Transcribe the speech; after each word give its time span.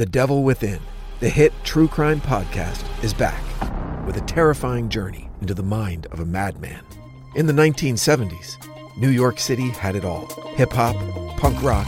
The 0.00 0.06
Devil 0.06 0.44
Within, 0.44 0.80
the 1.18 1.28
hit 1.28 1.52
true 1.62 1.86
crime 1.86 2.22
podcast, 2.22 2.82
is 3.04 3.12
back 3.12 3.42
with 4.06 4.16
a 4.16 4.22
terrifying 4.22 4.88
journey 4.88 5.28
into 5.42 5.52
the 5.52 5.62
mind 5.62 6.06
of 6.06 6.20
a 6.20 6.24
madman. 6.24 6.82
In 7.36 7.46
the 7.46 7.52
1970s, 7.52 8.56
New 8.96 9.10
York 9.10 9.38
City 9.38 9.68
had 9.68 9.96
it 9.96 10.06
all 10.06 10.24
hip 10.54 10.72
hop, 10.72 10.96
punk 11.36 11.62
rock, 11.62 11.86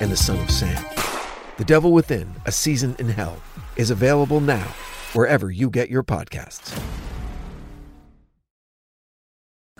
and 0.00 0.10
the 0.10 0.16
Son 0.16 0.40
of 0.40 0.50
Sam. 0.50 0.84
The 1.56 1.64
Devil 1.64 1.92
Within, 1.92 2.34
a 2.46 2.50
season 2.50 2.96
in 2.98 3.08
hell, 3.08 3.40
is 3.76 3.90
available 3.90 4.40
now 4.40 4.66
wherever 5.12 5.48
you 5.48 5.70
get 5.70 5.88
your 5.88 6.02
podcasts. 6.02 6.76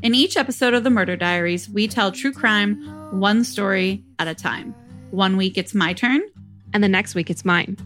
In 0.00 0.14
each 0.14 0.36
episode 0.36 0.74
of 0.74 0.84
the 0.84 0.90
Murder 0.90 1.16
Diaries, 1.16 1.68
we 1.68 1.88
tell 1.88 2.12
true 2.12 2.32
crime 2.32 2.80
one 3.18 3.42
story 3.42 4.04
at 4.20 4.28
a 4.28 4.34
time. 4.34 4.72
One 5.10 5.36
week 5.36 5.58
it's 5.58 5.74
my 5.74 5.92
turn, 5.92 6.20
and 6.72 6.84
the 6.84 6.88
next 6.88 7.16
week 7.16 7.30
it's 7.30 7.44
mine. 7.44 7.76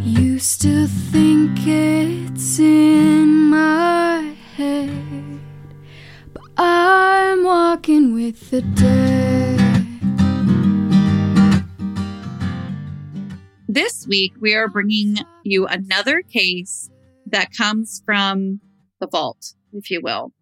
You 0.00 0.38
still 0.38 0.86
think 0.86 1.58
it's 1.66 2.58
in 2.58 3.48
my 3.48 4.36
head, 4.54 5.40
but 6.34 6.42
I'm 6.58 7.42
walking 7.42 8.12
with 8.12 8.50
the 8.50 8.60
dead. 8.60 9.60
This 13.66 14.06
week, 14.06 14.34
we 14.40 14.54
are 14.54 14.68
bringing 14.68 15.16
you 15.42 15.66
another 15.66 16.20
case 16.20 16.90
that 17.26 17.50
comes 17.56 18.02
from 18.04 18.60
the 19.00 19.06
vault, 19.06 19.54
if 19.74 19.90
you 19.90 20.00
will. 20.02 20.32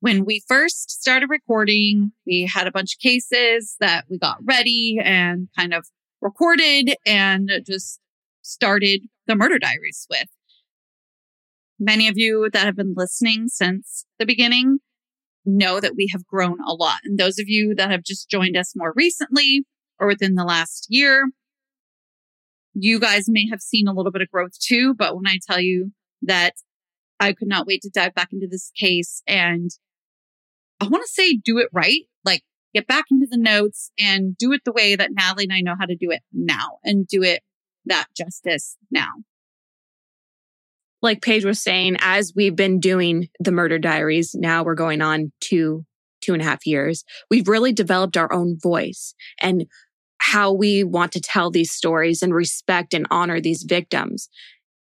When 0.00 0.24
we 0.24 0.42
first 0.48 0.90
started 0.90 1.30
recording, 1.30 2.12
we 2.26 2.50
had 2.52 2.66
a 2.66 2.72
bunch 2.72 2.94
of 2.94 3.00
cases 3.00 3.76
that 3.80 4.04
we 4.10 4.18
got 4.18 4.38
ready 4.44 4.98
and 5.02 5.48
kind 5.56 5.72
of 5.72 5.86
recorded 6.20 6.94
and 7.06 7.50
just 7.66 8.00
started 8.42 9.02
the 9.26 9.36
murder 9.36 9.58
diaries 9.58 10.06
with. 10.10 10.28
Many 11.78 12.08
of 12.08 12.18
you 12.18 12.48
that 12.52 12.64
have 12.64 12.76
been 12.76 12.94
listening 12.96 13.48
since 13.48 14.04
the 14.18 14.26
beginning 14.26 14.78
know 15.44 15.80
that 15.80 15.94
we 15.96 16.08
have 16.12 16.26
grown 16.26 16.58
a 16.66 16.74
lot. 16.74 17.00
And 17.04 17.18
those 17.18 17.38
of 17.38 17.48
you 17.48 17.74
that 17.76 17.90
have 17.90 18.02
just 18.02 18.28
joined 18.28 18.56
us 18.56 18.74
more 18.76 18.92
recently 18.94 19.64
or 19.98 20.06
within 20.06 20.34
the 20.34 20.44
last 20.44 20.86
year, 20.88 21.30
you 22.74 22.98
guys 22.98 23.28
may 23.28 23.48
have 23.48 23.60
seen 23.60 23.88
a 23.88 23.92
little 23.92 24.12
bit 24.12 24.22
of 24.22 24.30
growth 24.30 24.58
too. 24.58 24.94
But 24.94 25.16
when 25.16 25.26
I 25.26 25.38
tell 25.44 25.60
you 25.60 25.92
that 26.22 26.54
I 27.22 27.32
could 27.32 27.46
not 27.46 27.68
wait 27.68 27.82
to 27.82 27.90
dive 27.90 28.14
back 28.14 28.32
into 28.32 28.48
this 28.48 28.72
case 28.74 29.22
and 29.28 29.70
I 30.80 30.88
want 30.88 31.04
to 31.04 31.08
say 31.08 31.36
do 31.36 31.58
it 31.58 31.68
right, 31.72 32.00
like 32.24 32.42
get 32.74 32.88
back 32.88 33.04
into 33.12 33.28
the 33.30 33.38
notes 33.38 33.92
and 33.96 34.36
do 34.36 34.52
it 34.52 34.62
the 34.64 34.72
way 34.72 34.96
that 34.96 35.12
Natalie 35.12 35.44
and 35.44 35.52
I 35.52 35.60
know 35.60 35.76
how 35.78 35.86
to 35.86 35.94
do 35.94 36.10
it 36.10 36.22
now 36.32 36.78
and 36.82 37.06
do 37.06 37.22
it 37.22 37.42
that 37.86 38.06
justice 38.16 38.76
now. 38.90 39.10
Like 41.00 41.22
Paige 41.22 41.44
was 41.44 41.62
saying, 41.62 41.96
as 42.00 42.32
we've 42.34 42.56
been 42.56 42.80
doing 42.80 43.28
the 43.38 43.52
murder 43.52 43.78
diaries, 43.78 44.34
now 44.34 44.64
we're 44.64 44.74
going 44.74 45.00
on 45.00 45.30
two, 45.40 45.84
two 46.22 46.32
and 46.32 46.42
a 46.42 46.44
half 46.44 46.66
years. 46.66 47.04
We've 47.30 47.46
really 47.46 47.72
developed 47.72 48.16
our 48.16 48.32
own 48.32 48.58
voice 48.60 49.14
and 49.40 49.66
how 50.18 50.52
we 50.52 50.82
want 50.82 51.12
to 51.12 51.20
tell 51.20 51.52
these 51.52 51.70
stories 51.70 52.20
and 52.20 52.34
respect 52.34 52.94
and 52.94 53.06
honor 53.12 53.40
these 53.40 53.62
victims. 53.62 54.28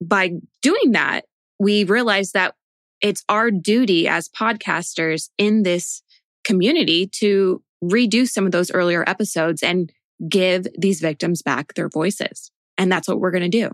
By 0.01 0.33
doing 0.63 0.93
that, 0.93 1.25
we 1.63 1.85
realize 1.85 2.33
that 2.33 2.55
it's 3.01 3.23
our 3.29 3.51
duty 3.51 4.09
as 4.09 4.29
podcasters 4.29 5.31
in 5.39 5.63
this 5.63 6.03
community 6.45 7.09
to 7.21 7.63
redo 7.85 8.27
some 8.27 8.47
of 8.47 8.53
those 8.53 8.73
earlier 8.73 9.05
episodes 9.09 9.63
and 9.63 9.93
give 10.29 10.67
these 10.77 11.01
victims 11.01 11.41
back 11.41 11.75
their 11.75 11.89
voices. 11.89 12.51
And 12.77 12.91
that's 12.91 13.07
what 13.07 13.21
we're 13.21 13.31
going 13.31 13.49
to 13.49 13.61
do. 13.61 13.71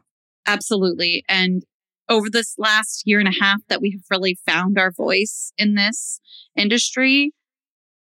Absolutely. 0.47 1.25
And 1.29 1.63
over 2.11 2.29
this 2.31 2.55
last 2.59 3.05
year 3.07 3.21
and 3.21 3.29
a 3.29 3.43
half 3.43 3.61
that 3.69 3.81
we 3.81 3.91
have 3.93 4.03
really 4.11 4.39
found 4.47 4.79
our 4.79 4.91
voice 4.91 5.53
in 5.57 5.75
this 5.75 6.21
industry, 6.57 7.33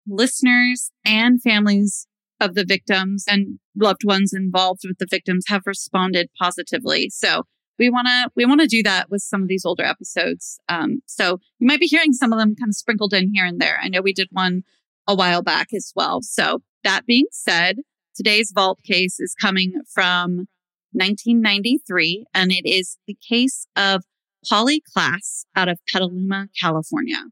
listeners 0.06 0.92
and 1.06 1.42
families 1.42 2.08
of 2.42 2.56
the 2.56 2.66
victims 2.66 3.24
and 3.26 3.59
loved 3.76 4.03
ones 4.03 4.34
involved 4.34 4.82
with 4.84 4.98
the 4.98 5.08
victims 5.09 5.46
have 5.48 5.62
responded 5.66 6.30
positively. 6.38 7.09
So 7.09 7.44
we 7.81 7.90
want 7.90 8.08
to 8.08 8.30
we 8.36 8.46
want 8.46 8.62
to 8.62 8.68
do 8.68 8.84
that 8.84 9.09
with 9.09 9.24
some 9.24 9.42
of 9.42 9.47
these 9.47 9.66
older 9.66 9.84
episodes. 9.84 10.59
Um, 10.69 11.02
so 11.08 11.40
you 11.58 11.68
might 11.68 11.80
be 11.80 11.88
hearing 11.88 12.14
some 12.14 12.31
of 12.31 12.38
them 12.38 12.56
kind 12.56 12.69
of 12.69 12.75
sprinkled 12.75 13.12
in 13.12 13.31
here 13.34 13.44
and 13.44 13.59
there. 13.59 13.80
I 13.81 13.90
know 13.90 14.02
we 14.02 14.14
did 14.14 14.28
one 14.31 14.62
a 15.08 15.16
while 15.16 15.42
back 15.42 15.74
as 15.74 15.91
well. 15.96 16.22
So 16.22 16.62
that 16.84 17.08
being 17.08 17.25
said, 17.31 17.78
today's 18.16 18.52
vault 18.53 18.80
case 18.84 19.20
is 19.20 19.34
coming 19.34 19.81
from 19.91 20.47
1993, 20.94 22.25
and 22.36 22.52
it 22.52 22.70
is 22.70 23.00
the 23.08 23.18
case 23.28 23.66
of 23.75 24.03
Polly 24.47 24.84
Klaas 24.94 25.46
out 25.56 25.68
of 25.68 25.80
Petaluma, 25.91 26.50
California. 26.59 27.24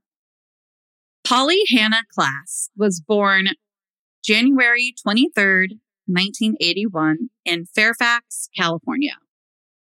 Polly 1.24 1.62
Hannah 1.70 2.06
Klaas 2.12 2.72
was 2.76 3.00
born 3.00 3.50
January 4.24 4.96
23rd, 5.06 5.78
1981 6.08 7.30
in 7.46 7.66
Fairfax, 7.66 8.50
California. 8.58 9.18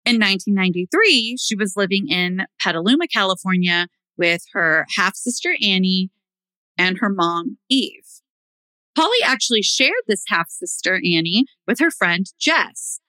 In 0.09 0.15
1993, 0.15 1.37
she 1.39 1.55
was 1.55 1.77
living 1.77 2.09
in 2.09 2.47
Petaluma, 2.59 3.07
California 3.09 3.89
with 4.17 4.41
her 4.55 4.87
half 4.97 5.15
sister 5.15 5.55
Annie 5.63 6.09
and 6.79 6.97
her 7.01 7.11
mom 7.11 7.59
Eve. 7.69 8.07
Polly 8.97 9.19
actually 9.23 9.61
shared 9.61 9.93
this 10.07 10.25
half 10.29 10.49
sister 10.49 10.95
Annie 10.95 11.45
with 11.67 11.79
her 11.81 11.91
friend 11.91 12.25
Jess. 12.41 13.01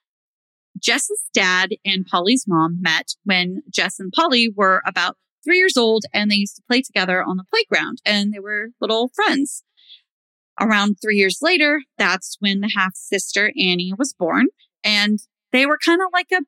Jess's 0.78 1.24
dad 1.34 1.70
and 1.86 2.06
Polly's 2.06 2.44
mom 2.46 2.82
met 2.82 3.12
when 3.24 3.64
Jess 3.70 3.98
and 3.98 4.12
Polly 4.12 4.52
were 4.54 4.82
about 4.86 5.16
three 5.46 5.58
years 5.58 5.78
old 5.78 6.04
and 6.14 6.30
they 6.30 6.36
used 6.36 6.58
to 6.58 6.64
play 6.68 6.82
together 6.82 7.24
on 7.24 7.38
the 7.38 7.46
playground 7.50 8.02
and 8.06 8.34
they 8.34 8.40
were 8.40 8.72
little 8.82 9.10
friends. 9.16 9.64
Around 10.60 10.98
three 11.02 11.16
years 11.16 11.38
later, 11.42 11.82
that's 11.98 12.36
when 12.42 12.60
the 12.60 12.74
half 12.76 12.94
sister 12.96 13.54
Annie 13.58 13.94
was 13.98 14.14
born 14.14 14.48
and 14.84 15.20
they 15.54 15.66
were 15.66 15.80
kind 15.84 16.02
of 16.02 16.10
like 16.12 16.28
a 16.34 16.42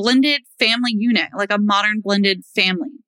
blended 0.00 0.42
family 0.60 0.94
unit, 0.96 1.30
like 1.36 1.50
a 1.50 1.58
modern 1.58 2.00
blended 2.00 2.44
family. 2.54 3.00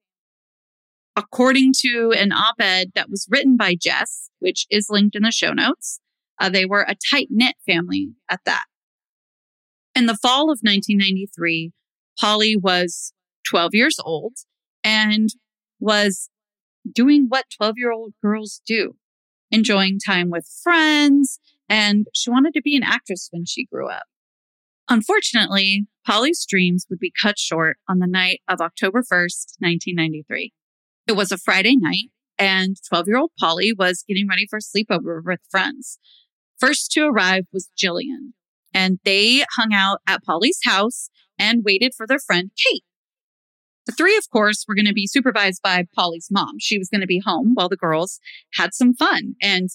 According 1.15 1.73
to 1.83 2.13
an 2.17 2.33
op 2.33 2.57
ed 2.59 2.91
that 2.97 3.09
was 3.09 3.29
written 3.31 3.57
by 3.57 3.77
Jess, 3.81 4.29
which 4.41 4.67
is 4.71 4.89
linked 4.91 5.15
in 5.15 5.23
the 5.23 5.31
show 5.31 5.53
notes, 5.53 6.01
uh, 6.41 6.49
they 6.49 6.65
were 6.67 6.83
a 6.83 6.97
tight 7.13 7.29
knit 7.31 7.55
family 7.65 8.09
at 8.29 8.41
that. 8.45 8.65
In 9.95 10.07
the 10.07 10.17
fall 10.17 10.45
of 10.45 10.59
1993, 10.63 11.71
Polly 12.19 12.57
was 12.57 13.13
12 13.49 13.71
years 13.73 13.97
old 14.05 14.33
and 14.83 15.29
was 15.79 16.29
doing 16.93 17.27
what 17.29 17.45
12 17.57 17.75
year 17.77 17.93
old 17.93 18.15
girls 18.21 18.63
do, 18.67 18.97
enjoying 19.53 20.01
time 20.05 20.29
with 20.29 20.49
friends. 20.61 21.39
And 21.69 22.07
she 22.15 22.31
wanted 22.31 22.55
to 22.55 22.63
be 22.63 22.77
an 22.77 22.83
actress 22.83 23.29
when 23.31 23.45
she 23.45 23.67
grew 23.67 23.89
up. 23.89 24.10
Unfortunately, 24.91 25.87
Polly's 26.05 26.45
dreams 26.45 26.85
would 26.91 26.99
be 26.99 27.13
cut 27.23 27.39
short 27.39 27.77
on 27.89 28.01
the 28.01 28.09
night 28.09 28.41
of 28.49 28.61
October 28.61 29.03
1st, 29.03 29.55
1993. 29.61 30.53
It 31.07 31.13
was 31.13 31.31
a 31.31 31.39
Friday 31.39 31.77
night, 31.77 32.11
and 32.37 32.77
12 32.89 33.07
year 33.07 33.17
old 33.17 33.31
Polly 33.39 33.73
was 33.73 34.03
getting 34.07 34.27
ready 34.27 34.49
for 34.51 34.59
a 34.59 34.61
sleepover 34.61 35.21
with 35.25 35.39
friends. 35.49 36.01
First 36.59 36.91
to 36.93 37.03
arrive 37.07 37.45
was 37.53 37.71
Jillian. 37.81 38.33
and 38.75 38.99
they 39.05 39.45
hung 39.57 39.73
out 39.73 39.99
at 40.07 40.25
Polly's 40.25 40.61
house 40.65 41.09
and 41.39 41.65
waited 41.65 41.93
for 41.97 42.07
their 42.07 42.19
friend 42.19 42.51
Kate. 42.57 42.85
The 43.87 43.93
three, 43.93 44.17
of 44.17 44.29
course, 44.31 44.65
were 44.67 44.75
going 44.75 44.87
to 44.87 44.93
be 44.93 45.07
supervised 45.07 45.61
by 45.63 45.85
Polly's 45.95 46.29
mom. 46.31 46.59
She 46.59 46.79
was 46.79 46.89
going 46.89 47.01
to 47.01 47.07
be 47.07 47.23
home 47.25 47.53
while 47.55 47.69
the 47.69 47.77
girls 47.77 48.21
had 48.55 48.75
some 48.75 48.95
fun. 48.95 49.35
And 49.41 49.71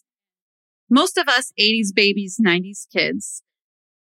most 0.89 1.17
of 1.17 1.27
us 1.27 1.51
80s 1.59 1.94
babies, 1.94 2.39
90s 2.41 2.85
kids 2.94 3.41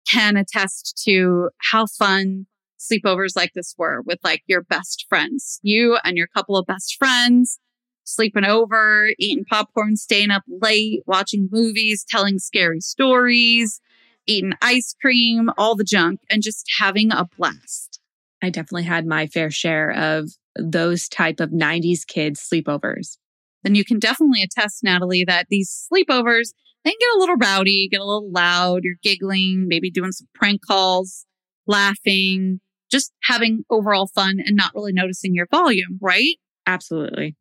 can 0.09 0.37
attest 0.37 1.03
to 1.05 1.51
how 1.71 1.87
fun 1.87 2.47
sleepovers 2.79 3.37
like 3.37 3.53
this 3.55 3.75
were 3.79 4.03
with 4.03 4.19
like 4.23 4.43
your 4.47 4.63
best 4.63 5.07
friends, 5.09 5.59
you 5.63 5.99
and 6.05 6.17
your 6.17 6.27
couple 6.29 6.57
of 6.57 6.67
best 6.67 6.97
friends 6.99 7.59
sleeping 8.07 8.45
over, 8.45 9.11
eating 9.19 9.45
popcorn, 9.45 9.97
staying 9.97 10.31
up 10.31 10.45
late, 10.49 11.03
watching 11.07 11.49
movies, 11.51 12.05
telling 12.09 12.39
scary 12.39 12.81
stories, 12.81 13.81
eating 14.27 14.53
ice 14.63 14.95
cream, 15.01 15.51
all 15.59 15.75
the 15.75 15.85
junk, 15.85 16.21
and 16.31 16.43
just 16.43 16.67
having 16.79 17.13
a 17.13 17.27
blast. 17.37 18.01
I 18.43 18.51
definitely 18.51 18.85
had 18.85 19.07
my 19.07 19.27
fair 19.27 19.51
share 19.51 19.91
of 19.91 20.31
those 20.57 21.09
type 21.09 21.41
of 21.41 21.51
90s 21.51 22.07
kids 22.07 22.41
sleepovers. 22.41 23.19
Then 23.63 23.75
you 23.75 23.85
can 23.85 23.99
definitely 23.99 24.43
attest, 24.43 24.85
Natalie, 24.85 25.25
that 25.25 25.47
these 25.51 25.89
sleepovers, 25.93 26.53
can 26.91 26.99
get 27.01 27.17
a 27.17 27.19
little 27.19 27.37
rowdy, 27.37 27.89
get 27.91 28.01
a 28.01 28.05
little 28.05 28.31
loud. 28.31 28.83
You're 28.85 28.95
giggling, 29.03 29.67
maybe 29.69 29.91
doing 29.91 30.13
some 30.13 30.29
prank 30.35 30.61
calls, 30.67 31.27
laughing, 31.67 32.61
just 32.91 33.13
having 33.23 33.65
overall 33.71 34.07
fun 34.07 34.39
and 34.45 34.57
not 34.57 34.75
really 34.75 34.93
noticing 34.93 35.35
your 35.35 35.49
volume, 35.51 35.99
right? 36.01 36.37
Absolutely. 36.67 37.37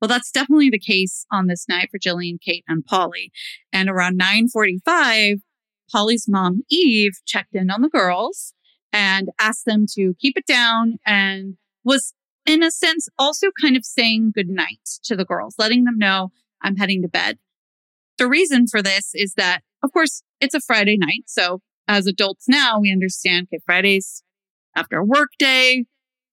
Well, 0.00 0.08
that's 0.08 0.30
definitely 0.30 0.70
the 0.70 0.78
case 0.78 1.24
on 1.32 1.46
this 1.46 1.66
night 1.68 1.88
for 1.90 1.98
Jillian, 1.98 2.38
Kate, 2.40 2.64
and 2.68 2.84
Polly. 2.84 3.32
And 3.72 3.88
around 3.88 4.16
945, 4.16 5.38
Polly's 5.90 6.26
mom, 6.28 6.62
Eve, 6.68 7.12
checked 7.24 7.54
in 7.54 7.70
on 7.70 7.82
the 7.82 7.88
girls 7.88 8.52
and 8.92 9.30
asked 9.40 9.64
them 9.64 9.86
to 9.94 10.14
keep 10.20 10.36
it 10.36 10.46
down 10.46 10.98
and 11.06 11.56
was 11.84 12.12
in 12.46 12.62
a 12.62 12.70
sense 12.70 13.08
also 13.18 13.48
kind 13.60 13.76
of 13.76 13.84
saying 13.84 14.32
goodnight 14.34 14.88
to 15.04 15.16
the 15.16 15.24
girls, 15.24 15.54
letting 15.58 15.84
them 15.84 15.98
know 15.98 16.30
I'm 16.62 16.76
heading 16.76 17.02
to 17.02 17.08
bed. 17.08 17.38
The 18.18 18.28
reason 18.28 18.66
for 18.66 18.82
this 18.82 19.10
is 19.14 19.34
that, 19.34 19.60
of 19.82 19.92
course, 19.92 20.22
it's 20.40 20.54
a 20.54 20.60
Friday 20.60 20.96
night. 20.96 21.24
So 21.26 21.60
as 21.88 22.06
adults 22.06 22.46
now, 22.48 22.80
we 22.80 22.92
understand, 22.92 23.48
okay, 23.52 23.60
Fridays 23.64 24.22
after 24.76 24.98
a 24.98 25.04
work 25.04 25.30
day 25.38 25.84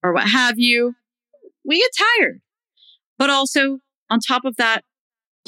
or 0.03 0.13
what 0.13 0.29
have 0.29 0.57
you, 0.57 0.93
we 1.65 1.79
get 1.79 1.91
tired. 2.19 2.41
But 3.17 3.29
also 3.29 3.79
on 4.09 4.19
top 4.19 4.45
of 4.45 4.55
that, 4.57 4.83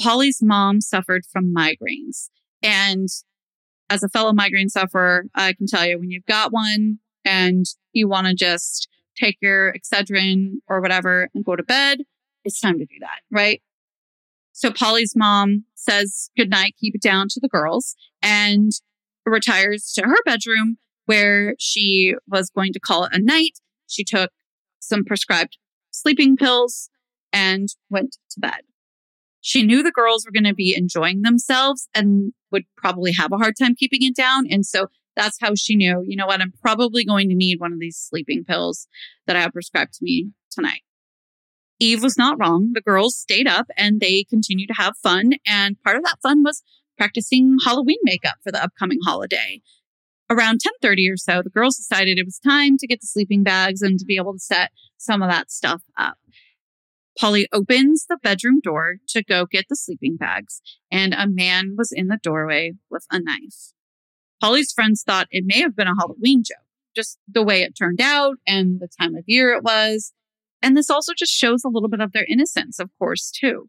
Polly's 0.00 0.40
mom 0.42 0.80
suffered 0.80 1.22
from 1.32 1.54
migraines. 1.54 2.28
And 2.62 3.08
as 3.90 4.02
a 4.02 4.08
fellow 4.08 4.32
migraine 4.32 4.68
sufferer, 4.68 5.26
I 5.34 5.52
can 5.52 5.66
tell 5.66 5.86
you 5.86 5.98
when 5.98 6.10
you've 6.10 6.26
got 6.26 6.52
one 6.52 6.98
and 7.24 7.64
you 7.92 8.08
want 8.08 8.26
to 8.26 8.34
just 8.34 8.88
take 9.16 9.36
your 9.40 9.72
Excedrin 9.72 10.54
or 10.68 10.80
whatever 10.80 11.28
and 11.34 11.44
go 11.44 11.56
to 11.56 11.62
bed, 11.62 11.98
it's 12.44 12.60
time 12.60 12.78
to 12.78 12.84
do 12.84 12.96
that, 13.00 13.20
right? 13.30 13.62
So 14.52 14.70
Polly's 14.70 15.14
mom 15.16 15.64
says 15.84 16.30
goodnight, 16.36 16.74
keep 16.80 16.94
it 16.94 17.02
down 17.02 17.28
to 17.30 17.40
the 17.40 17.48
girls 17.48 17.94
and 18.22 18.72
retires 19.26 19.92
to 19.94 20.02
her 20.02 20.16
bedroom 20.24 20.78
where 21.06 21.54
she 21.58 22.14
was 22.26 22.50
going 22.50 22.72
to 22.72 22.80
call 22.80 23.04
it 23.04 23.14
a 23.14 23.18
night. 23.18 23.58
She 23.86 24.04
took 24.04 24.30
some 24.80 25.04
prescribed 25.04 25.58
sleeping 25.90 26.36
pills 26.36 26.88
and 27.32 27.68
went 27.90 28.16
to 28.30 28.40
bed. 28.40 28.60
She 29.40 29.62
knew 29.62 29.82
the 29.82 29.92
girls 29.92 30.24
were 30.24 30.32
going 30.32 30.50
to 30.50 30.54
be 30.54 30.74
enjoying 30.76 31.22
themselves 31.22 31.88
and 31.94 32.32
would 32.50 32.64
probably 32.76 33.12
have 33.12 33.32
a 33.32 33.36
hard 33.36 33.54
time 33.60 33.74
keeping 33.74 34.02
it 34.02 34.16
down. 34.16 34.46
And 34.50 34.64
so 34.64 34.86
that's 35.16 35.38
how 35.40 35.54
she 35.54 35.76
knew, 35.76 36.02
you 36.06 36.16
know 36.16 36.26
what, 36.26 36.40
I'm 36.40 36.52
probably 36.62 37.04
going 37.04 37.28
to 37.28 37.34
need 37.34 37.60
one 37.60 37.72
of 37.72 37.78
these 37.78 37.98
sleeping 37.98 38.44
pills 38.44 38.88
that 39.26 39.36
I 39.36 39.40
have 39.42 39.52
prescribed 39.52 39.94
to 39.94 40.04
me 40.04 40.30
tonight. 40.50 40.82
Eve 41.84 42.02
was 42.02 42.16
not 42.16 42.38
wrong. 42.38 42.70
The 42.72 42.80
girls 42.80 43.14
stayed 43.14 43.46
up 43.46 43.66
and 43.76 44.00
they 44.00 44.24
continued 44.24 44.68
to 44.68 44.82
have 44.82 44.96
fun. 45.02 45.32
And 45.46 45.80
part 45.82 45.96
of 45.96 46.04
that 46.04 46.18
fun 46.22 46.42
was 46.42 46.62
practicing 46.96 47.58
Halloween 47.62 47.98
makeup 48.04 48.36
for 48.42 48.50
the 48.50 48.62
upcoming 48.62 49.00
holiday. 49.04 49.60
Around 50.30 50.60
10:30 50.60 51.10
or 51.10 51.18
so, 51.18 51.42
the 51.42 51.50
girls 51.50 51.76
decided 51.76 52.18
it 52.18 52.24
was 52.24 52.38
time 52.38 52.78
to 52.78 52.86
get 52.86 53.02
the 53.02 53.06
sleeping 53.06 53.42
bags 53.42 53.82
and 53.82 53.98
to 53.98 54.06
be 54.06 54.16
able 54.16 54.32
to 54.32 54.38
set 54.38 54.72
some 54.96 55.22
of 55.22 55.28
that 55.28 55.50
stuff 55.50 55.82
up. 55.98 56.16
Polly 57.18 57.46
opens 57.52 58.06
the 58.08 58.16
bedroom 58.16 58.60
door 58.60 58.96
to 59.08 59.22
go 59.22 59.44
get 59.44 59.66
the 59.68 59.76
sleeping 59.76 60.16
bags, 60.16 60.62
and 60.90 61.12
a 61.12 61.28
man 61.28 61.74
was 61.76 61.92
in 61.92 62.08
the 62.08 62.18
doorway 62.22 62.72
with 62.90 63.04
a 63.10 63.20
knife. 63.20 63.74
Polly's 64.40 64.72
friends 64.72 65.02
thought 65.02 65.28
it 65.30 65.44
may 65.46 65.60
have 65.60 65.76
been 65.76 65.86
a 65.86 65.94
Halloween 65.98 66.42
joke, 66.42 66.66
just 66.96 67.18
the 67.28 67.42
way 67.42 67.62
it 67.62 67.76
turned 67.76 68.00
out 68.00 68.38
and 68.46 68.80
the 68.80 68.88
time 68.88 69.14
of 69.14 69.24
year 69.26 69.52
it 69.52 69.62
was. 69.62 70.14
And 70.64 70.74
this 70.74 70.88
also 70.88 71.12
just 71.14 71.30
shows 71.30 71.62
a 71.62 71.68
little 71.68 71.90
bit 71.90 72.00
of 72.00 72.12
their 72.12 72.24
innocence, 72.26 72.78
of 72.78 72.88
course, 72.98 73.30
too. 73.30 73.68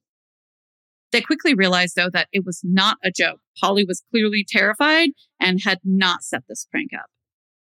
They 1.11 1.19
quickly 1.19 1.53
realized, 1.53 1.97
though, 1.97 2.09
that 2.13 2.29
it 2.31 2.45
was 2.45 2.61
not 2.63 2.95
a 3.03 3.11
joke. 3.11 3.41
Polly 3.59 3.83
was 3.83 4.01
clearly 4.11 4.45
terrified 4.47 5.09
and 5.37 5.59
had 5.61 5.79
not 5.83 6.23
set 6.23 6.43
this 6.47 6.65
prank 6.71 6.91
up. 6.97 7.07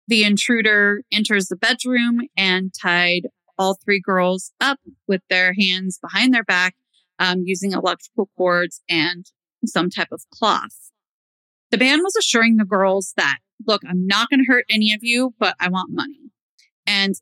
The 0.08 0.24
intruder 0.24 1.02
enters 1.12 1.46
the 1.46 1.54
bedroom 1.54 2.22
and 2.36 2.72
tied 2.74 3.28
all 3.56 3.74
three 3.76 4.00
girls 4.04 4.50
up 4.60 4.80
with 5.06 5.20
their 5.30 5.54
hands 5.56 6.00
behind 6.02 6.34
their 6.34 6.42
back 6.42 6.74
um, 7.20 7.42
using 7.44 7.70
electrical 7.70 8.28
cords 8.36 8.82
and 8.90 9.26
some 9.64 9.88
type 9.88 10.08
of 10.10 10.24
cloth. 10.34 10.90
The 11.70 11.78
man 11.78 12.02
was 12.02 12.16
assuring 12.16 12.56
the 12.56 12.64
girls 12.64 13.12
that, 13.16 13.38
look, 13.68 13.82
I'm 13.88 14.04
not 14.04 14.30
going 14.30 14.40
to 14.40 14.52
hurt 14.52 14.64
any 14.68 14.92
of 14.92 15.04
you, 15.04 15.32
but 15.38 15.54
I 15.60 15.68
want 15.68 15.92
money. 15.92 16.32
And 16.88 17.14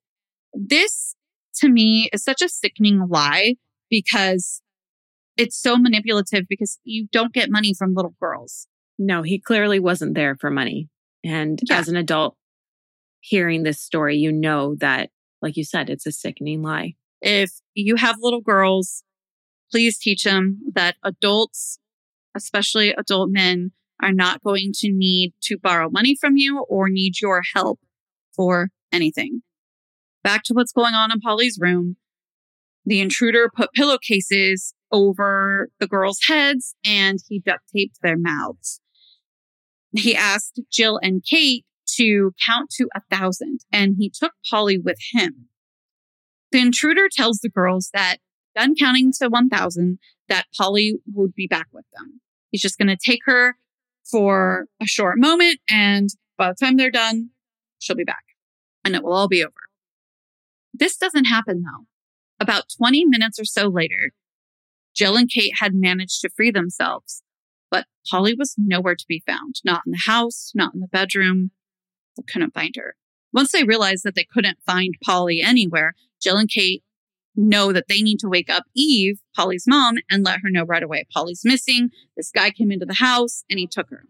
this 0.55 1.15
to 1.61 1.69
me 1.69 2.09
is 2.13 2.23
such 2.23 2.43
a 2.43 2.49
sickening 2.49 3.07
lie 3.09 3.57
because 3.89 4.63
it's 5.37 5.61
so 5.61 5.77
manipulative 5.77 6.45
because 6.49 6.79
you 6.85 7.07
don't 7.13 7.33
get 7.33 7.51
money 7.51 7.75
from 7.75 7.95
little 7.95 8.15
girls. 8.21 8.67
No, 8.99 9.23
he 9.23 9.39
clearly 9.39 9.81
wasn't 9.81 10.15
there 10.15 10.37
for 10.37 10.51
money. 10.51 10.89
And 11.25 11.59
yeah. 11.69 11.79
as 11.79 11.89
an 11.89 11.97
adult 11.97 12.37
hearing 13.21 13.63
this 13.63 13.81
story, 13.81 14.17
you 14.17 14.33
know 14.33 14.75
that 14.77 15.11
like 15.43 15.57
you 15.57 15.65
said, 15.65 15.89
it's 15.89 16.07
a 16.07 16.13
sickening 16.13 16.63
lie. 16.63 16.95
If 17.23 17.51
you 17.75 17.97
have 17.97 18.17
little 18.21 18.41
girls, 18.41 19.05
please 19.71 19.99
teach 19.99 20.25
them 20.25 20.61
that 20.75 20.97
adults, 21.03 21.79
especially 22.37 22.91
adult 22.93 23.31
men, 23.31 23.73
are 24.03 24.13
not 24.13 24.43
going 24.43 24.73
to 24.75 24.91
need 24.91 25.33
to 25.43 25.59
borrow 25.59 25.91
money 25.91 26.17
from 26.19 26.37
you 26.37 26.61
or 26.69 26.89
need 26.89 27.21
your 27.21 27.43
help 27.55 27.81
for 28.35 28.71
anything. 28.93 29.43
Back 30.23 30.43
to 30.45 30.55
what's 30.55 30.73
going 30.73 30.95
on 30.95 31.11
in 31.11 31.21
Polly's 31.21 31.59
room. 31.61 31.97
The 32.85 33.01
intruder 33.01 33.51
put 33.55 33.73
pillowcases 33.73 34.75
over 34.93 35.69
the 35.79 35.87
girls' 35.87 36.21
heads 36.27 36.75
and 36.85 37.19
he 37.29 37.39
duct 37.39 37.63
taped 37.75 37.99
their 38.03 38.17
mouths. 38.19 38.81
He 39.93 40.15
asked 40.15 40.61
Jill 40.71 40.99
and 41.03 41.23
Kate 41.25 41.65
to 41.97 42.33
count 42.47 42.71
to 42.71 42.89
a 42.95 43.01
thousand 43.11 43.61
and 43.73 43.97
he 43.99 44.11
took 44.11 44.33
Polly 44.49 44.79
with 44.79 44.99
him. 45.13 45.49
The 46.53 46.61
intruder 46.61 47.09
tells 47.11 47.39
the 47.39 47.49
girls 47.49 47.91
that 47.93 48.19
done 48.55 48.75
counting 48.75 49.13
to 49.21 49.29
1000 49.29 49.99
that 50.29 50.47
Polly 50.57 50.99
would 51.13 51.35
be 51.35 51.47
back 51.47 51.67
with 51.73 51.85
them. 51.93 52.21
He's 52.51 52.63
just 52.63 52.79
going 52.79 52.89
to 52.89 52.97
take 52.97 53.21
her 53.25 53.57
for 54.11 54.67
a 54.81 54.87
short 54.87 55.19
moment 55.19 55.61
and 55.71 56.09
by 56.37 56.49
the 56.49 56.55
time 56.55 56.77
they're 56.77 56.91
done, 56.91 57.31
she'll 57.79 57.97
be 57.97 58.05
back 58.05 58.25
and 58.85 58.95
it 58.95 59.03
will 59.03 59.13
all 59.13 59.29
be 59.29 59.45
over. 59.45 59.70
This 60.81 60.97
doesn't 60.97 61.27
happen 61.27 61.63
though. 61.63 61.87
About 62.41 62.65
20 62.77 63.05
minutes 63.05 63.39
or 63.39 63.45
so 63.45 63.69
later, 63.69 64.13
Jill 64.95 65.17
and 65.17 65.31
Kate 65.31 65.53
had 65.61 65.75
managed 65.75 66.23
to 66.23 66.31
free 66.31 66.51
themselves, 66.51 67.23
but 67.71 67.87
Polly 68.11 68.35
was 68.35 68.55
nowhere 68.59 68.97
to 68.97 69.05
be 69.07 69.23
found. 69.25 69.57
Not 69.65 69.83
in 69.87 69.93
the 69.93 70.03
house, 70.07 70.51
not 70.55 70.75
in 70.75 70.81
the 70.81 70.89
bedroom, 70.89 71.51
They 72.17 72.25
couldn't 72.25 72.55
find 72.55 72.75
her. 72.77 72.97
Once 73.33 73.53
they 73.53 73.63
realized 73.63 74.03
that 74.05 74.15
they 74.15 74.25
couldn't 74.25 74.59
find 74.67 74.95
Polly 75.05 75.41
anywhere, 75.41 75.95
Jill 76.21 76.39
and 76.39 76.49
Kate 76.49 76.83
know 77.37 77.73
that 77.73 77.87
they 77.89 78.03
need 78.03 78.19
to 78.21 78.29
wake 78.29 78.51
up 78.51 78.65
Eve, 78.75 79.21
Polly's 79.37 79.67
mom, 79.67 79.97
and 80.11 80.25
let 80.25 80.41
her 80.43 80.51
know 80.51 80.65
right 80.65 80.83
away. 80.83 81.05
Polly's 81.13 81.45
missing. 81.45 81.91
This 82.17 82.31
guy 82.31 82.51
came 82.51 82.73
into 82.73 82.87
the 82.87 82.95
house 82.95 83.45
and 83.49 83.59
he 83.59 83.67
took 83.67 83.91
her. 83.91 84.05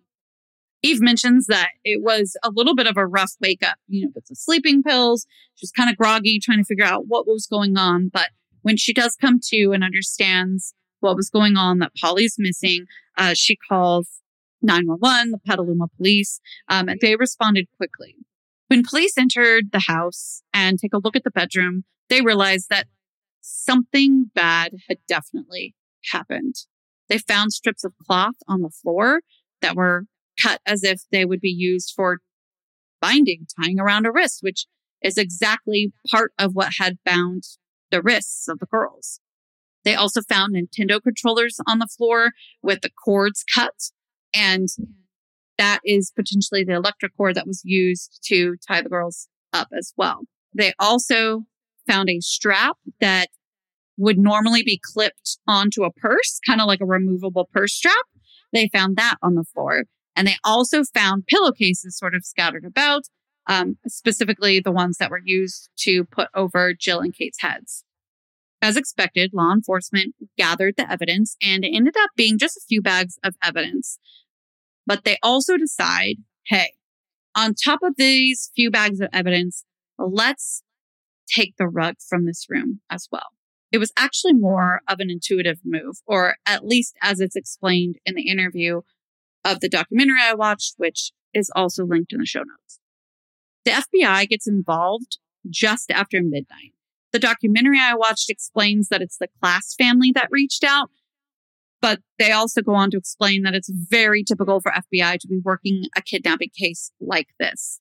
Eve 0.83 1.01
mentions 1.01 1.47
that 1.47 1.71
it 1.85 2.03
was 2.03 2.37
a 2.43 2.51
little 2.51 2.75
bit 2.75 2.87
of 2.87 2.97
a 2.97 3.07
rough 3.07 3.33
wake 3.41 3.63
up, 3.63 3.77
you 3.87 4.03
know, 4.03 4.13
with 4.15 4.27
the 4.27 4.35
sleeping 4.35 4.83
pills. 4.83 5.27
She 5.55 5.65
was 5.65 5.73
kind 5.73 5.91
of 5.91 5.97
groggy, 5.97 6.39
trying 6.39 6.59
to 6.59 6.65
figure 6.65 6.85
out 6.85 7.07
what 7.07 7.27
was 7.27 7.47
going 7.47 7.77
on. 7.77 8.09
But 8.13 8.31
when 8.63 8.77
she 8.77 8.93
does 8.93 9.17
come 9.21 9.41
to 9.49 9.73
and 9.73 9.85
understands 9.85 10.75
what 11.01 11.17
was 11.17 11.31
going 11.31 11.57
on, 11.57 11.79
that 11.79 11.93
Polly's 12.01 12.37
missing, 12.39 12.87
uh, 13.17 13.35
she 13.35 13.57
calls 13.57 14.21
911, 14.63 15.33
the 15.33 15.39
Petaluma 15.39 15.89
police, 15.97 16.41
um, 16.69 16.89
and 16.89 17.01
they 17.01 17.17
responded 17.17 17.67
quickly. 17.77 18.17
When 18.69 18.83
police 18.89 19.19
entered 19.19 19.73
the 19.73 19.85
house 19.87 20.43
and 20.55 20.79
take 20.79 20.95
a 20.95 20.99
look 20.99 21.17
at 21.17 21.25
the 21.25 21.31
bedroom, 21.31 21.85
they 22.09 22.21
realized 22.21 22.69
that 22.71 22.87
something 23.41 24.31
bad 24.35 24.73
had 24.89 24.99
definitely 25.09 25.75
happened. 26.13 26.55
They 27.09 27.19
found 27.19 27.53
strips 27.53 27.85
of 27.85 27.95
cloth 28.07 28.37
on 28.47 28.63
the 28.63 28.71
floor 28.71 29.21
that 29.61 29.75
were 29.75 30.05
cut 30.43 30.61
as 30.67 30.83
if 30.83 31.03
they 31.11 31.25
would 31.25 31.41
be 31.41 31.51
used 31.51 31.93
for 31.95 32.19
binding 33.01 33.47
tying 33.61 33.81
around 33.81 34.07
a 34.07 34.13
wrist, 34.13 34.39
which 34.43 34.67
is 35.03 35.17
exactly 35.17 35.93
part 36.11 36.33
of 36.39 36.53
what 36.53 36.75
had 36.79 36.99
bound 37.05 37.45
the 37.91 38.03
wrists 38.03 38.49
of 38.49 38.59
the 38.59 38.67
girls. 38.67 39.21
They 39.85 39.95
also 39.95 40.21
found 40.23 40.55
Nintendo 40.55 41.03
controllers 41.03 41.59
on 41.67 41.79
the 41.79 41.87
floor 41.87 42.31
with 42.63 42.83
the 42.83 42.91
cords 42.91 43.45
cut. 43.53 43.75
And 44.35 44.69
that 45.59 45.81
is 45.85 46.13
potentially 46.15 46.65
the 46.65 46.75
electric 46.75 47.17
cord 47.17 47.35
that 47.37 47.47
was 47.47 47.63
used 47.65 48.21
to 48.29 48.57
tie 48.67 48.83
the 48.83 48.89
girls 48.89 49.29
up 49.53 49.69
as 49.77 49.93
well. 49.97 50.23
They 50.55 50.73
also 50.79 51.45
found 51.89 52.09
a 52.11 52.21
strap 52.21 52.77
that 53.01 53.29
would 53.97 54.19
normally 54.19 54.63
be 54.63 54.81
clipped 54.83 55.39
onto 55.47 55.85
a 55.85 55.93
purse, 55.93 56.41
kind 56.47 56.61
of 56.61 56.67
like 56.67 56.81
a 56.81 56.87
removable 56.87 57.49
purse 57.53 57.75
strap. 57.75 58.07
They 58.53 58.69
found 58.73 58.97
that 58.97 59.17
on 59.23 59.35
the 59.35 59.45
floor. 59.45 59.85
And 60.17 60.27
they 60.27 60.37
also 60.45 60.83
found 60.85 61.27
pillowcases 61.27 61.97
sort 61.97 62.15
of 62.15 62.25
scattered 62.25 62.65
about, 62.65 63.03
um, 63.47 63.79
specifically 63.87 64.61
the 64.61 64.73
ones 64.73 64.99
that 64.99 65.11
were 65.11 65.21
used 65.25 65.71
to 65.79 66.05
put 66.05 66.29
over 66.35 66.75
Jill 66.75 67.01
and 67.01 67.15
Kate's 67.15 67.41
heads. 67.41 67.85
As 68.63 68.77
expected, 68.77 69.31
law 69.33 69.53
enforcement 69.53 70.15
gathered 70.37 70.75
the 70.77 70.91
evidence 70.91 71.37
and 71.43 71.65
it 71.65 71.73
ended 71.75 71.95
up 71.99 72.11
being 72.17 72.39
just 72.39 72.57
a 72.57 72.65
few 72.69 72.83
bags 72.83 73.19
of 73.25 73.35
evidence. 73.43 73.99
But 74.87 75.05
they 75.05 75.17
also 75.23 75.57
decide, 75.57 76.17
hey, 76.47 76.75
on 77.35 77.55
top 77.55 77.81
of 77.83 77.95
these 77.97 78.51
few 78.55 78.71
bags 78.71 79.01
of 79.01 79.09
evidence, 79.13 79.65
let's 79.99 80.63
take 81.29 81.55
the 81.57 81.69
rug 81.69 81.95
from 82.07 82.27
this 82.27 82.47
room 82.49 82.81
as 82.91 83.09
well. 83.11 83.29
It 83.73 83.79
was 83.79 83.93
actually 83.97 84.35
more 84.35 84.81
of 84.89 84.99
an 84.99 85.11
intuitive 85.11 85.61
move, 85.65 85.97
or 86.07 86.37
at 86.45 86.67
least 86.67 86.97
as 87.01 87.21
it's 87.21 87.37
explained 87.37 87.97
in 88.05 88.15
the 88.15 88.29
interview 88.29 88.81
of 89.45 89.61
the 89.61 89.69
documentary 89.69 90.21
I 90.21 90.35
watched, 90.35 90.75
which 90.77 91.13
is 91.33 91.51
also 91.55 91.85
linked 91.85 92.13
in 92.13 92.21
the 92.21 92.27
show 92.27 92.41
notes. 92.41 92.81
The 93.65 93.73
FBI 93.73 94.29
gets 94.29 94.49
involved 94.49 95.19
just 95.49 95.91
after 95.91 96.21
midnight. 96.23 96.73
The 97.13 97.19
documentary 97.19 97.79
I 97.81 97.95
watched 97.95 98.31
explains 98.31 98.89
that 98.89 99.03
it's 99.03 99.19
the 99.19 99.29
Klaas 99.43 99.75
family 99.77 100.13
that 100.15 100.29
reached 100.31 100.65
out, 100.65 100.91
but 101.81 102.01
they 102.19 102.31
also 102.31 102.63
go 102.63 102.75
on 102.75 102.91
to 102.91 102.99
explain 102.99 103.43
that 103.43 103.55
it's 103.55 103.71
very 103.71 104.23
typical 104.23 104.61
for 104.61 104.73
FBI 104.73 105.19
to 105.19 105.29
be 105.29 105.41
working 105.43 105.85
a 105.97 106.03
kidnapping 106.03 106.51
case 106.57 106.93
like 107.01 107.29
this. 107.39 107.81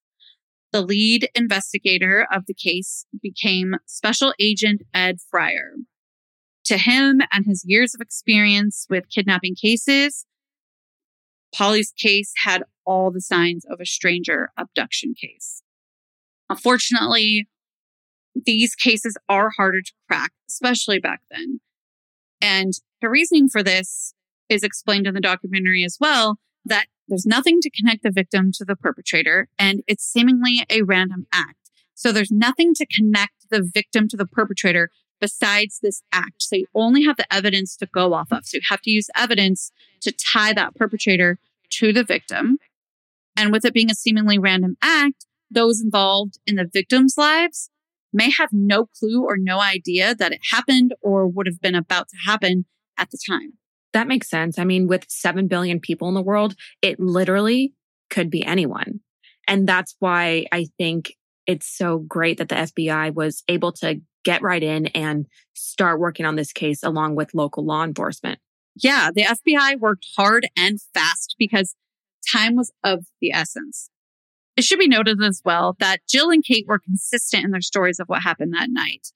The 0.71 0.81
lead 0.81 1.29
investigator 1.35 2.27
of 2.31 2.45
the 2.45 2.53
case 2.53 3.05
became 3.21 3.75
Special 3.85 4.33
Agent 4.39 4.83
Ed 4.93 5.17
Freyer. 5.31 5.73
To 6.65 6.77
him 6.77 7.21
and 7.31 7.45
his 7.45 7.63
years 7.65 7.95
of 7.95 8.01
experience 8.01 8.85
with 8.89 9.09
kidnapping 9.09 9.55
cases, 9.55 10.25
Polly's 11.53 11.93
case 11.97 12.31
had 12.43 12.63
all 12.85 13.11
the 13.11 13.21
signs 13.21 13.65
of 13.69 13.79
a 13.79 13.85
stranger 13.85 14.51
abduction 14.57 15.13
case. 15.19 15.61
Unfortunately, 16.49 17.47
these 18.45 18.75
cases 18.75 19.17
are 19.27 19.51
harder 19.57 19.81
to 19.81 19.91
crack, 20.07 20.31
especially 20.47 20.99
back 20.99 21.21
then. 21.31 21.59
And 22.41 22.73
the 23.01 23.09
reasoning 23.09 23.49
for 23.49 23.63
this 23.63 24.13
is 24.49 24.63
explained 24.63 25.07
in 25.07 25.13
the 25.13 25.21
documentary 25.21 25.83
as 25.83 25.97
well 25.99 26.37
that 26.65 26.87
there's 27.07 27.25
nothing 27.25 27.59
to 27.61 27.69
connect 27.69 28.03
the 28.03 28.11
victim 28.11 28.51
to 28.53 28.65
the 28.65 28.75
perpetrator, 28.75 29.47
and 29.57 29.81
it's 29.87 30.03
seemingly 30.03 30.65
a 30.69 30.83
random 30.83 31.25
act. 31.33 31.71
So 31.95 32.11
there's 32.11 32.31
nothing 32.31 32.73
to 32.75 32.85
connect 32.85 33.49
the 33.49 33.67
victim 33.73 34.07
to 34.09 34.17
the 34.17 34.25
perpetrator 34.25 34.89
besides 35.19 35.79
this 35.81 36.01
act. 36.11 36.41
So 36.41 36.55
you 36.55 36.67
only 36.73 37.03
have 37.03 37.17
the 37.17 37.31
evidence 37.33 37.75
to 37.77 37.85
go 37.85 38.13
off 38.13 38.31
of. 38.31 38.45
So 38.45 38.57
you 38.57 38.61
have 38.69 38.81
to 38.81 38.91
use 38.91 39.09
evidence 39.15 39.71
to 40.01 40.11
tie 40.11 40.53
that 40.53 40.75
perpetrator 40.75 41.39
to 41.71 41.93
the 41.93 42.03
victim. 42.03 42.57
And 43.35 43.51
with 43.51 43.65
it 43.65 43.73
being 43.73 43.91
a 43.91 43.95
seemingly 43.95 44.38
random 44.38 44.77
act, 44.81 45.25
those 45.51 45.81
involved 45.81 46.39
in 46.45 46.55
the 46.55 46.69
victim's 46.71 47.15
lives 47.17 47.69
may 48.11 48.31
have 48.38 48.49
no 48.51 48.85
clue 48.85 49.23
or 49.23 49.38
no 49.38 49.59
idea 49.59 50.15
that 50.15 50.31
it 50.31 50.41
happened 50.51 50.93
or 51.01 51.27
would 51.27 51.47
have 51.47 51.61
been 51.61 51.75
about 51.75 52.09
to 52.09 52.17
happen 52.25 52.65
at 52.97 53.09
the 53.11 53.19
time. 53.27 53.53
That 53.93 54.07
makes 54.07 54.29
sense. 54.29 54.59
I 54.59 54.65
mean, 54.65 54.88
with 54.88 55.05
7 55.09 55.47
billion 55.47 55.79
people 55.79 56.07
in 56.07 56.13
the 56.13 56.21
world, 56.21 56.55
it 56.81 56.99
literally 56.99 57.73
could 58.09 58.29
be 58.29 58.43
anyone. 58.43 58.99
And 59.47 59.67
that's 59.67 59.95
why 59.99 60.45
I 60.51 60.67
think 60.77 61.15
it's 61.47 61.67
so 61.67 61.97
great 61.97 62.38
that 62.38 62.49
the 62.49 62.55
FBI 62.55 63.13
was 63.13 63.43
able 63.47 63.71
to 63.73 63.99
get 64.23 64.41
right 64.41 64.61
in 64.63 64.88
and 64.88 65.27
start 65.53 65.99
working 65.99 66.25
on 66.25 66.35
this 66.35 66.51
case 66.51 66.83
along 66.83 67.15
with 67.15 67.33
local 67.33 67.65
law 67.65 67.83
enforcement. 67.83 68.39
Yeah, 68.75 69.09
the 69.13 69.23
FBI 69.23 69.79
worked 69.79 70.07
hard 70.15 70.47
and 70.57 70.79
fast 70.93 71.35
because 71.38 71.75
time 72.31 72.55
was 72.55 72.71
of 72.83 73.05
the 73.21 73.31
essence. 73.31 73.89
It 74.55 74.63
should 74.63 74.79
be 74.79 74.88
noted 74.88 75.21
as 75.23 75.41
well 75.45 75.75
that 75.79 76.01
Jill 76.07 76.31
and 76.31 76.43
Kate 76.43 76.67
were 76.67 76.79
consistent 76.79 77.45
in 77.45 77.51
their 77.51 77.61
stories 77.61 77.99
of 77.99 78.07
what 78.07 78.23
happened 78.23 78.53
that 78.53 78.69
night. 78.69 79.07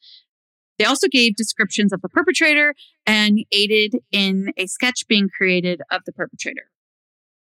They 0.80 0.86
also 0.86 1.08
gave 1.08 1.36
descriptions 1.36 1.94
of 1.94 2.02
the 2.02 2.10
perpetrator 2.10 2.74
and 3.06 3.46
aided 3.52 3.98
in 4.12 4.54
a 4.58 4.68
sketch 4.68 5.08
being 5.08 5.30
created 5.30 5.82
of 5.92 6.02
the 6.06 6.14
perpetrator. 6.14 6.72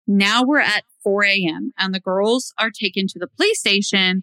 Now 0.07 0.43
we're 0.43 0.61
at 0.61 0.85
4 1.03 1.25
a.m. 1.25 1.73
and 1.79 1.95
the 1.95 2.01
girls 2.01 2.53
are 2.59 2.71
taken 2.71 3.07
to 3.09 3.19
the 3.19 3.27
police 3.27 3.61
station 3.61 4.23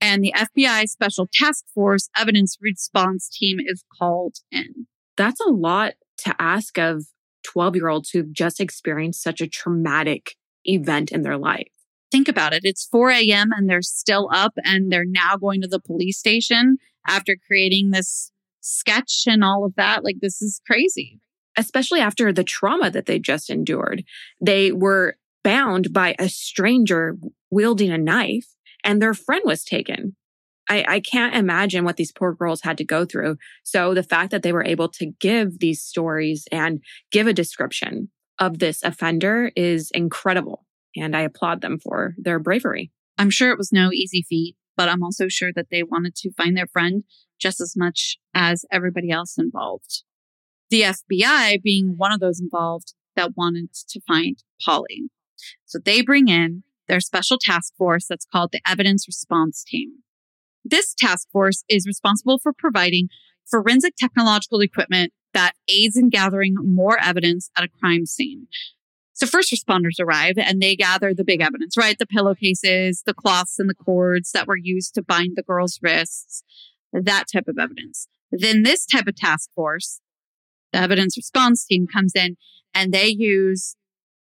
and 0.00 0.22
the 0.22 0.34
FBI 0.36 0.86
Special 0.88 1.28
Task 1.32 1.64
Force 1.74 2.08
Evidence 2.16 2.56
Response 2.60 3.28
Team 3.28 3.58
is 3.60 3.84
called 3.98 4.36
in. 4.50 4.86
That's 5.16 5.40
a 5.40 5.50
lot 5.50 5.94
to 6.18 6.34
ask 6.38 6.78
of 6.78 7.06
12 7.44 7.76
year 7.76 7.88
olds 7.88 8.10
who've 8.10 8.32
just 8.32 8.60
experienced 8.60 9.22
such 9.22 9.40
a 9.40 9.48
traumatic 9.48 10.36
event 10.64 11.12
in 11.12 11.22
their 11.22 11.38
life. 11.38 11.68
Think 12.10 12.28
about 12.28 12.52
it. 12.52 12.62
It's 12.64 12.86
4 12.86 13.10
a.m. 13.10 13.50
and 13.52 13.68
they're 13.68 13.82
still 13.82 14.28
up 14.32 14.52
and 14.64 14.92
they're 14.92 15.04
now 15.04 15.36
going 15.36 15.60
to 15.62 15.68
the 15.68 15.80
police 15.80 16.18
station 16.18 16.78
after 17.06 17.36
creating 17.46 17.90
this 17.90 18.30
sketch 18.60 19.24
and 19.26 19.42
all 19.42 19.64
of 19.64 19.74
that. 19.76 20.04
Like, 20.04 20.16
this 20.20 20.40
is 20.40 20.60
crazy. 20.66 21.20
Especially 21.56 22.00
after 22.00 22.32
the 22.32 22.44
trauma 22.44 22.90
that 22.90 23.06
they 23.06 23.18
just 23.18 23.48
endured. 23.48 24.04
They 24.40 24.72
were 24.72 25.16
bound 25.42 25.92
by 25.92 26.14
a 26.18 26.28
stranger 26.28 27.16
wielding 27.50 27.90
a 27.90 27.98
knife 27.98 28.55
and 28.86 29.02
their 29.02 29.12
friend 29.12 29.42
was 29.44 29.64
taken. 29.64 30.16
I, 30.68 30.84
I 30.88 31.00
can't 31.00 31.34
imagine 31.34 31.84
what 31.84 31.96
these 31.96 32.12
poor 32.12 32.32
girls 32.32 32.62
had 32.62 32.78
to 32.78 32.84
go 32.84 33.04
through. 33.04 33.36
So 33.64 33.92
the 33.94 34.02
fact 34.02 34.30
that 34.30 34.42
they 34.42 34.52
were 34.52 34.64
able 34.64 34.88
to 34.90 35.12
give 35.20 35.58
these 35.58 35.82
stories 35.82 36.46
and 36.50 36.80
give 37.12 37.26
a 37.26 37.32
description 37.32 38.10
of 38.38 38.58
this 38.58 38.82
offender 38.82 39.50
is 39.56 39.90
incredible. 39.92 40.64
And 40.96 41.16
I 41.16 41.22
applaud 41.22 41.60
them 41.60 41.78
for 41.78 42.14
their 42.16 42.38
bravery. 42.38 42.90
I'm 43.18 43.30
sure 43.30 43.50
it 43.50 43.58
was 43.58 43.72
no 43.72 43.90
easy 43.92 44.24
feat, 44.28 44.56
but 44.76 44.88
I'm 44.88 45.02
also 45.02 45.28
sure 45.28 45.52
that 45.54 45.66
they 45.70 45.82
wanted 45.82 46.14
to 46.16 46.32
find 46.32 46.56
their 46.56 46.66
friend 46.66 47.04
just 47.40 47.60
as 47.60 47.74
much 47.76 48.18
as 48.34 48.64
everybody 48.72 49.10
else 49.10 49.36
involved. 49.38 50.04
The 50.70 50.82
FBI 50.82 51.62
being 51.62 51.94
one 51.96 52.12
of 52.12 52.20
those 52.20 52.40
involved 52.40 52.94
that 53.14 53.36
wanted 53.36 53.72
to 53.88 54.00
find 54.06 54.42
Polly. 54.64 55.08
So 55.64 55.78
they 55.78 56.02
bring 56.02 56.28
in 56.28 56.62
their 56.88 57.00
special 57.00 57.38
task 57.40 57.74
force 57.76 58.06
that's 58.08 58.26
called 58.30 58.50
the 58.52 58.60
Evidence 58.66 59.06
Response 59.06 59.64
Team. 59.64 60.02
This 60.64 60.94
task 60.94 61.28
force 61.32 61.64
is 61.68 61.86
responsible 61.86 62.38
for 62.38 62.52
providing 62.52 63.08
forensic 63.48 63.94
technological 63.96 64.60
equipment 64.60 65.12
that 65.32 65.52
aids 65.68 65.96
in 65.96 66.08
gathering 66.08 66.54
more 66.60 66.98
evidence 66.98 67.50
at 67.56 67.64
a 67.64 67.68
crime 67.68 68.06
scene. 68.06 68.48
So 69.12 69.26
first 69.26 69.52
responders 69.52 70.00
arrive 70.00 70.34
and 70.36 70.60
they 70.60 70.76
gather 70.76 71.14
the 71.14 71.24
big 71.24 71.40
evidence, 71.40 71.76
right? 71.76 71.98
The 71.98 72.06
pillowcases, 72.06 73.02
the 73.06 73.14
cloths 73.14 73.58
and 73.58 73.68
the 73.68 73.74
cords 73.74 74.32
that 74.32 74.46
were 74.46 74.58
used 74.58 74.94
to 74.94 75.02
bind 75.02 75.36
the 75.36 75.42
girl's 75.42 75.78
wrists, 75.82 76.42
that 76.92 77.24
type 77.32 77.48
of 77.48 77.58
evidence. 77.58 78.08
Then 78.30 78.62
this 78.62 78.84
type 78.84 79.06
of 79.06 79.16
task 79.16 79.50
force, 79.54 80.00
the 80.72 80.80
evidence 80.80 81.16
response 81.16 81.64
team 81.64 81.86
comes 81.86 82.12
in 82.14 82.36
and 82.74 82.92
they 82.92 83.06
use 83.08 83.76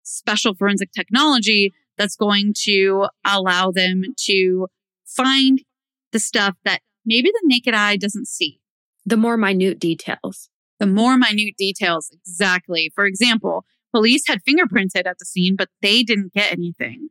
special 0.04 0.56
forensic 0.56 0.92
technology 0.92 1.74
that's 2.00 2.16
going 2.16 2.54
to 2.64 3.08
allow 3.26 3.70
them 3.70 4.04
to 4.26 4.68
find 5.06 5.62
the 6.12 6.20
stuff 6.20 6.56
that 6.64 6.82
maybe 7.06 7.30
the 7.30 7.42
naked 7.44 7.76
eye 7.76 7.98
doesn't 7.98 8.28
see. 8.28 8.62
The 9.06 9.18
more 9.18 9.38
minute 9.38 9.80
details. 9.80 10.50
The 10.80 10.88
more 10.88 11.18
minute 11.18 11.56
details. 11.58 12.10
Exactly. 12.12 12.92
For 12.96 13.06
example, 13.06 13.66
police 13.92 14.24
had 14.28 14.40
fingerprinted 14.44 15.06
at 15.06 15.20
the 15.20 15.26
scene, 15.26 15.56
but 15.56 15.70
they 15.82 16.02
didn't 16.02 16.34
get 16.34 16.54
anything. 16.54 17.10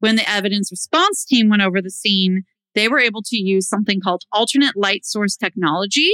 When 0.00 0.16
the 0.16 0.30
evidence 0.30 0.70
response 0.70 1.24
team 1.24 1.48
went 1.48 1.62
over 1.62 1.80
the 1.80 1.90
scene, 1.90 2.42
they 2.74 2.86
were 2.86 3.00
able 3.00 3.22
to 3.22 3.36
use 3.36 3.68
something 3.68 4.00
called 4.00 4.22
alternate 4.30 4.76
light 4.76 5.04
source 5.04 5.36
technology, 5.36 6.12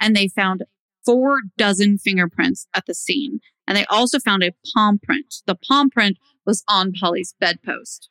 and 0.00 0.14
they 0.14 0.28
found 0.28 0.62
four 1.06 1.38
dozen 1.56 1.96
fingerprints 1.98 2.66
at 2.74 2.84
the 2.86 2.94
scene. 2.94 3.40
And 3.66 3.76
they 3.76 3.86
also 3.86 4.18
found 4.18 4.42
a 4.42 4.54
palm 4.74 4.98
print. 5.02 5.36
The 5.46 5.56
palm 5.56 5.88
print 5.88 6.18
was 6.44 6.62
on 6.68 6.92
Polly's 6.92 7.34
bedpost. 7.40 8.10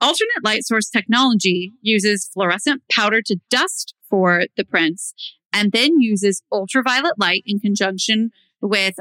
Alternate 0.00 0.44
light 0.44 0.64
source 0.64 0.88
technology 0.88 1.72
uses 1.80 2.30
fluorescent 2.32 2.82
powder 2.90 3.22
to 3.22 3.40
dust 3.50 3.94
for 4.08 4.44
the 4.56 4.64
prints 4.64 5.14
and 5.52 5.72
then 5.72 6.00
uses 6.00 6.42
ultraviolet 6.52 7.18
light 7.18 7.42
in 7.46 7.58
conjunction 7.58 8.30
with 8.60 8.94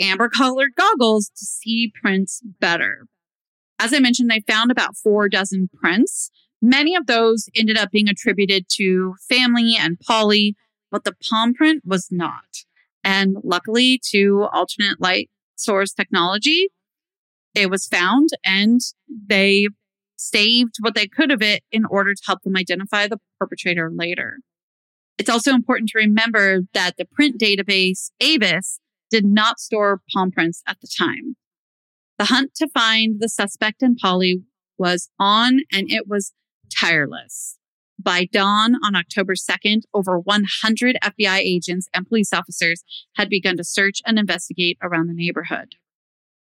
amber 0.00 0.28
colored 0.30 0.70
goggles 0.76 1.30
to 1.36 1.44
see 1.44 1.92
prints 2.02 2.42
better. 2.58 3.06
As 3.78 3.92
I 3.92 3.98
mentioned, 3.98 4.30
they 4.30 4.40
found 4.40 4.70
about 4.70 4.96
four 4.96 5.28
dozen 5.28 5.68
prints, 5.72 6.30
Many 6.62 6.94
of 6.94 7.06
those 7.06 7.48
ended 7.56 7.78
up 7.78 7.90
being 7.90 8.08
attributed 8.08 8.66
to 8.76 9.14
family 9.28 9.76
and 9.78 9.98
Polly, 9.98 10.56
but 10.90 11.04
the 11.04 11.16
palm 11.30 11.54
print 11.54 11.82
was 11.86 12.08
not. 12.10 12.64
And 13.04 13.36
luckily, 13.42 14.00
to 14.10 14.46
alternate 14.52 15.00
light 15.00 15.30
source 15.56 15.92
technology, 15.92 16.68
it 17.54 17.70
was 17.70 17.86
found 17.86 18.28
and 18.44 18.80
they 19.08 19.68
saved 20.16 20.76
what 20.80 20.94
they 20.94 21.06
could 21.06 21.32
of 21.32 21.42
it 21.42 21.62
in 21.72 21.84
order 21.86 22.14
to 22.14 22.22
help 22.26 22.42
them 22.42 22.56
identify 22.56 23.08
the 23.08 23.18
perpetrator 23.38 23.90
later. 23.92 24.38
It's 25.18 25.30
also 25.30 25.52
important 25.52 25.90
to 25.90 25.98
remember 25.98 26.60
that 26.72 26.96
the 26.96 27.04
print 27.04 27.40
database, 27.40 28.10
AFIS, 28.20 28.78
did 29.10 29.24
not 29.24 29.58
store 29.58 30.00
palm 30.12 30.30
prints 30.30 30.62
at 30.66 30.80
the 30.80 30.88
time. 30.98 31.36
The 32.18 32.26
hunt 32.26 32.54
to 32.56 32.68
find 32.68 33.16
the 33.18 33.28
suspect 33.28 33.82
in 33.82 33.96
Polly 33.96 34.42
was 34.78 35.10
on 35.18 35.60
and 35.72 35.90
it 35.90 36.06
was 36.06 36.32
tireless. 36.74 37.58
By 38.02 38.28
dawn 38.32 38.76
on 38.82 38.96
October 38.96 39.34
2nd, 39.34 39.82
over 39.92 40.18
100 40.18 40.96
FBI 41.02 41.38
agents 41.38 41.88
and 41.92 42.06
police 42.06 42.32
officers 42.32 42.82
had 43.16 43.28
begun 43.28 43.58
to 43.58 43.64
search 43.64 44.00
and 44.06 44.18
investigate 44.18 44.78
around 44.82 45.08
the 45.08 45.14
neighborhood. 45.14 45.74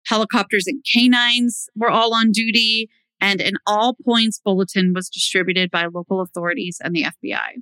Helicopters 0.07 0.65
and 0.65 0.83
canines 0.83 1.69
were 1.75 1.91
all 1.91 2.15
on 2.15 2.31
duty, 2.31 2.89
and 3.21 3.39
an 3.39 3.57
all 3.67 3.95
points 4.03 4.41
bulletin 4.43 4.93
was 4.93 5.09
distributed 5.09 5.69
by 5.69 5.85
local 5.85 6.21
authorities 6.21 6.79
and 6.83 6.95
the 6.95 7.03
FBI. 7.03 7.61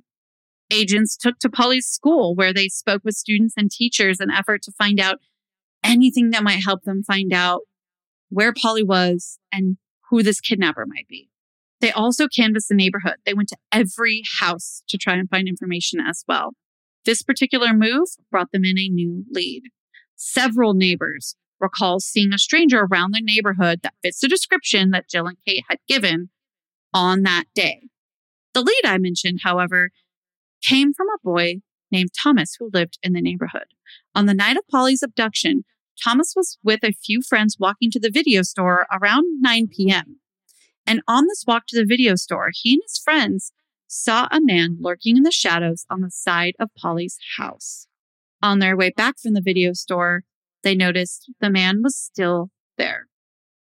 Agents 0.70 1.16
took 1.16 1.38
to 1.40 1.50
Polly's 1.50 1.86
school, 1.86 2.34
where 2.34 2.54
they 2.54 2.68
spoke 2.68 3.02
with 3.04 3.14
students 3.14 3.54
and 3.58 3.70
teachers 3.70 4.20
in 4.20 4.30
effort 4.30 4.62
to 4.62 4.72
find 4.72 5.00
out 5.00 5.18
anything 5.84 6.30
that 6.30 6.42
might 6.42 6.64
help 6.64 6.84
them 6.84 7.02
find 7.02 7.32
out 7.32 7.62
where 8.30 8.54
Polly 8.54 8.82
was 8.82 9.38
and 9.52 9.76
who 10.08 10.22
this 10.22 10.40
kidnapper 10.40 10.86
might 10.86 11.08
be. 11.08 11.28
They 11.82 11.90
also 11.90 12.28
canvassed 12.28 12.68
the 12.68 12.76
neighborhood. 12.76 13.16
They 13.26 13.34
went 13.34 13.48
to 13.48 13.56
every 13.72 14.22
house 14.40 14.84
to 14.88 14.96
try 14.96 15.14
and 15.14 15.28
find 15.28 15.48
information 15.48 15.98
as 16.00 16.24
well. 16.28 16.52
This 17.04 17.22
particular 17.22 17.74
move 17.74 18.08
brought 18.30 18.52
them 18.52 18.64
in 18.64 18.78
a 18.78 18.88
new 18.88 19.24
lead. 19.32 19.64
Several 20.14 20.74
neighbors 20.74 21.34
recall 21.58 21.98
seeing 21.98 22.32
a 22.32 22.38
stranger 22.38 22.86
around 22.90 23.12
the 23.12 23.20
neighborhood 23.20 23.80
that 23.82 23.94
fits 24.00 24.20
the 24.20 24.28
description 24.28 24.92
that 24.92 25.08
Jill 25.08 25.26
and 25.26 25.36
Kate 25.44 25.64
had 25.68 25.78
given 25.88 26.30
on 26.94 27.22
that 27.22 27.46
day. 27.52 27.88
The 28.54 28.62
lead 28.62 28.82
I 28.84 28.98
mentioned, 28.98 29.40
however, 29.42 29.90
came 30.62 30.92
from 30.92 31.08
a 31.08 31.18
boy 31.24 31.62
named 31.90 32.10
Thomas 32.22 32.54
who 32.58 32.70
lived 32.72 32.98
in 33.02 33.12
the 33.12 33.20
neighborhood. 33.20 33.66
On 34.14 34.26
the 34.26 34.34
night 34.34 34.56
of 34.56 34.68
Polly's 34.70 35.02
abduction, 35.02 35.64
Thomas 36.02 36.34
was 36.36 36.58
with 36.62 36.84
a 36.84 36.92
few 36.92 37.22
friends 37.22 37.56
walking 37.58 37.90
to 37.90 37.98
the 37.98 38.10
video 38.10 38.42
store 38.42 38.86
around 38.92 39.24
9 39.40 39.68
p.m. 39.76 40.20
And 40.86 41.02
on 41.06 41.26
this 41.26 41.44
walk 41.46 41.64
to 41.68 41.78
the 41.78 41.86
video 41.86 42.14
store, 42.16 42.50
he 42.52 42.74
and 42.74 42.82
his 42.84 42.98
friends 43.02 43.52
saw 43.86 44.26
a 44.30 44.40
man 44.40 44.78
lurking 44.80 45.16
in 45.16 45.22
the 45.22 45.30
shadows 45.30 45.84
on 45.90 46.00
the 46.00 46.10
side 46.10 46.54
of 46.58 46.70
Polly's 46.76 47.18
house. 47.36 47.86
On 48.42 48.58
their 48.58 48.76
way 48.76 48.90
back 48.90 49.18
from 49.18 49.34
the 49.34 49.42
video 49.42 49.72
store, 49.72 50.24
they 50.62 50.74
noticed 50.74 51.30
the 51.40 51.50
man 51.50 51.82
was 51.82 51.96
still 51.96 52.50
there. 52.78 53.06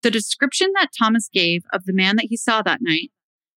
The 0.03 0.11
description 0.11 0.73
that 0.75 0.91
Thomas 0.97 1.29
gave 1.33 1.63
of 1.73 1.85
the 1.85 1.93
man 1.93 2.17
that 2.17 2.27
he 2.29 2.37
saw 2.37 2.63
that 2.63 2.81
night 2.81 3.11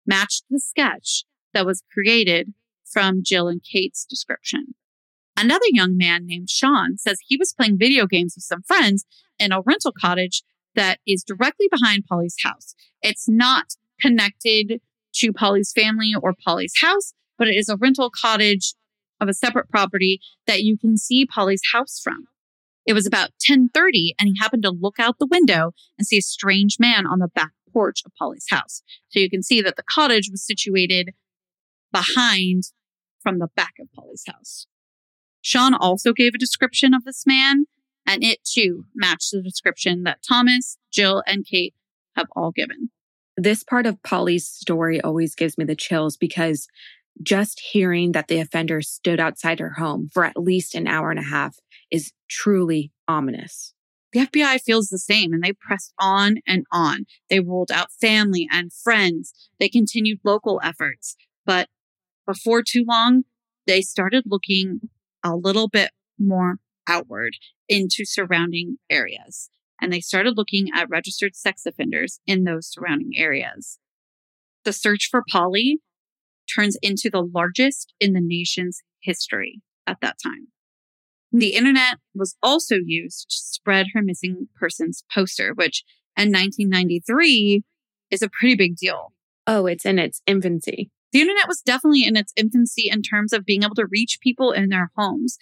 matched 0.06 0.46
the 0.50 0.60
sketch 0.60 1.26
that 1.54 1.66
was 1.66 1.84
created 1.94 2.54
from 2.86 3.24
Jill 3.24 3.48
and 3.48 3.62
Kate's 3.64 4.06
description. 4.06 4.76
Another 5.38 5.66
young 5.70 5.98
man 5.98 6.26
named 6.26 6.50
Sean 6.50 6.98
says 6.98 7.18
he 7.22 7.38
was 7.38 7.54
playing 7.54 7.78
video 7.78 8.06
games 8.06 8.34
with 8.36 8.44
some 8.44 8.62
friends 8.62 9.06
in 9.40 9.52
a 9.52 9.62
rental 9.62 9.92
cottage 9.92 10.44
that 10.76 11.00
is 11.08 11.24
directly 11.24 11.68
behind 11.72 12.06
Polly's 12.06 12.38
house. 12.44 12.76
It's 13.02 13.28
not 13.28 13.76
connected 14.00 14.82
to 15.16 15.34
Polly's 15.34 15.72
family 15.72 16.14
or 16.20 16.34
Polly's 16.34 16.74
house, 16.82 17.14
but 17.38 17.48
it 17.48 17.56
is 17.56 17.70
a 17.70 17.78
rental 17.78 18.10
cottage 18.10 18.74
of 19.22 19.30
a 19.30 19.34
separate 19.34 19.70
property 19.70 20.20
that 20.48 20.64
you 20.64 20.78
can 20.78 20.98
see 20.98 21.26
Polly's 21.26 21.62
house 21.72 22.00
from. 22.04 22.28
It 22.86 22.94
was 22.94 23.08
about 23.08 23.30
1030 23.48 24.16
and 24.20 24.30
he 24.30 24.36
happened 24.40 24.64
to 24.64 24.72
look 24.72 25.00
out 25.00 25.20
the 25.20 25.28
window 25.28 25.72
and 25.98 26.06
see 26.06 26.18
a 26.18 26.22
strange 26.22 26.78
man 26.80 27.06
on 27.08 27.20
the 27.20 27.30
back 27.30 27.52
porch 27.72 28.02
of 28.06 28.12
Polly's 28.20 28.46
house. 28.50 28.84
So 29.10 29.20
you 29.20 29.30
can 29.30 29.42
see 29.42 29.62
that 29.62 29.78
the 29.78 29.84
cottage 29.84 30.30
was 30.30 30.46
situated 30.46 31.12
behind 31.92 32.64
from 33.22 33.40
the 33.40 33.48
back 33.56 33.74
of 33.80 33.88
Polly's 33.94 34.24
house. 34.28 34.68
Sean 35.42 35.74
also 35.74 36.14
gave 36.14 36.34
a 36.34 36.38
description 36.38 36.94
of 36.94 37.04
this 37.04 37.26
man 37.26 37.66
and 38.06 38.24
it 38.24 38.40
too 38.44 38.86
matched 38.96 39.32
the 39.32 39.42
description 39.42 40.04
that 40.04 40.20
Thomas, 40.28 40.78
Jill, 40.92 41.24
and 41.26 41.46
Kate 41.46 41.74
have 42.16 42.28
all 42.36 42.52
given. 42.52 42.90
This 43.36 43.64
part 43.64 43.86
of 43.86 44.02
Polly's 44.04 44.48
story 44.48 45.02
always 45.02 45.36
gives 45.36 45.58
me 45.58 45.66
the 45.66 45.76
chills 45.76 46.18
because 46.18 46.68
just 47.22 47.60
hearing 47.60 48.12
that 48.12 48.28
the 48.28 48.40
offender 48.40 48.82
stood 48.82 49.20
outside 49.20 49.60
her 49.60 49.74
home 49.74 50.10
for 50.14 50.24
at 50.24 50.38
least 50.38 50.76
an 50.76 50.88
hour 50.88 51.12
and 51.12 51.20
a 51.20 51.24
half 51.24 51.58
is 51.92 52.12
truly 52.30 52.92
ominous. 53.08 53.74
The 54.12 54.22
FBI 54.22 54.62
feels 54.62 54.90
the 54.90 55.00
same 55.00 55.34
and 55.34 55.44
they 55.44 55.54
pressed 55.54 55.94
on 56.00 56.38
and 56.48 56.66
on. 56.72 57.06
They 57.30 57.40
ruled 57.40 57.72
out 57.72 57.92
family 58.00 58.48
and 58.52 58.72
friends. 58.72 59.34
They 59.60 59.70
continued 59.70 60.20
local 60.24 60.62
efforts. 60.64 61.16
But 61.46 61.68
before 62.28 62.62
too 62.62 62.86
long, 62.88 63.24
they 63.66 63.82
started 63.82 64.24
looking 64.28 64.82
a 65.24 65.36
little 65.36 65.68
bit 65.68 65.92
more 66.20 66.58
outward 66.88 67.34
into 67.68 68.06
surrounding 68.06 68.78
areas. 68.90 69.50
And 69.82 69.92
they 69.92 70.00
started 70.00 70.38
looking 70.38 70.70
at 70.74 70.90
registered 70.90 71.36
sex 71.36 71.66
offenders 71.66 72.20
in 72.26 72.44
those 72.44 72.72
surrounding 72.72 73.12
areas. 73.16 73.80
The 74.64 74.74
search 74.74 75.10
for 75.12 75.24
Polly 75.30 75.80
turns 76.54 76.78
into 76.82 77.10
the 77.10 77.22
largest 77.24 77.94
in 78.00 78.14
the 78.14 78.22
nation's 78.22 78.82
history 79.02 79.62
at 79.88 80.00
that 80.02 80.18
time. 80.24 80.48
The 81.32 81.56
internet 81.56 81.98
was 82.14 82.36
also 82.44 82.76
used 82.76 83.30
to 83.30 83.36
spread 83.36 83.88
her 83.94 84.02
missing 84.02 84.48
persons 84.56 85.04
poster, 85.14 85.54
which 85.54 85.84
in 86.16 86.32
1993 86.32 87.64
is 88.12 88.22
a 88.22 88.30
pretty 88.30 88.56
big 88.56 88.76
deal. 88.76 89.14
Oh, 89.48 89.66
it's 89.66 89.86
in 89.86 89.98
its 89.98 90.22
infancy. 90.28 90.92
The 91.12 91.22
internet 91.22 91.48
was 91.48 91.62
definitely 91.62 92.06
in 92.06 92.16
its 92.16 92.34
infancy 92.36 92.90
in 92.92 93.02
terms 93.02 93.34
of 93.34 93.46
being 93.46 93.64
able 93.64 93.76
to 93.76 93.88
reach 93.88 94.20
people 94.22 94.52
in 94.52 94.70
their 94.70 94.92
homes. 94.96 95.38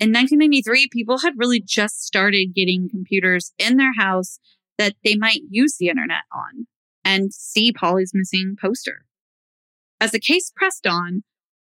In 0.00 0.10
1993, 0.10 0.88
people 0.90 1.18
had 1.18 1.34
really 1.36 1.60
just 1.60 2.04
started 2.04 2.54
getting 2.54 2.88
computers 2.88 3.52
in 3.58 3.76
their 3.76 3.94
house 3.96 4.38
that 4.76 4.94
they 5.04 5.14
might 5.14 5.42
use 5.48 5.76
the 5.76 5.88
internet 5.88 6.24
on 6.32 6.66
and 7.04 7.32
see 7.32 7.72
Polly's 7.72 8.12
missing 8.12 8.56
poster. 8.60 9.04
As 10.00 10.10
the 10.10 10.20
case 10.20 10.52
pressed 10.54 10.86
on, 10.86 11.22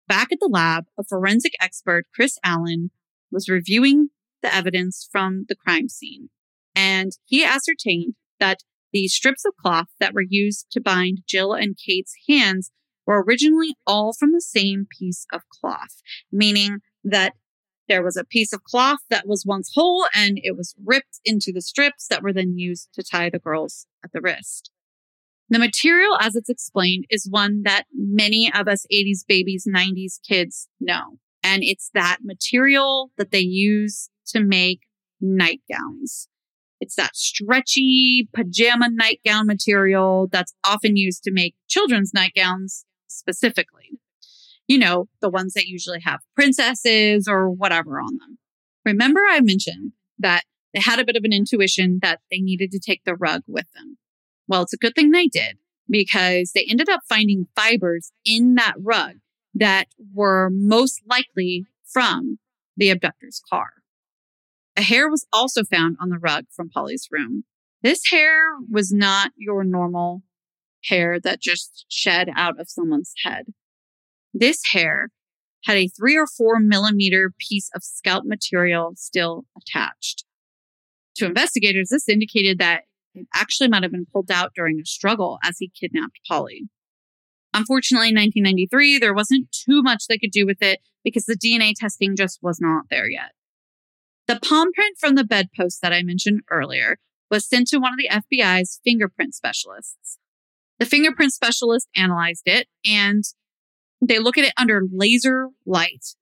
back 0.06 0.32
at 0.32 0.38
the 0.40 0.50
lab, 0.52 0.84
a 0.98 1.04
forensic 1.04 1.54
expert, 1.60 2.06
Chris 2.14 2.38
Allen, 2.44 2.90
was 3.32 3.48
reviewing 3.48 4.10
the 4.42 4.54
evidence 4.54 5.08
from 5.10 5.46
the 5.48 5.56
crime 5.56 5.88
scene. 5.88 6.28
And 6.74 7.12
he 7.24 7.44
ascertained 7.44 8.14
that 8.38 8.58
the 8.92 9.08
strips 9.08 9.44
of 9.44 9.56
cloth 9.56 9.88
that 9.98 10.14
were 10.14 10.24
used 10.28 10.66
to 10.72 10.80
bind 10.80 11.22
Jill 11.26 11.54
and 11.54 11.76
Kate's 11.76 12.14
hands 12.28 12.70
were 13.06 13.22
originally 13.22 13.74
all 13.86 14.12
from 14.12 14.32
the 14.32 14.40
same 14.40 14.86
piece 14.98 15.26
of 15.32 15.42
cloth, 15.48 16.02
meaning 16.30 16.78
that 17.02 17.34
there 17.90 18.04
was 18.04 18.16
a 18.16 18.24
piece 18.24 18.52
of 18.52 18.62
cloth 18.62 19.00
that 19.10 19.26
was 19.26 19.44
once 19.44 19.72
whole 19.74 20.06
and 20.14 20.38
it 20.44 20.56
was 20.56 20.76
ripped 20.82 21.18
into 21.24 21.50
the 21.52 21.60
strips 21.60 22.06
that 22.06 22.22
were 22.22 22.32
then 22.32 22.56
used 22.56 22.88
to 22.94 23.02
tie 23.02 23.28
the 23.28 23.40
girls 23.40 23.86
at 24.04 24.12
the 24.12 24.20
wrist. 24.20 24.70
The 25.48 25.58
material, 25.58 26.16
as 26.20 26.36
it's 26.36 26.48
explained, 26.48 27.06
is 27.10 27.26
one 27.28 27.62
that 27.64 27.86
many 27.92 28.50
of 28.54 28.68
us 28.68 28.86
80s 28.92 29.26
babies, 29.26 29.66
90s 29.68 30.20
kids 30.26 30.68
know. 30.78 31.18
And 31.42 31.64
it's 31.64 31.90
that 31.92 32.18
material 32.22 33.10
that 33.18 33.32
they 33.32 33.40
use 33.40 34.08
to 34.28 34.40
make 34.40 34.82
nightgowns. 35.20 36.28
It's 36.80 36.94
that 36.94 37.16
stretchy 37.16 38.28
pajama 38.32 38.88
nightgown 38.92 39.48
material 39.48 40.28
that's 40.30 40.54
often 40.62 40.96
used 40.96 41.24
to 41.24 41.32
make 41.32 41.56
children's 41.68 42.14
nightgowns 42.14 42.84
specifically 43.08 43.99
you 44.70 44.78
know, 44.78 45.08
the 45.20 45.28
ones 45.28 45.54
that 45.54 45.66
usually 45.66 45.98
have 45.98 46.20
princesses 46.36 47.26
or 47.26 47.50
whatever 47.50 47.98
on 47.98 48.18
them. 48.18 48.38
Remember, 48.84 49.20
I 49.28 49.40
mentioned 49.40 49.94
that 50.20 50.44
they 50.72 50.78
had 50.78 51.00
a 51.00 51.04
bit 51.04 51.16
of 51.16 51.24
an 51.24 51.32
intuition 51.32 51.98
that 52.02 52.20
they 52.30 52.38
needed 52.38 52.70
to 52.70 52.78
take 52.78 53.02
the 53.04 53.16
rug 53.16 53.42
with 53.48 53.66
them. 53.74 53.98
Well, 54.46 54.62
it's 54.62 54.72
a 54.72 54.76
good 54.76 54.94
thing 54.94 55.10
they 55.10 55.26
did 55.26 55.58
because 55.88 56.52
they 56.54 56.64
ended 56.70 56.88
up 56.88 57.00
finding 57.08 57.48
fibers 57.56 58.12
in 58.24 58.54
that 58.54 58.74
rug 58.78 59.16
that 59.54 59.88
were 60.14 60.50
most 60.52 61.02
likely 61.04 61.66
from 61.92 62.38
the 62.76 62.90
abductor's 62.90 63.42
car. 63.50 63.70
A 64.76 64.82
hair 64.82 65.10
was 65.10 65.26
also 65.32 65.64
found 65.64 65.96
on 66.00 66.10
the 66.10 66.18
rug 66.18 66.44
from 66.48 66.70
Polly's 66.70 67.08
room. 67.10 67.42
This 67.82 68.02
hair 68.12 68.52
was 68.70 68.92
not 68.92 69.32
your 69.36 69.64
normal 69.64 70.22
hair 70.84 71.18
that 71.18 71.40
just 71.40 71.86
shed 71.88 72.30
out 72.36 72.60
of 72.60 72.70
someone's 72.70 73.14
head. 73.24 73.46
This 74.32 74.60
hair 74.72 75.10
had 75.64 75.76
a 75.76 75.88
three 75.88 76.16
or 76.16 76.26
four 76.26 76.58
millimeter 76.58 77.32
piece 77.38 77.70
of 77.74 77.82
scalp 77.82 78.24
material 78.26 78.92
still 78.96 79.44
attached. 79.56 80.24
To 81.16 81.26
investigators, 81.26 81.88
this 81.90 82.08
indicated 82.08 82.58
that 82.58 82.84
it 83.14 83.26
actually 83.34 83.68
might 83.68 83.82
have 83.82 83.92
been 83.92 84.06
pulled 84.12 84.30
out 84.30 84.52
during 84.54 84.80
a 84.80 84.86
struggle 84.86 85.38
as 85.44 85.56
he 85.58 85.70
kidnapped 85.78 86.20
Polly. 86.28 86.68
Unfortunately, 87.52 88.10
in 88.10 88.14
1993, 88.14 88.98
there 88.98 89.12
wasn't 89.12 89.50
too 89.50 89.82
much 89.82 90.04
they 90.06 90.18
could 90.18 90.30
do 90.30 90.46
with 90.46 90.62
it 90.62 90.80
because 91.02 91.24
the 91.24 91.36
DNA 91.36 91.74
testing 91.74 92.14
just 92.14 92.38
was 92.42 92.60
not 92.60 92.84
there 92.90 93.10
yet. 93.10 93.32
The 94.28 94.38
palm 94.38 94.72
print 94.72 94.96
from 94.98 95.16
the 95.16 95.24
bedpost 95.24 95.82
that 95.82 95.92
I 95.92 96.02
mentioned 96.02 96.42
earlier 96.50 96.98
was 97.30 97.48
sent 97.48 97.66
to 97.68 97.78
one 97.78 97.92
of 97.92 97.98
the 97.98 98.08
FBI's 98.08 98.80
fingerprint 98.84 99.34
specialists. 99.34 100.18
The 100.78 100.86
fingerprint 100.86 101.32
specialist 101.32 101.88
analyzed 101.96 102.44
it 102.46 102.68
and 102.84 103.24
they 104.00 104.18
look 104.18 104.38
at 104.38 104.44
it 104.44 104.54
under 104.58 104.82
laser 104.92 105.48
light. 105.66 106.14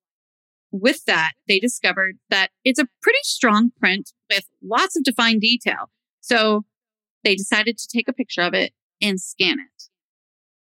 With 0.70 1.04
that, 1.06 1.32
they 1.46 1.58
discovered 1.58 2.18
that 2.30 2.50
it's 2.64 2.78
a 2.78 2.88
pretty 3.00 3.18
strong 3.22 3.70
print 3.78 4.12
with 4.28 4.44
lots 4.62 4.96
of 4.96 5.04
defined 5.04 5.40
detail. 5.40 5.90
So 6.20 6.64
they 7.24 7.34
decided 7.34 7.78
to 7.78 7.88
take 7.88 8.08
a 8.08 8.12
picture 8.12 8.42
of 8.42 8.54
it 8.54 8.72
and 9.00 9.20
scan 9.20 9.58
it. 9.60 9.84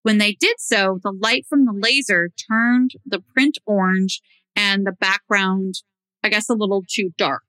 When 0.02 0.18
they 0.18 0.32
did 0.32 0.56
so, 0.58 0.98
the 1.02 1.12
light 1.12 1.44
from 1.48 1.64
the 1.64 1.74
laser 1.76 2.30
turned 2.48 2.92
the 3.04 3.20
print 3.20 3.58
orange 3.66 4.22
and 4.56 4.86
the 4.86 4.92
background, 4.92 5.74
I 6.22 6.28
guess, 6.28 6.48
a 6.48 6.54
little 6.54 6.84
too 6.88 7.10
dark. 7.18 7.42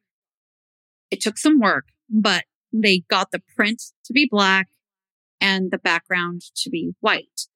It 1.11 1.21
took 1.21 1.37
some 1.37 1.59
work, 1.59 1.85
but 2.09 2.45
they 2.73 3.03
got 3.09 3.31
the 3.31 3.41
print 3.55 3.81
to 4.05 4.13
be 4.13 4.27
black 4.29 4.67
and 5.39 5.71
the 5.71 5.77
background 5.77 6.41
to 6.55 6.69
be 6.69 6.93
white. 6.99 7.47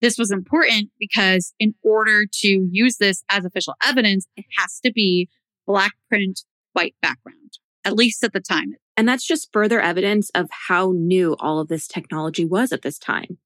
This 0.00 0.18
was 0.18 0.30
important 0.30 0.90
because 0.98 1.54
in 1.58 1.74
order 1.82 2.24
to 2.40 2.68
use 2.70 2.98
this 2.98 3.24
as 3.30 3.44
official 3.44 3.74
evidence, 3.84 4.26
it 4.36 4.44
has 4.58 4.78
to 4.80 4.92
be 4.92 5.28
black 5.66 5.92
print, 6.08 6.42
white 6.74 6.94
background, 7.00 7.58
at 7.84 7.94
least 7.94 8.22
at 8.22 8.32
the 8.32 8.40
time. 8.40 8.74
And 8.96 9.08
that's 9.08 9.26
just 9.26 9.52
further 9.52 9.80
evidence 9.80 10.30
of 10.34 10.48
how 10.68 10.92
new 10.94 11.36
all 11.40 11.58
of 11.58 11.68
this 11.68 11.86
technology 11.86 12.44
was 12.44 12.72
at 12.72 12.82
this 12.82 12.98
time. 12.98 13.38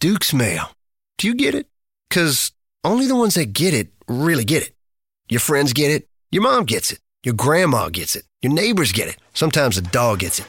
Duke's 0.00 0.34
Mayo. 0.34 0.66
Do 1.18 1.28
you 1.28 1.34
get 1.34 1.54
it? 1.54 1.68
Because 2.08 2.52
only 2.82 3.06
the 3.06 3.16
ones 3.16 3.34
that 3.34 3.52
get 3.52 3.74
it 3.74 3.88
really 4.08 4.44
get 4.44 4.62
it. 4.62 4.74
Your 5.28 5.40
friends 5.40 5.72
get 5.72 5.90
it. 5.90 6.08
Your 6.30 6.42
mom 6.42 6.64
gets 6.64 6.92
it. 6.92 6.98
Your 7.24 7.34
grandma 7.34 7.88
gets 7.88 8.16
it. 8.16 8.24
Your 8.42 8.52
neighbors 8.52 8.92
get 8.92 9.08
it. 9.08 9.16
Sometimes 9.32 9.78
a 9.78 9.82
dog 9.82 10.18
gets 10.18 10.40
it. 10.40 10.46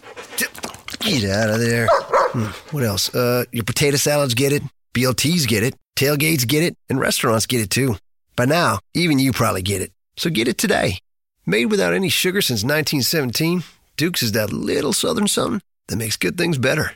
Get 0.99 1.29
out 1.29 1.51
of 1.51 1.59
there. 1.59 1.87
Hmm, 1.91 2.75
what 2.75 2.83
else? 2.83 3.13
Uh, 3.13 3.45
your 3.51 3.63
potato 3.63 3.95
salads 3.97 4.33
get 4.33 4.51
it. 4.51 4.63
BLTs 4.95 5.45
get 5.45 5.63
it. 5.63 5.75
Tailgates 5.97 6.47
get 6.47 6.63
it. 6.63 6.77
And 6.89 6.99
restaurants 6.99 7.45
get 7.45 7.61
it 7.61 7.69
too. 7.69 7.97
By 8.35 8.45
now, 8.45 8.79
even 8.93 9.19
you 9.19 9.33
probably 9.33 9.61
get 9.61 9.81
it. 9.81 9.91
So 10.15 10.29
get 10.29 10.47
it 10.47 10.57
today. 10.57 10.99
Made 11.45 11.65
without 11.65 11.93
any 11.93 12.09
sugar 12.09 12.41
since 12.41 12.63
1917, 12.63 13.63
Duke's 13.97 14.23
is 14.23 14.31
that 14.31 14.53
little 14.53 14.93
southern 14.93 15.27
something 15.27 15.61
that 15.87 15.97
makes 15.97 16.15
good 16.15 16.37
things 16.37 16.57
better. 16.57 16.93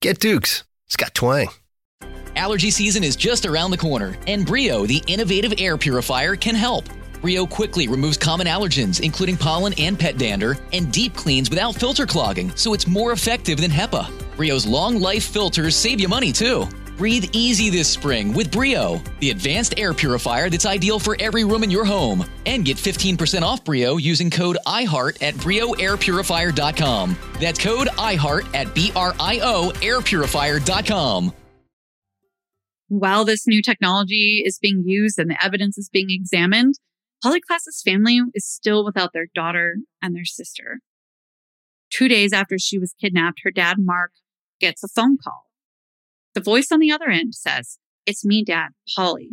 Get 0.00 0.20
Duke's. 0.20 0.64
It's 0.86 0.96
got 0.96 1.14
twang. 1.14 1.48
Allergy 2.36 2.70
season 2.70 3.04
is 3.04 3.16
just 3.16 3.46
around 3.46 3.70
the 3.70 3.78
corner, 3.78 4.16
and 4.26 4.44
Brio, 4.46 4.86
the 4.86 5.02
innovative 5.06 5.54
air 5.58 5.76
purifier, 5.76 6.36
can 6.36 6.54
help. 6.54 6.88
Brio 7.20 7.46
quickly 7.46 7.88
removes 7.88 8.16
common 8.16 8.46
allergens, 8.46 9.00
including 9.00 9.36
pollen 9.36 9.72
and 9.78 9.98
pet 9.98 10.18
dander, 10.18 10.56
and 10.72 10.92
deep 10.92 11.14
cleans 11.14 11.48
without 11.48 11.74
filter 11.74 12.06
clogging, 12.06 12.54
so 12.56 12.74
it's 12.74 12.86
more 12.86 13.12
effective 13.12 13.60
than 13.60 13.70
HEPA. 13.70 14.10
Brio's 14.36 14.66
long 14.66 15.00
life 15.00 15.24
filters 15.24 15.76
save 15.76 16.00
you 16.00 16.08
money 16.08 16.32
too. 16.32 16.68
Breathe 16.96 17.30
easy 17.32 17.70
this 17.70 17.88
spring 17.88 18.32
with 18.32 18.52
Brio, 18.52 19.02
the 19.20 19.30
advanced 19.30 19.78
air 19.78 19.92
purifier 19.92 20.48
that's 20.48 20.66
ideal 20.66 20.98
for 20.98 21.16
every 21.18 21.44
room 21.44 21.64
in 21.64 21.70
your 21.70 21.84
home. 21.84 22.24
And 22.46 22.64
get 22.64 22.76
15% 22.76 23.42
off 23.42 23.64
Brio 23.64 23.96
using 23.96 24.30
code 24.30 24.58
IHEART 24.66 25.22
at 25.22 25.34
BrioAirPurifier.com. 25.34 27.16
That's 27.40 27.58
code 27.58 27.88
IHEART 27.88 28.54
at 28.54 28.74
B 28.74 28.92
R 28.94 29.14
I 29.18 29.40
O 29.42 29.70
AirPurifier.com. 29.76 31.32
While 32.88 33.24
this 33.24 33.46
new 33.46 33.60
technology 33.60 34.42
is 34.44 34.58
being 34.58 34.84
used 34.86 35.18
and 35.18 35.30
the 35.30 35.42
evidence 35.44 35.76
is 35.76 35.88
being 35.88 36.10
examined, 36.10 36.74
Polly 37.22 37.40
Klaas's 37.40 37.82
family 37.82 38.20
is 38.34 38.46
still 38.46 38.84
without 38.84 39.12
their 39.12 39.26
daughter 39.34 39.76
and 40.02 40.14
their 40.14 40.26
sister. 40.26 40.80
Two 41.90 42.06
days 42.06 42.32
after 42.32 42.58
she 42.58 42.78
was 42.78 42.94
kidnapped, 43.00 43.40
her 43.42 43.50
dad, 43.50 43.78
Mark, 43.78 44.12
gets 44.60 44.84
a 44.84 44.88
phone 44.88 45.16
call. 45.16 45.46
The 46.34 46.40
voice 46.40 46.68
on 46.72 46.80
the 46.80 46.90
other 46.90 47.08
end 47.08 47.34
says, 47.34 47.78
It's 48.06 48.24
me, 48.24 48.44
Dad, 48.44 48.70
Polly. 48.96 49.30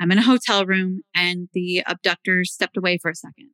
I'm 0.00 0.12
in 0.12 0.18
a 0.18 0.22
hotel 0.22 0.64
room 0.64 1.02
and 1.14 1.48
the 1.52 1.82
abductors 1.86 2.52
stepped 2.52 2.76
away 2.76 2.98
for 2.98 3.10
a 3.10 3.14
second. 3.16 3.50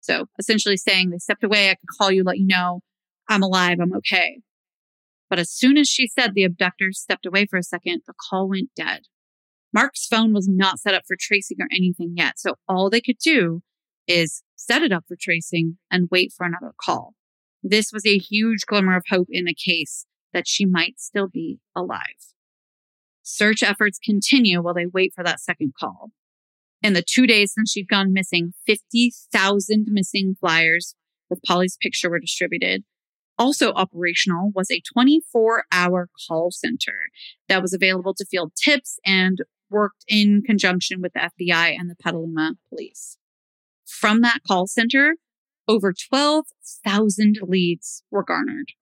So 0.00 0.26
essentially 0.38 0.76
saying 0.76 1.10
they 1.10 1.18
stepped 1.18 1.44
away. 1.44 1.70
I 1.70 1.74
could 1.74 1.88
call 1.98 2.10
you, 2.10 2.24
let 2.24 2.38
you 2.38 2.46
know 2.46 2.80
I'm 3.28 3.42
alive. 3.42 3.78
I'm 3.80 3.94
okay. 3.96 4.40
But 5.30 5.38
as 5.38 5.50
soon 5.50 5.78
as 5.78 5.88
she 5.88 6.06
said 6.06 6.34
the 6.34 6.44
abductors 6.44 7.00
stepped 7.00 7.24
away 7.24 7.46
for 7.46 7.58
a 7.58 7.62
second, 7.62 8.02
the 8.06 8.12
call 8.28 8.48
went 8.48 8.70
dead. 8.76 9.02
Mark's 9.72 10.06
phone 10.06 10.34
was 10.34 10.46
not 10.46 10.78
set 10.78 10.94
up 10.94 11.02
for 11.06 11.16
tracing 11.18 11.56
or 11.60 11.68
anything 11.72 12.14
yet. 12.16 12.38
So 12.38 12.54
all 12.68 12.90
they 12.90 13.00
could 13.00 13.18
do 13.18 13.62
is 14.06 14.42
set 14.56 14.82
it 14.82 14.92
up 14.92 15.04
for 15.08 15.16
tracing 15.18 15.78
and 15.90 16.08
wait 16.10 16.32
for 16.36 16.44
another 16.44 16.72
call. 16.80 17.14
This 17.62 17.90
was 17.92 18.04
a 18.04 18.18
huge 18.18 18.66
glimmer 18.66 18.96
of 18.96 19.04
hope 19.08 19.28
in 19.30 19.46
the 19.46 19.54
case 19.54 20.06
that 20.34 20.46
she 20.46 20.66
might 20.66 21.00
still 21.00 21.28
be 21.28 21.58
alive. 21.74 22.33
Search 23.24 23.62
efforts 23.62 23.98
continue 23.98 24.62
while 24.62 24.74
they 24.74 24.86
wait 24.86 25.12
for 25.14 25.24
that 25.24 25.40
second 25.40 25.72
call. 25.80 26.10
In 26.82 26.92
the 26.92 27.02
two 27.02 27.26
days 27.26 27.54
since 27.54 27.72
she'd 27.72 27.88
gone 27.88 28.12
missing, 28.12 28.52
50,000 28.66 29.86
missing 29.88 30.36
flyers 30.38 30.94
with 31.30 31.42
Polly's 31.42 31.78
picture 31.80 32.10
were 32.10 32.20
distributed. 32.20 32.84
Also 33.38 33.72
operational 33.72 34.52
was 34.54 34.70
a 34.70 34.82
24 34.92 35.64
hour 35.72 36.10
call 36.28 36.50
center 36.50 37.08
that 37.48 37.62
was 37.62 37.72
available 37.72 38.12
to 38.14 38.26
field 38.26 38.52
tips 38.62 38.98
and 39.06 39.38
worked 39.70 40.04
in 40.06 40.42
conjunction 40.42 41.00
with 41.00 41.14
the 41.14 41.30
FBI 41.40 41.74
and 41.74 41.88
the 41.90 41.96
Petaluma 41.96 42.56
police. 42.68 43.16
From 43.86 44.20
that 44.20 44.40
call 44.46 44.66
center, 44.66 45.14
over 45.66 45.94
12,000 45.94 47.38
leads 47.42 48.02
were 48.10 48.22
garnered. 48.22 48.72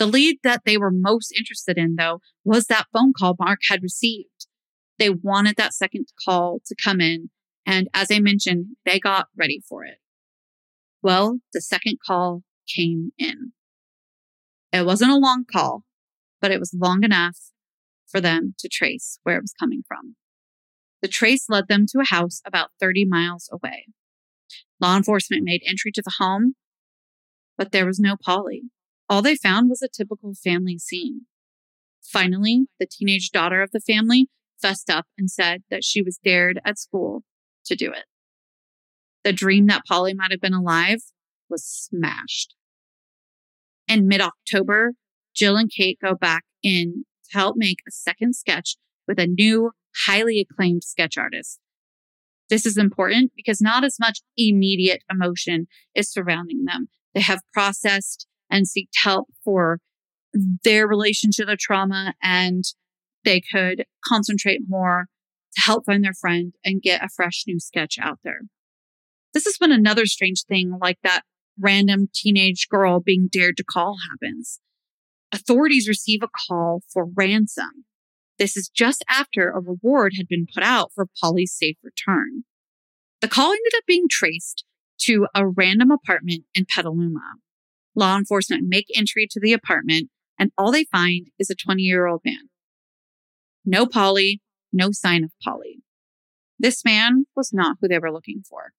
The 0.00 0.06
lead 0.06 0.38
that 0.44 0.62
they 0.64 0.78
were 0.78 0.90
most 0.90 1.30
interested 1.30 1.76
in, 1.76 1.96
though, 1.96 2.22
was 2.42 2.66
that 2.66 2.86
phone 2.90 3.12
call 3.12 3.36
Mark 3.38 3.58
had 3.68 3.82
received. 3.82 4.46
They 4.98 5.10
wanted 5.10 5.56
that 5.56 5.74
second 5.74 6.06
call 6.24 6.62
to 6.64 6.74
come 6.82 7.02
in. 7.02 7.28
And 7.66 7.86
as 7.92 8.08
I 8.10 8.18
mentioned, 8.18 8.76
they 8.86 8.98
got 8.98 9.28
ready 9.36 9.62
for 9.68 9.84
it. 9.84 9.98
Well, 11.02 11.40
the 11.52 11.60
second 11.60 11.98
call 12.04 12.44
came 12.66 13.12
in. 13.18 13.52
It 14.72 14.86
wasn't 14.86 15.10
a 15.10 15.18
long 15.18 15.44
call, 15.44 15.84
but 16.40 16.50
it 16.50 16.60
was 16.60 16.74
long 16.74 17.04
enough 17.04 17.36
for 18.08 18.22
them 18.22 18.54
to 18.60 18.70
trace 18.70 19.18
where 19.24 19.36
it 19.36 19.42
was 19.42 19.52
coming 19.60 19.82
from. 19.86 20.16
The 21.02 21.08
trace 21.08 21.44
led 21.50 21.68
them 21.68 21.84
to 21.90 22.00
a 22.00 22.08
house 22.08 22.40
about 22.46 22.70
30 22.80 23.04
miles 23.04 23.50
away. 23.52 23.88
Law 24.80 24.96
enforcement 24.96 25.44
made 25.44 25.60
entry 25.66 25.92
to 25.92 26.02
the 26.02 26.14
home, 26.18 26.54
but 27.58 27.70
there 27.70 27.84
was 27.84 28.00
no 28.00 28.16
Polly. 28.16 28.62
All 29.10 29.22
they 29.22 29.34
found 29.34 29.68
was 29.68 29.82
a 29.82 29.88
typical 29.88 30.34
family 30.34 30.78
scene. 30.78 31.22
Finally, 32.00 32.66
the 32.78 32.86
teenage 32.86 33.30
daughter 33.30 33.60
of 33.60 33.72
the 33.72 33.80
family 33.80 34.28
fessed 34.62 34.88
up 34.88 35.06
and 35.18 35.28
said 35.28 35.64
that 35.68 35.82
she 35.82 36.00
was 36.00 36.20
dared 36.22 36.60
at 36.64 36.78
school 36.78 37.24
to 37.66 37.74
do 37.74 37.90
it. 37.90 38.04
The 39.24 39.32
dream 39.32 39.66
that 39.66 39.84
Polly 39.84 40.14
might 40.14 40.30
have 40.30 40.40
been 40.40 40.54
alive 40.54 41.00
was 41.48 41.64
smashed. 41.64 42.54
In 43.88 44.06
mid 44.06 44.20
October, 44.20 44.92
Jill 45.34 45.56
and 45.56 45.68
Kate 45.68 45.98
go 46.00 46.14
back 46.14 46.44
in 46.62 47.04
to 47.30 47.38
help 47.38 47.56
make 47.56 47.78
a 47.88 47.90
second 47.90 48.36
sketch 48.36 48.76
with 49.08 49.18
a 49.18 49.26
new, 49.26 49.72
highly 50.06 50.38
acclaimed 50.40 50.84
sketch 50.84 51.18
artist. 51.18 51.58
This 52.48 52.64
is 52.64 52.76
important 52.76 53.32
because 53.34 53.60
not 53.60 53.82
as 53.82 53.98
much 53.98 54.20
immediate 54.36 55.02
emotion 55.10 55.66
is 55.96 56.12
surrounding 56.12 56.64
them. 56.64 56.88
They 57.12 57.22
have 57.22 57.40
processed 57.52 58.28
and 58.50 58.66
seeked 58.66 58.96
help 59.02 59.28
for 59.44 59.78
their 60.64 60.86
relationship 60.86 61.48
to 61.48 61.56
trauma 61.56 62.14
and 62.22 62.64
they 63.24 63.40
could 63.40 63.84
concentrate 64.04 64.60
more 64.68 65.06
to 65.54 65.62
help 65.62 65.84
find 65.86 66.04
their 66.04 66.14
friend 66.14 66.54
and 66.64 66.82
get 66.82 67.02
a 67.02 67.08
fresh 67.14 67.44
new 67.46 67.58
sketch 67.58 67.98
out 68.00 68.18
there. 68.22 68.42
This 69.34 69.44
has 69.44 69.56
been 69.58 69.72
another 69.72 70.06
strange 70.06 70.44
thing 70.44 70.78
like 70.80 70.98
that 71.02 71.22
random 71.58 72.08
teenage 72.14 72.68
girl 72.68 73.00
being 73.00 73.28
dared 73.30 73.56
to 73.58 73.64
call 73.64 73.96
happens. 74.10 74.60
Authorities 75.32 75.88
receive 75.88 76.22
a 76.22 76.28
call 76.48 76.82
for 76.92 77.06
ransom. 77.14 77.84
This 78.38 78.56
is 78.56 78.70
just 78.74 79.04
after 79.08 79.50
a 79.50 79.60
reward 79.60 80.14
had 80.16 80.26
been 80.26 80.46
put 80.52 80.64
out 80.64 80.92
for 80.94 81.06
Polly's 81.20 81.52
safe 81.52 81.76
return. 81.82 82.44
The 83.20 83.28
call 83.28 83.50
ended 83.50 83.72
up 83.76 83.84
being 83.86 84.06
traced 84.10 84.64
to 85.02 85.26
a 85.34 85.46
random 85.46 85.90
apartment 85.90 86.44
in 86.54 86.64
Petaluma. 86.64 87.34
Law 87.94 88.16
enforcement 88.16 88.64
make 88.68 88.86
entry 88.94 89.26
to 89.30 89.40
the 89.40 89.52
apartment 89.52 90.10
and 90.38 90.52
all 90.56 90.72
they 90.72 90.84
find 90.84 91.28
is 91.38 91.50
a 91.50 91.54
20 91.54 91.82
year 91.82 92.06
old 92.06 92.22
man. 92.24 92.48
No 93.64 93.86
Polly, 93.86 94.40
no 94.72 94.90
sign 94.90 95.22
of 95.22 95.32
Polly. 95.44 95.82
This 96.58 96.84
man 96.84 97.26
was 97.36 97.52
not 97.52 97.76
who 97.80 97.88
they 97.88 97.98
were 97.98 98.12
looking 98.12 98.42
for. 98.48 98.72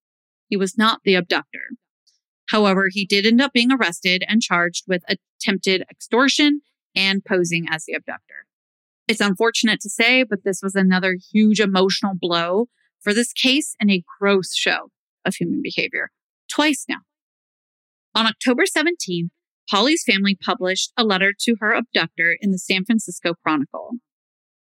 He 0.48 0.58
was 0.58 0.78
not 0.78 1.02
the 1.04 1.16
abductor. 1.16 1.70
However, 2.50 2.90
he 2.92 3.06
did 3.06 3.26
end 3.26 3.42
up 3.42 3.54
being 3.54 3.72
arrested 3.72 4.24
and 4.28 4.42
charged 4.42 4.86
with 4.88 5.04
attempted 5.08 5.84
extortion 5.90 6.62
and 6.96 7.24
posing 7.24 7.66
as 7.70 7.86
the 7.86 7.94
abductor. 7.94 8.46
It's 9.08 9.22
unfortunate 9.22 9.80
to 9.82 9.90
say, 9.90 10.24
but 10.24 10.44
this 10.44 10.62
was 10.62 10.76
another 10.76 11.16
huge 11.32 11.60
emotional 11.60 12.14
blow 12.20 12.68
for 13.00 13.14
this 13.14 13.34
case 13.34 13.76
and 13.80 13.90
a 13.90 14.04
gross 14.20 14.54
show 14.54 14.90
of 15.26 15.36
human 15.36 15.62
behavior. 15.62 16.10
Twice 16.50 16.86
now. 16.90 17.00
On 18.14 18.26
October 18.26 18.64
17th, 18.64 19.30
Polly's 19.70 20.04
family 20.04 20.36
published 20.36 20.92
a 20.98 21.04
letter 21.06 21.34
to 21.40 21.56
her 21.62 21.72
abductor 21.72 22.36
in 22.42 22.52
the 22.52 22.60
San 22.60 22.84
Francisco 22.84 23.34
Chronicle. 23.42 23.92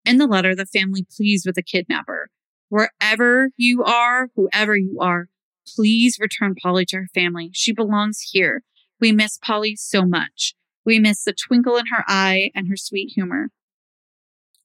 In 0.05 0.19
the 0.19 0.27
letter, 0.27 0.55
the 0.55 0.67
family 0.67 1.07
pleads 1.17 1.47
with 1.47 1.55
the 1.55 1.63
kidnapper. 1.63 2.29
Wherever 2.69 3.51
you 3.57 3.85
are, 3.85 4.29
whoever 4.37 4.77
you 4.77 4.99
are, 5.01 5.29
please 5.67 6.19
return 6.21 6.55
Polly 6.63 6.85
to 6.87 6.97
her 6.97 7.09
family. 7.15 7.51
She 7.55 7.73
belongs 7.73 8.21
here. 8.33 8.65
We 9.01 9.13
miss 9.13 9.39
Polly 9.39 9.77
so 9.77 10.05
much. 10.05 10.55
We 10.85 10.99
miss 10.99 11.25
the 11.25 11.33
twinkle 11.33 11.77
in 11.77 11.87
her 11.87 12.05
eye 12.07 12.51
and 12.55 12.69
her 12.69 12.77
sweet 12.77 13.13
humor. 13.15 13.49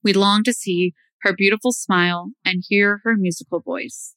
We 0.02 0.12
long 0.12 0.42
to 0.44 0.52
see 0.52 0.92
her 1.22 1.32
beautiful 1.34 1.72
smile 1.72 2.32
and 2.44 2.64
hear 2.68 3.00
her 3.04 3.16
musical 3.16 3.60
voice. 3.60 4.14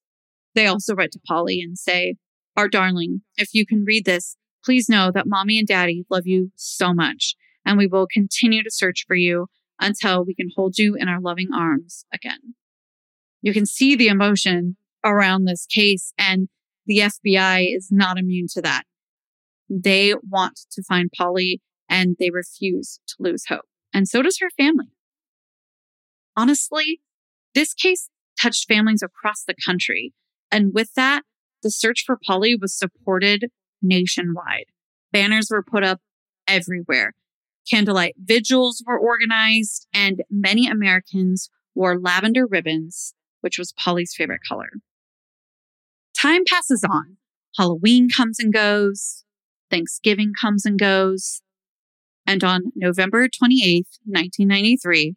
They 0.55 0.67
also 0.67 0.93
write 0.93 1.11
to 1.13 1.19
Polly 1.25 1.61
and 1.61 1.77
say, 1.77 2.15
Our 2.57 2.67
darling, 2.67 3.21
if 3.37 3.53
you 3.53 3.65
can 3.65 3.85
read 3.85 4.05
this, 4.05 4.35
please 4.63 4.89
know 4.89 5.11
that 5.13 5.27
mommy 5.27 5.59
and 5.59 5.67
daddy 5.67 6.05
love 6.09 6.25
you 6.25 6.51
so 6.55 6.93
much, 6.93 7.35
and 7.65 7.77
we 7.77 7.87
will 7.87 8.07
continue 8.11 8.63
to 8.63 8.71
search 8.71 9.05
for 9.07 9.15
you 9.15 9.47
until 9.79 10.23
we 10.23 10.35
can 10.35 10.49
hold 10.55 10.77
you 10.77 10.95
in 10.95 11.07
our 11.07 11.19
loving 11.19 11.49
arms 11.53 12.05
again. 12.13 12.55
You 13.41 13.53
can 13.53 13.65
see 13.65 13.95
the 13.95 14.07
emotion 14.07 14.77
around 15.03 15.45
this 15.45 15.65
case, 15.65 16.13
and 16.17 16.47
the 16.85 16.99
FBI 16.99 17.75
is 17.75 17.89
not 17.91 18.17
immune 18.17 18.47
to 18.53 18.61
that. 18.61 18.83
They 19.69 20.13
want 20.29 20.59
to 20.71 20.83
find 20.83 21.09
Polly 21.15 21.61
and 21.89 22.15
they 22.19 22.29
refuse 22.29 22.99
to 23.07 23.15
lose 23.19 23.45
hope. 23.47 23.65
And 23.93 24.07
so 24.07 24.21
does 24.21 24.39
her 24.39 24.49
family. 24.57 24.91
Honestly, 26.35 27.01
this 27.53 27.73
case 27.73 28.09
touched 28.41 28.67
families 28.67 29.03
across 29.03 29.43
the 29.43 29.55
country. 29.65 30.13
And 30.51 30.73
with 30.73 30.93
that, 30.95 31.23
the 31.63 31.71
search 31.71 32.03
for 32.05 32.17
Polly 32.25 32.55
was 32.59 32.77
supported 32.77 33.51
nationwide. 33.81 34.65
Banners 35.11 35.49
were 35.51 35.63
put 35.63 35.83
up 35.83 35.99
everywhere. 36.47 37.13
Candlelight 37.69 38.15
vigils 38.17 38.83
were 38.85 38.97
organized, 38.99 39.87
and 39.93 40.23
many 40.29 40.67
Americans 40.67 41.49
wore 41.75 41.99
lavender 41.99 42.45
ribbons, 42.47 43.13
which 43.41 43.57
was 43.57 43.73
Polly's 43.73 44.13
favorite 44.15 44.41
color. 44.47 44.69
Time 46.13 46.43
passes 46.45 46.83
on. 46.83 47.17
Halloween 47.57 48.09
comes 48.09 48.39
and 48.39 48.53
goes. 48.53 49.23
Thanksgiving 49.69 50.33
comes 50.39 50.65
and 50.65 50.79
goes. 50.79 51.41
And 52.25 52.43
on 52.43 52.71
November 52.75 53.27
28th, 53.27 53.99
1993, 54.05 55.15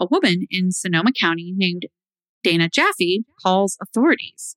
a 0.00 0.06
woman 0.10 0.46
in 0.50 0.72
Sonoma 0.72 1.10
County 1.12 1.52
named 1.54 1.86
Dana 2.42 2.68
Jaffe 2.68 3.24
calls 3.42 3.76
authorities. 3.82 4.56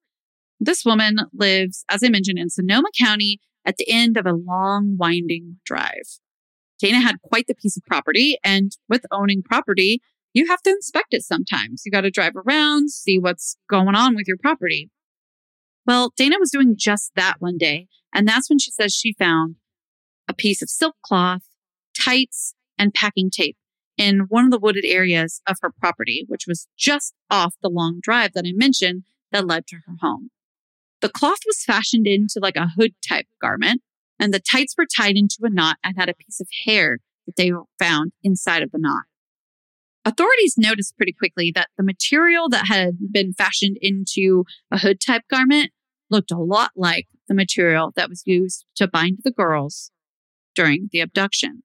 This 0.63 0.86
woman 0.86 1.17
lives, 1.34 1.84
as 1.89 2.04
I 2.04 2.10
mentioned, 2.10 2.38
in 2.38 2.52
Sonoma 2.52 2.89
County 2.95 3.39
at 3.65 3.78
the 3.78 3.91
end 3.91 4.15
of 4.15 4.28
a 4.28 4.34
long, 4.34 4.95
winding 4.95 5.58
drive. 5.65 6.19
Dana 6.80 7.00
had 7.00 7.19
quite 7.24 7.47
the 7.47 7.56
piece 7.56 7.76
of 7.76 7.84
property, 7.84 8.38
and 8.43 8.71
with 8.88 9.04
owning 9.12 9.41
property, 9.41 10.04
you 10.36 10.47
have 10.47 10.62
to 10.62 10.69
inspect 10.69 11.15
it 11.15 11.24
sometimes. 11.24 11.82
You 11.84 11.91
got 11.91 12.02
to 12.02 12.12
drive 12.12 12.34
around, 12.36 12.91
see 12.91 13.17
what's 13.17 13.58
going 13.71 13.95
on 13.95 14.15
with 14.15 14.28
your 14.28 14.38
property. 14.38 14.91
Well, 15.88 16.13
Dana 16.15 16.36
was 16.39 16.52
doing 16.52 16.76
just 16.78 17.13
that 17.15 17.38
one 17.39 17.58
day, 17.58 17.88
and 18.13 18.28
that's 18.28 18.47
when 18.47 18.60
she 18.60 18.69
says 18.69 18.93
she 18.93 19.13
found 19.13 19.56
a 20.28 20.34
piece 20.34 20.62
of 20.62 20.69
silk 20.69 20.95
cloth, 21.04 21.41
tights, 22.00 22.54
and 22.78 22.93
packing 22.93 23.32
tape 23.32 23.58
in 23.97 24.21
one 24.30 24.45
of 24.45 24.52
the 24.52 24.60
wooded 24.60 24.86
areas 24.86 25.41
of 25.47 25.58
her 25.63 25.71
property, 25.71 26.24
which 26.28 26.45
was 26.47 26.67
just 26.78 27.15
off 27.32 27.56
the 27.63 27.69
long 27.69 28.00
drive 28.00 28.34
that 28.34 28.45
I 28.45 28.52
mentioned 28.54 29.06
that 29.32 29.47
led 29.47 29.65
to 29.67 29.78
her 29.88 29.95
home. 30.02 30.30
The 31.01 31.09
cloth 31.09 31.39
was 31.45 31.63
fashioned 31.63 32.07
into 32.07 32.39
like 32.41 32.55
a 32.55 32.69
hood 32.77 32.93
type 33.07 33.25
garment, 33.41 33.81
and 34.19 34.33
the 34.33 34.39
tights 34.39 34.75
were 34.77 34.85
tied 34.85 35.17
into 35.17 35.37
a 35.41 35.49
knot 35.49 35.77
and 35.83 35.95
had 35.97 36.09
a 36.09 36.13
piece 36.13 36.39
of 36.39 36.47
hair 36.65 36.99
that 37.25 37.35
they 37.35 37.51
found 37.79 38.11
inside 38.23 38.63
of 38.63 38.71
the 38.71 38.79
knot. 38.79 39.03
Authorities 40.05 40.55
noticed 40.57 40.97
pretty 40.97 41.13
quickly 41.13 41.51
that 41.53 41.69
the 41.77 41.83
material 41.83 42.49
that 42.49 42.65
had 42.67 42.97
been 43.11 43.33
fashioned 43.33 43.77
into 43.81 44.45
a 44.71 44.79
hood 44.79 44.99
type 44.99 45.23
garment 45.29 45.71
looked 46.09 46.31
a 46.31 46.37
lot 46.37 46.71
like 46.75 47.07
the 47.27 47.35
material 47.35 47.91
that 47.95 48.09
was 48.09 48.23
used 48.25 48.65
to 48.75 48.87
bind 48.87 49.19
the 49.23 49.31
girls 49.31 49.91
during 50.55 50.89
the 50.91 50.99
abduction. 50.99 51.63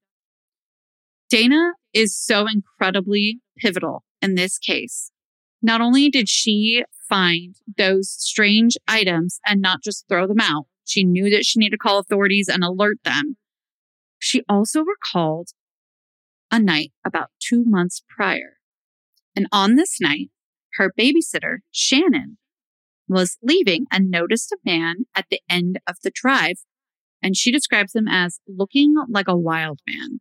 Dana 1.29 1.73
is 1.93 2.17
so 2.17 2.47
incredibly 2.47 3.41
pivotal 3.59 4.05
in 4.23 4.35
this 4.35 4.59
case. 4.59 5.11
Not 5.63 5.81
only 5.81 6.09
did 6.11 6.29
she 6.29 6.85
find 7.09 7.57
those 7.77 8.11
strange 8.11 8.77
items 8.87 9.41
and 9.47 9.61
not 9.61 9.83
just 9.83 10.07
throw 10.09 10.27
them 10.27 10.41
out, 10.41 10.67
she 10.85 11.05
knew 11.05 11.31
that 11.31 11.45
she 11.45 11.59
needed 11.59 11.73
to 11.73 11.79
call 11.79 11.99
authorities 11.99 12.49
and 12.49 12.63
alert 12.63 12.99
them. 13.05 13.37
She 14.19 14.43
also 14.49 14.83
recalled 14.83 15.49
a 16.51 16.59
night 16.59 16.93
about 17.05 17.31
two 17.41 17.65
months 17.65 18.03
prior. 18.09 18.59
And 19.35 19.47
on 19.53 19.75
this 19.75 20.01
night, 20.01 20.31
her 20.75 20.93
babysitter, 20.99 21.59
Shannon, 21.71 22.39
was 23.09 23.39
leaving 23.43 23.87
and 23.91 24.11
noticed 24.11 24.53
a 24.53 24.59
man 24.65 25.07
at 25.15 25.27
the 25.31 25.41
end 25.49 25.79
of 25.87 25.97
the 26.03 26.11
drive. 26.13 26.57
And 27.23 27.37
she 27.37 27.51
describes 27.51 27.95
him 27.95 28.09
as 28.09 28.41
looking 28.47 28.95
like 29.09 29.29
a 29.29 29.37
wild 29.37 29.81
man. 29.87 30.21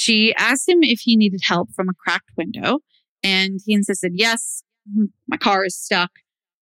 She 0.00 0.34
asked 0.38 0.66
him 0.66 0.78
if 0.80 1.00
he 1.00 1.14
needed 1.14 1.42
help 1.44 1.74
from 1.74 1.90
a 1.90 1.92
cracked 1.92 2.30
window, 2.34 2.78
and 3.22 3.60
he 3.66 3.74
insisted, 3.74 4.12
Yes, 4.14 4.62
my 5.28 5.36
car 5.36 5.62
is 5.66 5.76
stuck, 5.76 6.10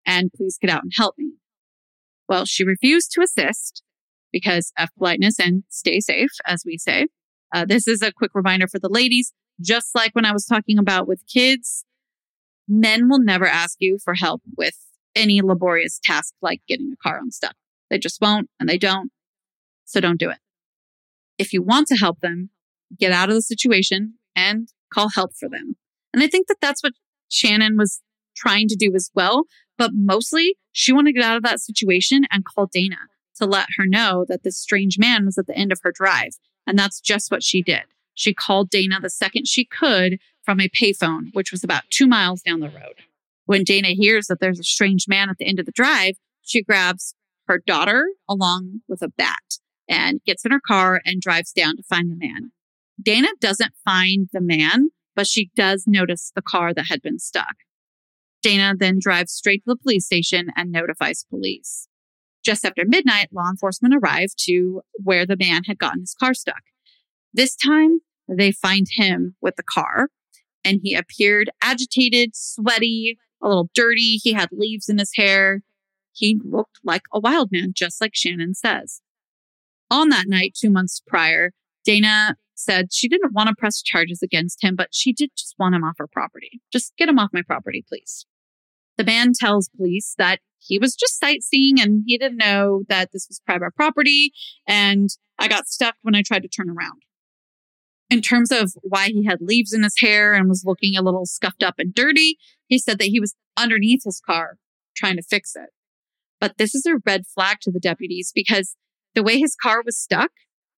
and 0.04 0.32
please 0.32 0.58
get 0.60 0.70
out 0.70 0.82
and 0.82 0.90
help 0.96 1.14
me. 1.16 1.34
Well, 2.28 2.46
she 2.46 2.64
refused 2.64 3.12
to 3.12 3.20
assist 3.20 3.84
because 4.32 4.72
F 4.76 4.90
politeness 4.98 5.38
and 5.38 5.62
stay 5.68 6.00
safe, 6.00 6.32
as 6.46 6.64
we 6.66 6.78
say. 6.78 7.06
Uh, 7.54 7.64
this 7.64 7.86
is 7.86 8.02
a 8.02 8.10
quick 8.10 8.32
reminder 8.34 8.66
for 8.66 8.80
the 8.80 8.88
ladies. 8.88 9.32
Just 9.60 9.94
like 9.94 10.16
when 10.16 10.24
I 10.24 10.32
was 10.32 10.44
talking 10.44 10.76
about 10.76 11.06
with 11.06 11.22
kids, 11.32 11.84
men 12.66 13.08
will 13.08 13.22
never 13.22 13.46
ask 13.46 13.76
you 13.78 14.00
for 14.02 14.14
help 14.14 14.42
with 14.56 14.74
any 15.14 15.42
laborious 15.42 16.00
task 16.02 16.34
like 16.42 16.60
getting 16.66 16.92
a 16.92 17.08
car 17.08 17.20
unstuck. 17.20 17.54
They 17.88 17.98
just 17.98 18.20
won't 18.20 18.50
and 18.58 18.68
they 18.68 18.78
don't. 18.78 19.12
So 19.84 20.00
don't 20.00 20.18
do 20.18 20.28
it. 20.28 20.38
If 21.38 21.52
you 21.52 21.62
want 21.62 21.86
to 21.86 21.94
help 21.94 22.18
them, 22.18 22.50
get 22.98 23.12
out 23.12 23.28
of 23.28 23.34
the 23.34 23.42
situation 23.42 24.14
and 24.34 24.68
call 24.92 25.10
help 25.10 25.32
for 25.38 25.48
them. 25.48 25.76
And 26.12 26.22
I 26.22 26.26
think 26.26 26.46
that 26.48 26.58
that's 26.60 26.82
what 26.82 26.94
Shannon 27.28 27.76
was 27.76 28.00
trying 28.36 28.68
to 28.68 28.76
do 28.76 28.94
as 28.94 29.10
well. 29.14 29.44
But 29.76 29.92
mostly 29.94 30.56
she 30.72 30.92
wanted 30.92 31.12
to 31.12 31.20
get 31.20 31.24
out 31.24 31.36
of 31.36 31.42
that 31.42 31.60
situation 31.60 32.22
and 32.30 32.44
call 32.44 32.66
Dana 32.66 32.96
to 33.36 33.46
let 33.46 33.68
her 33.76 33.86
know 33.86 34.24
that 34.28 34.42
this 34.42 34.56
strange 34.56 34.98
man 34.98 35.24
was 35.24 35.38
at 35.38 35.46
the 35.46 35.56
end 35.56 35.72
of 35.72 35.80
her 35.82 35.92
drive. 35.92 36.32
And 36.66 36.78
that's 36.78 37.00
just 37.00 37.30
what 37.30 37.42
she 37.42 37.62
did. 37.62 37.82
She 38.14 38.34
called 38.34 38.70
Dana 38.70 38.98
the 39.00 39.10
second 39.10 39.46
she 39.46 39.64
could 39.64 40.18
from 40.44 40.60
a 40.60 40.68
payphone, 40.68 41.28
which 41.32 41.52
was 41.52 41.62
about 41.62 41.84
two 41.90 42.06
miles 42.06 42.42
down 42.42 42.60
the 42.60 42.68
road. 42.68 43.02
When 43.46 43.64
Dana 43.64 43.88
hears 43.88 44.26
that 44.26 44.40
there's 44.40 44.58
a 44.58 44.64
strange 44.64 45.06
man 45.08 45.30
at 45.30 45.38
the 45.38 45.46
end 45.46 45.60
of 45.60 45.66
the 45.66 45.72
drive, 45.72 46.16
she 46.42 46.62
grabs 46.62 47.14
her 47.46 47.62
daughter 47.64 48.08
along 48.28 48.80
with 48.88 49.02
a 49.02 49.08
bat 49.08 49.58
and 49.88 50.22
gets 50.24 50.44
in 50.44 50.50
her 50.50 50.60
car 50.60 51.00
and 51.04 51.20
drives 51.20 51.52
down 51.52 51.76
to 51.76 51.82
find 51.82 52.10
the 52.10 52.16
man. 52.16 52.52
Dana 53.00 53.28
doesn't 53.40 53.74
find 53.84 54.28
the 54.32 54.40
man, 54.40 54.90
but 55.14 55.26
she 55.26 55.50
does 55.56 55.84
notice 55.86 56.32
the 56.34 56.42
car 56.42 56.74
that 56.74 56.86
had 56.88 57.02
been 57.02 57.18
stuck. 57.18 57.56
Dana 58.42 58.74
then 58.76 58.98
drives 59.00 59.32
straight 59.32 59.64
to 59.64 59.70
the 59.70 59.76
police 59.76 60.06
station 60.06 60.48
and 60.56 60.70
notifies 60.70 61.24
police. 61.28 61.88
Just 62.44 62.64
after 62.64 62.84
midnight, 62.86 63.28
law 63.32 63.50
enforcement 63.50 63.94
arrived 63.94 64.34
to 64.46 64.82
where 64.94 65.26
the 65.26 65.36
man 65.36 65.64
had 65.64 65.78
gotten 65.78 66.00
his 66.00 66.14
car 66.14 66.34
stuck. 66.34 66.62
This 67.32 67.54
time, 67.56 67.98
they 68.28 68.52
find 68.52 68.86
him 68.90 69.34
with 69.40 69.56
the 69.56 69.62
car, 69.62 70.08
and 70.64 70.80
he 70.82 70.94
appeared 70.94 71.50
agitated, 71.62 72.34
sweaty, 72.34 73.18
a 73.42 73.48
little 73.48 73.70
dirty. 73.74 74.16
He 74.22 74.32
had 74.32 74.50
leaves 74.52 74.88
in 74.88 74.98
his 74.98 75.12
hair. 75.14 75.62
He 76.12 76.40
looked 76.44 76.80
like 76.82 77.02
a 77.12 77.20
wild 77.20 77.50
man, 77.52 77.72
just 77.74 78.00
like 78.00 78.14
Shannon 78.14 78.54
says. 78.54 79.00
On 79.90 80.08
that 80.10 80.28
night, 80.28 80.56
two 80.58 80.70
months 80.70 81.02
prior, 81.06 81.52
Dana 81.84 82.36
said 82.58 82.92
she 82.92 83.08
didn't 83.08 83.32
want 83.32 83.48
to 83.48 83.54
press 83.56 83.80
charges 83.82 84.20
against 84.22 84.62
him, 84.62 84.74
but 84.74 84.88
she 84.92 85.12
did 85.12 85.30
just 85.36 85.54
want 85.58 85.74
him 85.74 85.84
off 85.84 85.96
her 85.98 86.08
property. 86.08 86.60
Just 86.72 86.92
get 86.98 87.08
him 87.08 87.18
off 87.18 87.30
my 87.32 87.42
property, 87.42 87.84
please. 87.88 88.26
The 88.96 89.04
man 89.04 89.32
tells 89.38 89.68
police 89.68 90.14
that 90.18 90.40
he 90.58 90.78
was 90.78 90.96
just 90.96 91.20
sightseeing 91.20 91.80
and 91.80 92.02
he 92.04 92.18
didn't 92.18 92.38
know 92.38 92.82
that 92.88 93.10
this 93.12 93.26
was 93.28 93.40
private 93.46 93.76
property. 93.76 94.32
And 94.66 95.08
I 95.38 95.46
got 95.46 95.68
stuck 95.68 95.94
when 96.02 96.16
I 96.16 96.22
tried 96.22 96.42
to 96.42 96.48
turn 96.48 96.68
around. 96.68 97.02
In 98.10 98.22
terms 98.22 98.50
of 98.50 98.72
why 98.82 99.08
he 99.08 99.24
had 99.24 99.40
leaves 99.40 99.72
in 99.72 99.84
his 99.84 100.00
hair 100.00 100.34
and 100.34 100.48
was 100.48 100.64
looking 100.66 100.96
a 100.96 101.02
little 101.02 101.26
scuffed 101.26 101.62
up 101.62 101.74
and 101.78 101.94
dirty, 101.94 102.38
he 102.66 102.78
said 102.78 102.98
that 102.98 103.08
he 103.08 103.20
was 103.20 103.36
underneath 103.56 104.02
his 104.04 104.20
car 104.24 104.56
trying 104.96 105.16
to 105.16 105.22
fix 105.22 105.54
it. 105.54 105.70
But 106.40 106.58
this 106.58 106.74
is 106.74 106.86
a 106.86 106.98
red 107.06 107.22
flag 107.32 107.58
to 107.62 107.70
the 107.70 107.80
deputies 107.80 108.32
because 108.34 108.74
the 109.14 109.22
way 109.22 109.38
his 109.38 109.54
car 109.54 109.82
was 109.84 109.98
stuck, 109.98 110.30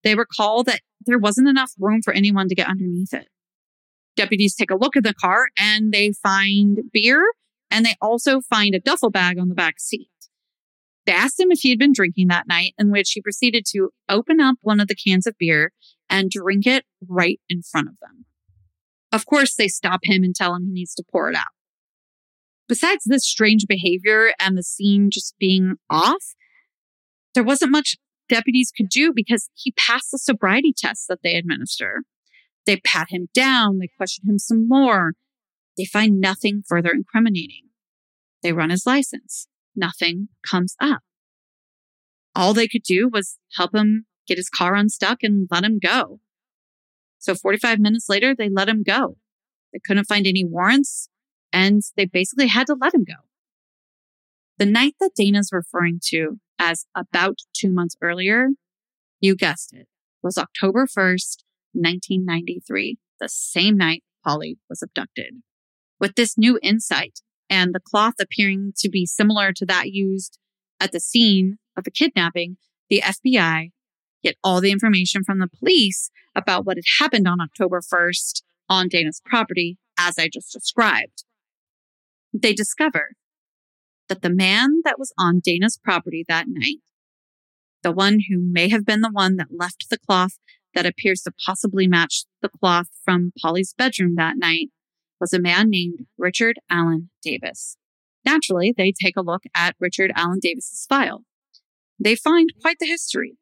they 0.03 0.15
recall 0.15 0.63
that 0.63 0.81
there 1.05 1.19
wasn't 1.19 1.47
enough 1.47 1.71
room 1.79 2.01
for 2.03 2.13
anyone 2.13 2.47
to 2.49 2.55
get 2.55 2.67
underneath 2.67 3.13
it. 3.13 3.27
Deputies 4.15 4.55
take 4.55 4.71
a 4.71 4.75
look 4.75 4.95
at 4.95 5.03
the 5.03 5.13
car 5.13 5.47
and 5.57 5.91
they 5.91 6.11
find 6.11 6.79
beer 6.91 7.25
and 7.69 7.85
they 7.85 7.95
also 8.01 8.41
find 8.41 8.75
a 8.75 8.79
duffel 8.79 9.09
bag 9.09 9.39
on 9.39 9.49
the 9.49 9.55
back 9.55 9.79
seat. 9.79 10.09
They 11.05 11.13
asked 11.13 11.39
him 11.39 11.51
if 11.51 11.61
he 11.61 11.69
had 11.69 11.79
been 11.79 11.93
drinking 11.93 12.27
that 12.27 12.47
night, 12.47 12.73
in 12.77 12.91
which 12.91 13.11
he 13.11 13.21
proceeded 13.21 13.65
to 13.69 13.89
open 14.07 14.39
up 14.39 14.57
one 14.61 14.79
of 14.79 14.87
the 14.87 14.95
cans 14.95 15.25
of 15.25 15.37
beer 15.39 15.71
and 16.09 16.29
drink 16.29 16.67
it 16.67 16.85
right 17.07 17.39
in 17.49 17.63
front 17.63 17.87
of 17.87 17.95
them. 18.01 18.25
Of 19.11 19.25
course, 19.25 19.55
they 19.55 19.67
stop 19.67 20.01
him 20.03 20.23
and 20.23 20.35
tell 20.35 20.53
him 20.53 20.65
he 20.65 20.71
needs 20.71 20.93
to 20.95 21.03
pour 21.09 21.29
it 21.29 21.35
out. 21.35 21.45
Besides 22.67 23.03
this 23.05 23.25
strange 23.25 23.65
behavior 23.67 24.33
and 24.39 24.57
the 24.57 24.63
scene 24.63 25.09
just 25.11 25.35
being 25.39 25.75
off, 25.89 26.35
there 27.33 27.43
wasn't 27.43 27.71
much 27.71 27.97
deputies 28.31 28.71
could 28.75 28.89
do 28.89 29.11
because 29.13 29.49
he 29.53 29.71
passed 29.71 30.11
the 30.11 30.17
sobriety 30.17 30.73
tests 30.75 31.05
that 31.07 31.19
they 31.21 31.35
administer. 31.35 32.03
They 32.65 32.77
pat 32.77 33.07
him 33.09 33.27
down, 33.33 33.79
they 33.79 33.89
question 33.97 34.29
him 34.29 34.39
some 34.39 34.67
more. 34.67 35.13
They 35.77 35.85
find 35.85 36.21
nothing 36.21 36.63
further 36.65 36.91
incriminating. 36.91 37.69
They 38.41 38.53
run 38.53 38.69
his 38.69 38.85
license. 38.85 39.47
Nothing 39.75 40.29
comes 40.49 40.75
up. 40.79 41.01
All 42.35 42.53
they 42.53 42.67
could 42.67 42.83
do 42.83 43.09
was 43.11 43.37
help 43.55 43.75
him 43.75 44.05
get 44.27 44.37
his 44.37 44.49
car 44.49 44.75
unstuck 44.75 45.19
and 45.23 45.47
let 45.51 45.63
him 45.63 45.79
go. 45.79 46.19
So 47.19 47.35
45 47.35 47.79
minutes 47.79 48.07
later, 48.09 48.33
they 48.35 48.49
let 48.49 48.69
him 48.69 48.83
go. 48.83 49.17
They 49.73 49.79
couldn't 49.85 50.05
find 50.05 50.25
any 50.25 50.45
warrants 50.45 51.09
and 51.51 51.81
they 51.97 52.05
basically 52.05 52.47
had 52.47 52.67
to 52.67 52.77
let 52.79 52.93
him 52.93 53.03
go. 53.03 53.15
The 54.57 54.65
night 54.65 54.95
that 54.99 55.11
Dana's 55.15 55.49
referring 55.51 55.99
to 56.05 56.39
as 56.61 56.85
about 56.95 57.39
two 57.53 57.71
months 57.71 57.97
earlier, 58.03 58.49
you 59.19 59.35
guessed 59.35 59.73
it, 59.73 59.87
was 60.21 60.37
October 60.37 60.85
1st, 60.85 61.43
1993, 61.73 62.97
the 63.19 63.27
same 63.27 63.75
night 63.75 64.03
Polly 64.23 64.59
was 64.69 64.83
abducted. 64.83 65.41
With 65.99 66.13
this 66.13 66.37
new 66.37 66.59
insight 66.61 67.21
and 67.49 67.73
the 67.73 67.79
cloth 67.79 68.13
appearing 68.21 68.73
to 68.77 68.89
be 68.89 69.07
similar 69.07 69.51
to 69.53 69.65
that 69.65 69.91
used 69.91 70.37
at 70.79 70.91
the 70.91 70.99
scene 70.99 71.57
of 71.75 71.83
the 71.83 71.91
kidnapping, 71.91 72.57
the 72.89 73.01
FBI 73.01 73.71
get 74.23 74.35
all 74.43 74.61
the 74.61 74.71
information 74.71 75.23
from 75.23 75.39
the 75.39 75.49
police 75.49 76.11
about 76.35 76.63
what 76.63 76.77
had 76.77 76.83
happened 76.99 77.27
on 77.27 77.41
October 77.41 77.81
1st 77.81 78.43
on 78.69 78.87
Dana's 78.87 79.21
property, 79.25 79.79
as 79.97 80.19
I 80.19 80.29
just 80.31 80.53
described. 80.53 81.23
They 82.31 82.53
discover 82.53 83.15
that 84.11 84.21
the 84.23 84.29
man 84.29 84.81
that 84.83 84.99
was 84.99 85.13
on 85.17 85.39
Dana's 85.39 85.79
property 85.81 86.25
that 86.27 86.47
night, 86.49 86.79
the 87.81 87.93
one 87.93 88.19
who 88.29 88.41
may 88.41 88.67
have 88.67 88.85
been 88.85 88.99
the 88.99 89.09
one 89.09 89.37
that 89.37 89.57
left 89.57 89.85
the 89.89 89.97
cloth 89.97 90.33
that 90.75 90.85
appears 90.85 91.21
to 91.21 91.31
possibly 91.45 91.87
match 91.87 92.25
the 92.41 92.49
cloth 92.49 92.87
from 93.05 93.31
Polly's 93.41 93.73
bedroom 93.73 94.15
that 94.15 94.35
night, 94.35 94.67
was 95.21 95.31
a 95.31 95.39
man 95.39 95.69
named 95.69 95.99
Richard 96.17 96.57
Allen 96.69 97.09
Davis. 97.23 97.77
Naturally, 98.25 98.73
they 98.75 98.91
take 98.91 99.15
a 99.15 99.21
look 99.21 99.43
at 99.55 99.77
Richard 99.79 100.11
Allen 100.13 100.39
Davis's 100.41 100.85
file. 100.89 101.23
They 101.97 102.17
find 102.17 102.49
quite 102.61 102.79
the 102.79 102.87
history. 102.87 103.37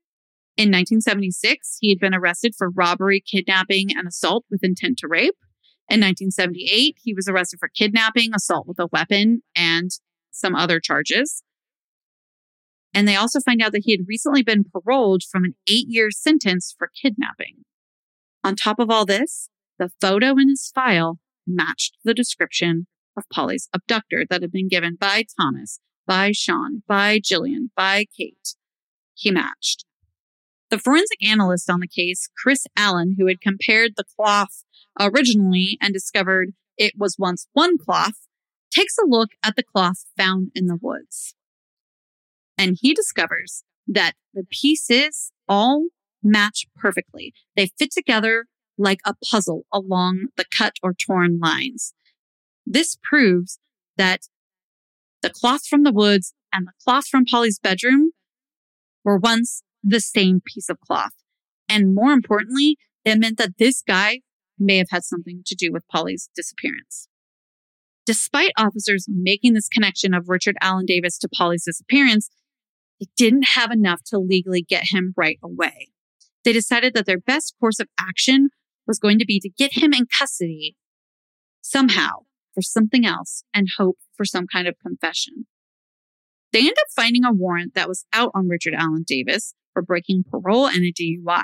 In 0.55 0.65
1976, 0.65 1.77
he 1.81 1.89
had 1.89 1.99
been 1.99 2.13
arrested 2.13 2.53
for 2.55 2.69
robbery, 2.69 3.23
kidnapping, 3.25 3.89
and 3.97 4.07
assault 4.07 4.45
with 4.51 4.63
intent 4.63 4.99
to 4.99 5.07
rape. 5.07 5.37
In 5.89 6.01
1978, 6.01 6.97
he 7.01 7.15
was 7.15 7.27
arrested 7.27 7.57
for 7.59 7.69
kidnapping, 7.69 8.35
assault 8.35 8.67
with 8.67 8.77
a 8.77 8.89
weapon, 8.91 9.41
and 9.55 9.89
some 10.31 10.55
other 10.55 10.79
charges. 10.79 11.43
And 12.93 13.07
they 13.07 13.15
also 13.15 13.39
find 13.39 13.61
out 13.61 13.71
that 13.73 13.83
he 13.85 13.91
had 13.91 14.07
recently 14.07 14.43
been 14.43 14.63
paroled 14.63 15.23
from 15.23 15.43
an 15.43 15.55
eight 15.69 15.85
year 15.87 16.09
sentence 16.11 16.73
for 16.77 16.89
kidnapping. 17.01 17.65
On 18.43 18.55
top 18.55 18.79
of 18.79 18.89
all 18.89 19.05
this, 19.05 19.49
the 19.77 19.91
photo 20.01 20.31
in 20.31 20.49
his 20.49 20.71
file 20.73 21.19
matched 21.45 21.97
the 22.03 22.13
description 22.13 22.87
of 23.17 23.23
Polly's 23.31 23.69
abductor 23.73 24.25
that 24.29 24.41
had 24.41 24.51
been 24.51 24.67
given 24.67 24.97
by 24.99 25.23
Thomas, 25.39 25.79
by 26.07 26.31
Sean, 26.31 26.83
by 26.87 27.19
Jillian, 27.19 27.69
by 27.75 28.05
Kate. 28.17 28.55
He 29.13 29.31
matched. 29.31 29.85
The 30.69 30.79
forensic 30.79 31.25
analyst 31.27 31.69
on 31.69 31.79
the 31.79 31.87
case, 31.87 32.29
Chris 32.41 32.65
Allen, 32.77 33.15
who 33.17 33.27
had 33.27 33.41
compared 33.41 33.93
the 33.95 34.03
cloth 34.15 34.63
originally 34.99 35.77
and 35.81 35.93
discovered 35.93 36.53
it 36.77 36.93
was 36.97 37.17
once 37.17 37.47
one 37.53 37.77
cloth, 37.77 38.27
takes 38.71 38.97
a 38.97 39.05
look 39.05 39.31
at 39.43 39.55
the 39.55 39.63
cloth 39.63 40.05
found 40.17 40.51
in 40.55 40.67
the 40.67 40.77
woods. 40.79 41.35
And 42.57 42.77
he 42.79 42.93
discovers 42.93 43.63
that 43.87 44.13
the 44.33 44.45
pieces 44.49 45.31
all 45.47 45.87
match 46.21 46.67
perfectly. 46.75 47.33
They 47.55 47.71
fit 47.79 47.91
together 47.91 48.45
like 48.77 48.99
a 49.05 49.15
puzzle 49.29 49.63
along 49.73 50.27
the 50.37 50.45
cut 50.55 50.73
or 50.83 50.93
torn 50.93 51.39
lines. 51.39 51.93
This 52.65 52.97
proves 53.01 53.59
that 53.97 54.21
the 55.21 55.29
cloth 55.29 55.65
from 55.65 55.83
the 55.83 55.91
woods 55.91 56.33
and 56.53 56.67
the 56.67 56.73
cloth 56.83 57.07
from 57.07 57.25
Polly's 57.25 57.59
bedroom 57.59 58.11
were 59.03 59.17
once 59.17 59.63
the 59.83 59.99
same 59.99 60.41
piece 60.45 60.69
of 60.69 60.79
cloth. 60.79 61.13
And 61.67 61.93
more 61.93 62.11
importantly, 62.11 62.77
it 63.05 63.19
meant 63.19 63.37
that 63.37 63.57
this 63.57 63.81
guy 63.81 64.21
may 64.57 64.77
have 64.77 64.89
had 64.89 65.03
something 65.03 65.41
to 65.45 65.55
do 65.55 65.71
with 65.71 65.87
Polly's 65.87 66.29
disappearance. 66.35 67.07
Despite 68.09 68.53
officers 68.57 69.05
making 69.07 69.53
this 69.53 69.69
connection 69.69 70.15
of 70.15 70.29
Richard 70.29 70.55
Allen 70.61 70.87
Davis 70.87 71.19
to 71.19 71.29
Polly's 71.29 71.65
disappearance, 71.65 72.31
they 72.99 73.05
didn't 73.15 73.49
have 73.49 73.69
enough 73.69 74.01
to 74.05 74.17
legally 74.17 74.63
get 74.63 74.85
him 74.89 75.13
right 75.15 75.37
away. 75.43 75.89
They 76.43 76.51
decided 76.51 76.95
that 76.95 77.05
their 77.05 77.19
best 77.19 77.53
course 77.59 77.79
of 77.79 77.87
action 77.99 78.49
was 78.87 78.97
going 78.97 79.19
to 79.19 79.27
be 79.27 79.39
to 79.41 79.49
get 79.51 79.77
him 79.77 79.93
in 79.93 80.07
custody 80.07 80.75
somehow 81.61 82.21
for 82.55 82.63
something 82.63 83.05
else 83.05 83.43
and 83.53 83.67
hope 83.77 83.99
for 84.17 84.25
some 84.25 84.47
kind 84.47 84.67
of 84.67 84.79
confession. 84.79 85.45
They 86.51 86.61
end 86.61 86.77
up 86.81 86.87
finding 86.95 87.23
a 87.23 87.31
warrant 87.31 87.75
that 87.75 87.87
was 87.87 88.07
out 88.11 88.31
on 88.33 88.47
Richard 88.47 88.73
Allen 88.75 89.03
Davis 89.05 89.53
for 89.71 89.83
breaking 89.83 90.23
parole 90.31 90.65
and 90.65 90.83
a 90.83 90.91
DUI. 90.91 91.43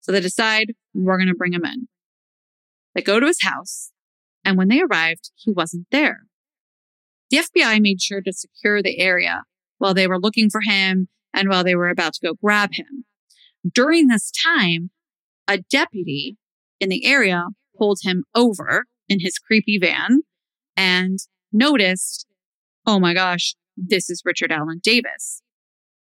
So 0.00 0.12
they 0.12 0.20
decide 0.20 0.74
we're 0.92 1.16
going 1.16 1.28
to 1.28 1.34
bring 1.34 1.54
him 1.54 1.64
in. 1.64 1.88
They 2.94 3.00
go 3.00 3.18
to 3.18 3.26
his 3.26 3.40
house, 3.40 3.92
and 4.48 4.56
when 4.56 4.68
they 4.68 4.80
arrived, 4.80 5.30
he 5.34 5.52
wasn't 5.52 5.88
there. 5.90 6.20
The 7.28 7.36
FBI 7.36 7.82
made 7.82 8.00
sure 8.00 8.22
to 8.22 8.32
secure 8.32 8.82
the 8.82 8.98
area 8.98 9.42
while 9.76 9.92
they 9.92 10.06
were 10.06 10.18
looking 10.18 10.48
for 10.48 10.62
him 10.62 11.08
and 11.34 11.50
while 11.50 11.62
they 11.62 11.74
were 11.74 11.90
about 11.90 12.14
to 12.14 12.26
go 12.28 12.32
grab 12.42 12.70
him. 12.72 13.04
During 13.70 14.08
this 14.08 14.30
time, 14.30 14.88
a 15.46 15.58
deputy 15.58 16.38
in 16.80 16.88
the 16.88 17.04
area 17.04 17.44
pulled 17.76 17.98
him 18.02 18.24
over 18.34 18.86
in 19.06 19.20
his 19.20 19.38
creepy 19.38 19.76
van 19.78 20.22
and 20.78 21.18
noticed, 21.52 22.26
oh 22.86 22.98
my 22.98 23.12
gosh, 23.12 23.54
this 23.76 24.08
is 24.08 24.22
Richard 24.24 24.50
Allen 24.50 24.80
Davis. 24.82 25.42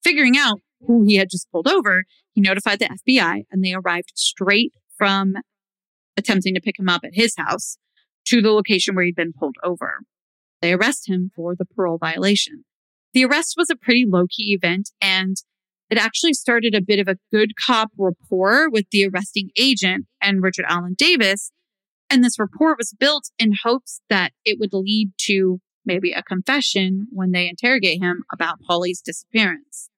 Figuring 0.03 0.38
out 0.38 0.61
who 0.87 1.05
he 1.05 1.16
had 1.16 1.29
just 1.31 1.50
pulled 1.53 1.68
over, 1.68 2.04
he 2.33 2.40
notified 2.40 2.79
the 2.79 2.88
FBI 3.06 3.44
and 3.52 3.62
they 3.62 3.75
arrived 3.75 4.12
straight 4.14 4.73
from 4.96 5.35
attempting 6.17 6.54
to 6.54 6.60
pick 6.62 6.79
him 6.79 6.88
up 6.88 7.02
at 7.04 7.12
his 7.12 7.35
house 7.37 7.77
to 8.31 8.40
the 8.40 8.52
location 8.52 8.94
where 8.94 9.04
he'd 9.04 9.16
been 9.16 9.33
pulled 9.33 9.56
over. 9.62 10.00
They 10.62 10.72
arrest 10.72 11.08
him 11.08 11.31
for 11.35 11.54
the 11.56 11.64
parole 11.64 11.98
violation. 11.98 12.64
The 13.12 13.24
arrest 13.24 13.54
was 13.56 13.70
a 13.70 13.76
pretty 13.76 14.04
low 14.06 14.26
key 14.28 14.52
event 14.52 14.90
and 15.00 15.37
it 15.90 15.98
actually 15.98 16.35
started 16.35 16.74
a 16.74 16.81
bit 16.81 17.00
of 17.00 17.08
a 17.08 17.16
good 17.33 17.52
cop 17.66 17.90
rapport 17.98 18.70
with 18.70 18.87
the 18.92 19.08
arresting 19.08 19.50
agent 19.58 20.06
and 20.22 20.42
Richard 20.42 20.66
Allen 20.68 20.94
Davis. 20.96 21.50
And 22.08 22.22
this 22.22 22.38
rapport 22.38 22.76
was 22.78 22.94
built 22.98 23.31
in 23.38 23.54
hopes 23.64 24.00
that 24.08 24.33
it 24.44 24.58
would 24.60 24.72
lead 24.72 25.10
to 25.22 25.58
maybe 25.85 26.12
a 26.12 26.22
confession 26.22 27.08
when 27.10 27.33
they 27.33 27.48
interrogate 27.48 28.00
him 28.00 28.22
about 28.33 28.60
Polly's 28.60 29.00
disappearance. 29.00 29.90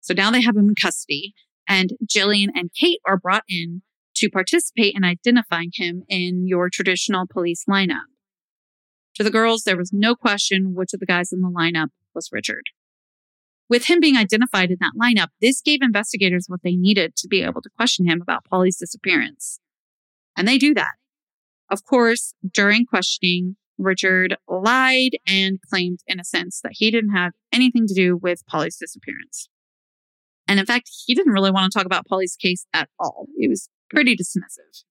So 0.00 0.12
now 0.12 0.30
they 0.30 0.42
have 0.42 0.56
him 0.56 0.68
in 0.68 0.74
custody 0.74 1.32
and 1.66 1.90
Jillian 2.04 2.48
and 2.54 2.70
Kate 2.78 3.00
are 3.06 3.18
brought 3.18 3.44
in 3.48 3.82
to 4.18 4.30
participate 4.30 4.94
in 4.96 5.04
identifying 5.04 5.70
him 5.74 6.04
in 6.08 6.46
your 6.46 6.70
traditional 6.70 7.26
police 7.26 7.64
lineup. 7.68 8.06
To 9.16 9.24
the 9.24 9.30
girls, 9.30 9.62
there 9.62 9.76
was 9.76 9.92
no 9.92 10.14
question 10.14 10.74
which 10.74 10.94
of 10.94 11.00
the 11.00 11.06
guys 11.06 11.32
in 11.32 11.40
the 11.40 11.48
lineup 11.48 11.88
was 12.14 12.30
Richard. 12.32 12.64
With 13.68 13.86
him 13.86 14.00
being 14.00 14.16
identified 14.16 14.70
in 14.70 14.78
that 14.80 14.94
lineup, 15.00 15.28
this 15.40 15.60
gave 15.60 15.80
investigators 15.82 16.46
what 16.46 16.60
they 16.62 16.76
needed 16.76 17.16
to 17.16 17.28
be 17.28 17.42
able 17.42 17.60
to 17.62 17.70
question 17.76 18.06
him 18.06 18.22
about 18.22 18.44
Polly's 18.44 18.78
disappearance. 18.78 19.60
And 20.36 20.46
they 20.46 20.56
do 20.56 20.72
that. 20.74 20.94
Of 21.70 21.84
course, 21.84 22.34
during 22.50 22.86
questioning, 22.86 23.56
Richard 23.76 24.36
lied 24.48 25.18
and 25.26 25.58
claimed 25.68 26.00
innocence 26.08 26.60
that 26.62 26.72
he 26.74 26.90
didn't 26.90 27.14
have 27.14 27.32
anything 27.52 27.86
to 27.86 27.94
do 27.94 28.16
with 28.16 28.46
Polly's 28.46 28.76
disappearance. 28.76 29.48
And 30.48 30.58
in 30.58 30.66
fact, 30.66 30.90
he 31.06 31.14
didn't 31.14 31.32
really 31.32 31.50
want 31.50 31.70
to 31.70 31.78
talk 31.78 31.86
about 31.86 32.06
Polly's 32.06 32.36
case 32.40 32.66
at 32.72 32.88
all. 32.98 33.26
He 33.36 33.48
was 33.48 33.68
pretty 33.90 34.16
dismissive. 34.16 34.84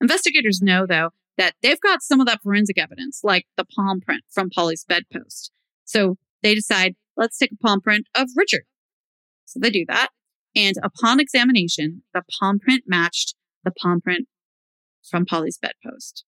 Investigators 0.00 0.60
know, 0.62 0.86
though, 0.86 1.10
that 1.36 1.54
they've 1.62 1.80
got 1.80 2.02
some 2.02 2.20
of 2.20 2.26
that 2.26 2.40
forensic 2.42 2.78
evidence, 2.78 3.20
like 3.22 3.46
the 3.56 3.64
palm 3.64 4.00
print 4.00 4.22
from 4.30 4.50
Polly's 4.50 4.84
bedpost. 4.84 5.50
So 5.84 6.16
they 6.42 6.54
decide, 6.54 6.94
let's 7.16 7.38
take 7.38 7.52
a 7.52 7.56
palm 7.56 7.80
print 7.80 8.06
of 8.14 8.28
Richard. 8.36 8.64
So 9.44 9.58
they 9.60 9.70
do 9.70 9.84
that. 9.88 10.08
And 10.54 10.76
upon 10.82 11.20
examination, 11.20 12.02
the 12.12 12.22
palm 12.38 12.58
print 12.58 12.84
matched 12.86 13.34
the 13.64 13.70
palm 13.70 14.00
print 14.00 14.26
from 15.08 15.24
Polly's 15.24 15.58
bedpost. 15.58 16.24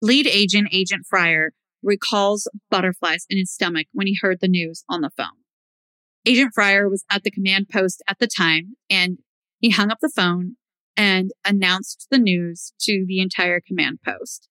Lead 0.00 0.26
agent, 0.26 0.68
Agent 0.72 1.06
Freyer, 1.08 1.52
recalls 1.82 2.48
butterflies 2.70 3.24
in 3.28 3.38
his 3.38 3.52
stomach 3.52 3.86
when 3.92 4.06
he 4.06 4.18
heard 4.20 4.38
the 4.40 4.48
news 4.48 4.84
on 4.88 5.00
the 5.00 5.10
phone. 5.16 5.26
Agent 6.24 6.52
Freyer 6.54 6.88
was 6.88 7.04
at 7.10 7.24
the 7.24 7.30
command 7.30 7.68
post 7.68 8.02
at 8.08 8.18
the 8.18 8.28
time 8.28 8.76
and 8.88 9.18
he 9.58 9.70
hung 9.70 9.90
up 9.90 9.98
the 10.00 10.12
phone 10.14 10.56
and 10.96 11.30
announced 11.44 12.08
the 12.10 12.18
news 12.18 12.72
to 12.80 13.04
the 13.06 13.20
entire 13.20 13.60
command 13.60 13.98
post. 14.04 14.48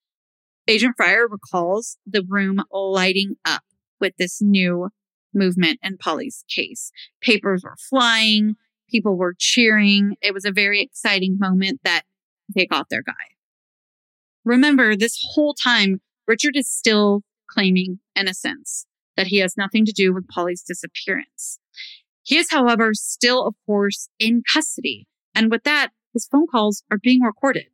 Agent 0.67 0.95
Freyer 0.95 1.27
recalls 1.27 1.97
the 2.05 2.23
room 2.27 2.63
lighting 2.71 3.35
up 3.45 3.63
with 3.99 4.13
this 4.17 4.41
new 4.41 4.89
movement 5.33 5.79
in 5.83 5.97
Polly's 5.97 6.43
case. 6.53 6.91
Papers 7.21 7.63
were 7.63 7.77
flying, 7.89 8.55
people 8.89 9.17
were 9.17 9.35
cheering. 9.37 10.15
It 10.21 10.33
was 10.33 10.45
a 10.45 10.51
very 10.51 10.81
exciting 10.81 11.37
moment 11.39 11.81
that 11.83 12.03
they 12.53 12.65
got 12.65 12.89
their 12.89 13.01
guy. 13.01 13.13
Remember, 14.43 14.95
this 14.95 15.19
whole 15.33 15.53
time, 15.53 16.01
Richard 16.27 16.55
is 16.55 16.69
still 16.69 17.21
claiming 17.49 17.99
innocence, 18.15 18.85
that 19.15 19.27
he 19.27 19.37
has 19.37 19.57
nothing 19.57 19.85
to 19.85 19.91
do 19.91 20.13
with 20.13 20.27
Polly's 20.27 20.63
disappearance. 20.63 21.59
He 22.23 22.37
is, 22.37 22.49
however, 22.51 22.91
still, 22.93 23.45
of 23.45 23.55
course, 23.65 24.09
in 24.19 24.43
custody. 24.51 25.07
And 25.33 25.51
with 25.51 25.63
that, 25.63 25.89
his 26.14 26.28
phone 26.28 26.47
calls 26.47 26.84
are 26.91 26.97
being 26.97 27.22
recorded. 27.22 27.68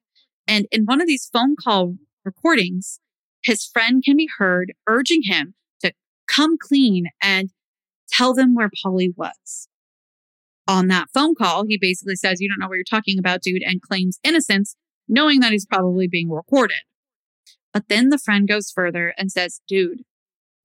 And 0.47 0.67
in 0.71 0.85
one 0.85 1.01
of 1.01 1.07
these 1.07 1.29
phone 1.31 1.55
call 1.61 1.95
recordings, 2.23 2.99
his 3.43 3.65
friend 3.65 4.03
can 4.03 4.17
be 4.17 4.29
heard 4.37 4.73
urging 4.87 5.23
him 5.23 5.55
to 5.81 5.93
come 6.27 6.57
clean 6.59 7.07
and 7.21 7.49
tell 8.09 8.33
them 8.33 8.55
where 8.55 8.71
Polly 8.83 9.13
was. 9.15 9.67
On 10.67 10.87
that 10.87 11.07
phone 11.13 11.35
call, 11.35 11.65
he 11.67 11.77
basically 11.79 12.15
says, 12.15 12.41
You 12.41 12.49
don't 12.49 12.59
know 12.59 12.67
what 12.67 12.75
you're 12.75 12.83
talking 12.83 13.19
about, 13.19 13.41
dude, 13.41 13.63
and 13.63 13.81
claims 13.81 14.19
innocence 14.23 14.75
knowing 15.07 15.39
that 15.39 15.51
he's 15.51 15.65
probably 15.65 16.07
being 16.07 16.29
recorded. 16.29 16.77
But 17.73 17.89
then 17.89 18.09
the 18.09 18.17
friend 18.17 18.47
goes 18.47 18.71
further 18.71 19.13
and 19.17 19.31
says, 19.31 19.61
dude, 19.67 20.01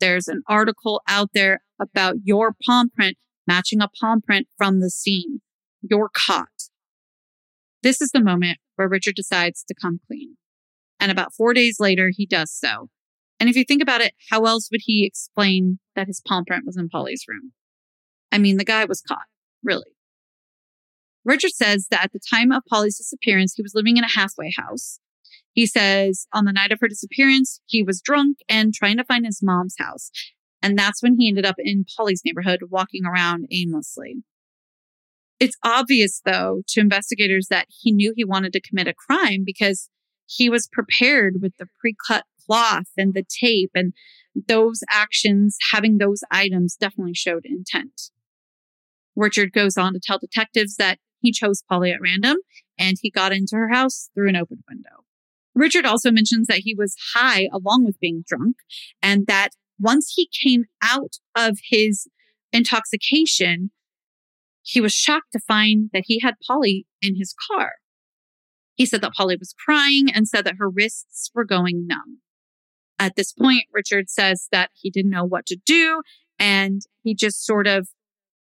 there's 0.00 0.28
an 0.28 0.42
article 0.48 1.02
out 1.08 1.30
there 1.34 1.60
about 1.80 2.16
your 2.24 2.54
palm 2.66 2.90
print 2.90 3.16
matching 3.46 3.80
a 3.80 3.88
palm 4.00 4.20
print 4.20 4.48
from 4.56 4.80
the 4.80 4.90
scene. 4.90 5.40
You're 5.82 6.10
caught. 6.12 6.61
This 7.82 8.00
is 8.00 8.10
the 8.10 8.22
moment 8.22 8.58
where 8.76 8.88
Richard 8.88 9.16
decides 9.16 9.64
to 9.64 9.74
come 9.74 10.00
clean. 10.06 10.36
And 11.00 11.10
about 11.10 11.34
four 11.34 11.52
days 11.52 11.78
later, 11.80 12.10
he 12.14 12.26
does 12.26 12.52
so. 12.52 12.88
And 13.40 13.50
if 13.50 13.56
you 13.56 13.64
think 13.64 13.82
about 13.82 14.00
it, 14.00 14.14
how 14.30 14.44
else 14.44 14.68
would 14.70 14.82
he 14.84 15.04
explain 15.04 15.80
that 15.96 16.06
his 16.06 16.22
palm 16.26 16.44
print 16.44 16.64
was 16.64 16.76
in 16.76 16.88
Polly's 16.88 17.24
room? 17.26 17.52
I 18.30 18.38
mean, 18.38 18.56
the 18.56 18.64
guy 18.64 18.84
was 18.84 19.02
caught, 19.02 19.26
really. 19.64 19.96
Richard 21.24 21.52
says 21.52 21.88
that 21.90 22.04
at 22.04 22.12
the 22.12 22.20
time 22.30 22.52
of 22.52 22.62
Polly's 22.70 22.98
disappearance, 22.98 23.54
he 23.54 23.62
was 23.62 23.74
living 23.74 23.96
in 23.96 24.04
a 24.04 24.10
halfway 24.10 24.52
house. 24.56 25.00
He 25.52 25.66
says 25.66 26.26
on 26.32 26.44
the 26.44 26.52
night 26.52 26.72
of 26.72 26.78
her 26.80 26.88
disappearance, 26.88 27.60
he 27.66 27.82
was 27.82 28.00
drunk 28.00 28.38
and 28.48 28.72
trying 28.72 28.96
to 28.96 29.04
find 29.04 29.26
his 29.26 29.42
mom's 29.42 29.76
house. 29.78 30.10
And 30.62 30.78
that's 30.78 31.02
when 31.02 31.16
he 31.18 31.28
ended 31.28 31.44
up 31.44 31.56
in 31.58 31.84
Polly's 31.96 32.22
neighborhood 32.24 32.60
walking 32.70 33.04
around 33.04 33.46
aimlessly. 33.50 34.22
It's 35.42 35.56
obvious, 35.64 36.22
though, 36.24 36.62
to 36.68 36.78
investigators 36.78 37.48
that 37.50 37.66
he 37.68 37.90
knew 37.90 38.12
he 38.14 38.22
wanted 38.24 38.52
to 38.52 38.60
commit 38.60 38.86
a 38.86 38.94
crime 38.94 39.42
because 39.44 39.90
he 40.24 40.48
was 40.48 40.68
prepared 40.72 41.42
with 41.42 41.52
the 41.58 41.66
pre 41.80 41.96
cut 42.06 42.22
cloth 42.46 42.86
and 42.96 43.12
the 43.12 43.24
tape, 43.24 43.72
and 43.74 43.92
those 44.46 44.84
actions, 44.88 45.56
having 45.72 45.98
those 45.98 46.20
items 46.30 46.76
definitely 46.76 47.14
showed 47.14 47.44
intent. 47.44 48.10
Richard 49.16 49.52
goes 49.52 49.76
on 49.76 49.94
to 49.94 50.00
tell 50.00 50.20
detectives 50.20 50.76
that 50.76 51.00
he 51.20 51.32
chose 51.32 51.64
Polly 51.68 51.90
at 51.90 52.00
random 52.00 52.36
and 52.78 52.96
he 53.02 53.10
got 53.10 53.32
into 53.32 53.56
her 53.56 53.68
house 53.68 54.10
through 54.14 54.28
an 54.28 54.36
open 54.36 54.62
window. 54.68 55.04
Richard 55.56 55.84
also 55.84 56.12
mentions 56.12 56.46
that 56.46 56.60
he 56.60 56.72
was 56.72 56.94
high 57.14 57.48
along 57.52 57.84
with 57.84 57.98
being 57.98 58.22
drunk 58.28 58.58
and 59.02 59.26
that 59.26 59.50
once 59.80 60.12
he 60.14 60.28
came 60.40 60.66
out 60.84 61.16
of 61.34 61.58
his 61.68 62.06
intoxication, 62.52 63.72
he 64.62 64.80
was 64.80 64.92
shocked 64.92 65.32
to 65.32 65.40
find 65.40 65.90
that 65.92 66.04
he 66.06 66.20
had 66.20 66.34
Polly 66.46 66.86
in 67.00 67.16
his 67.16 67.34
car. 67.50 67.72
He 68.74 68.86
said 68.86 69.00
that 69.02 69.12
Polly 69.12 69.36
was 69.36 69.54
crying 69.64 70.08
and 70.12 70.26
said 70.26 70.44
that 70.44 70.56
her 70.58 70.70
wrists 70.70 71.30
were 71.34 71.44
going 71.44 71.86
numb. 71.86 72.20
At 72.98 73.16
this 73.16 73.32
point, 73.32 73.64
Richard 73.72 74.08
says 74.08 74.48
that 74.52 74.70
he 74.74 74.90
didn't 74.90 75.10
know 75.10 75.24
what 75.24 75.46
to 75.46 75.58
do 75.66 76.02
and 76.38 76.82
he 77.02 77.14
just 77.14 77.44
sort 77.44 77.66
of 77.66 77.88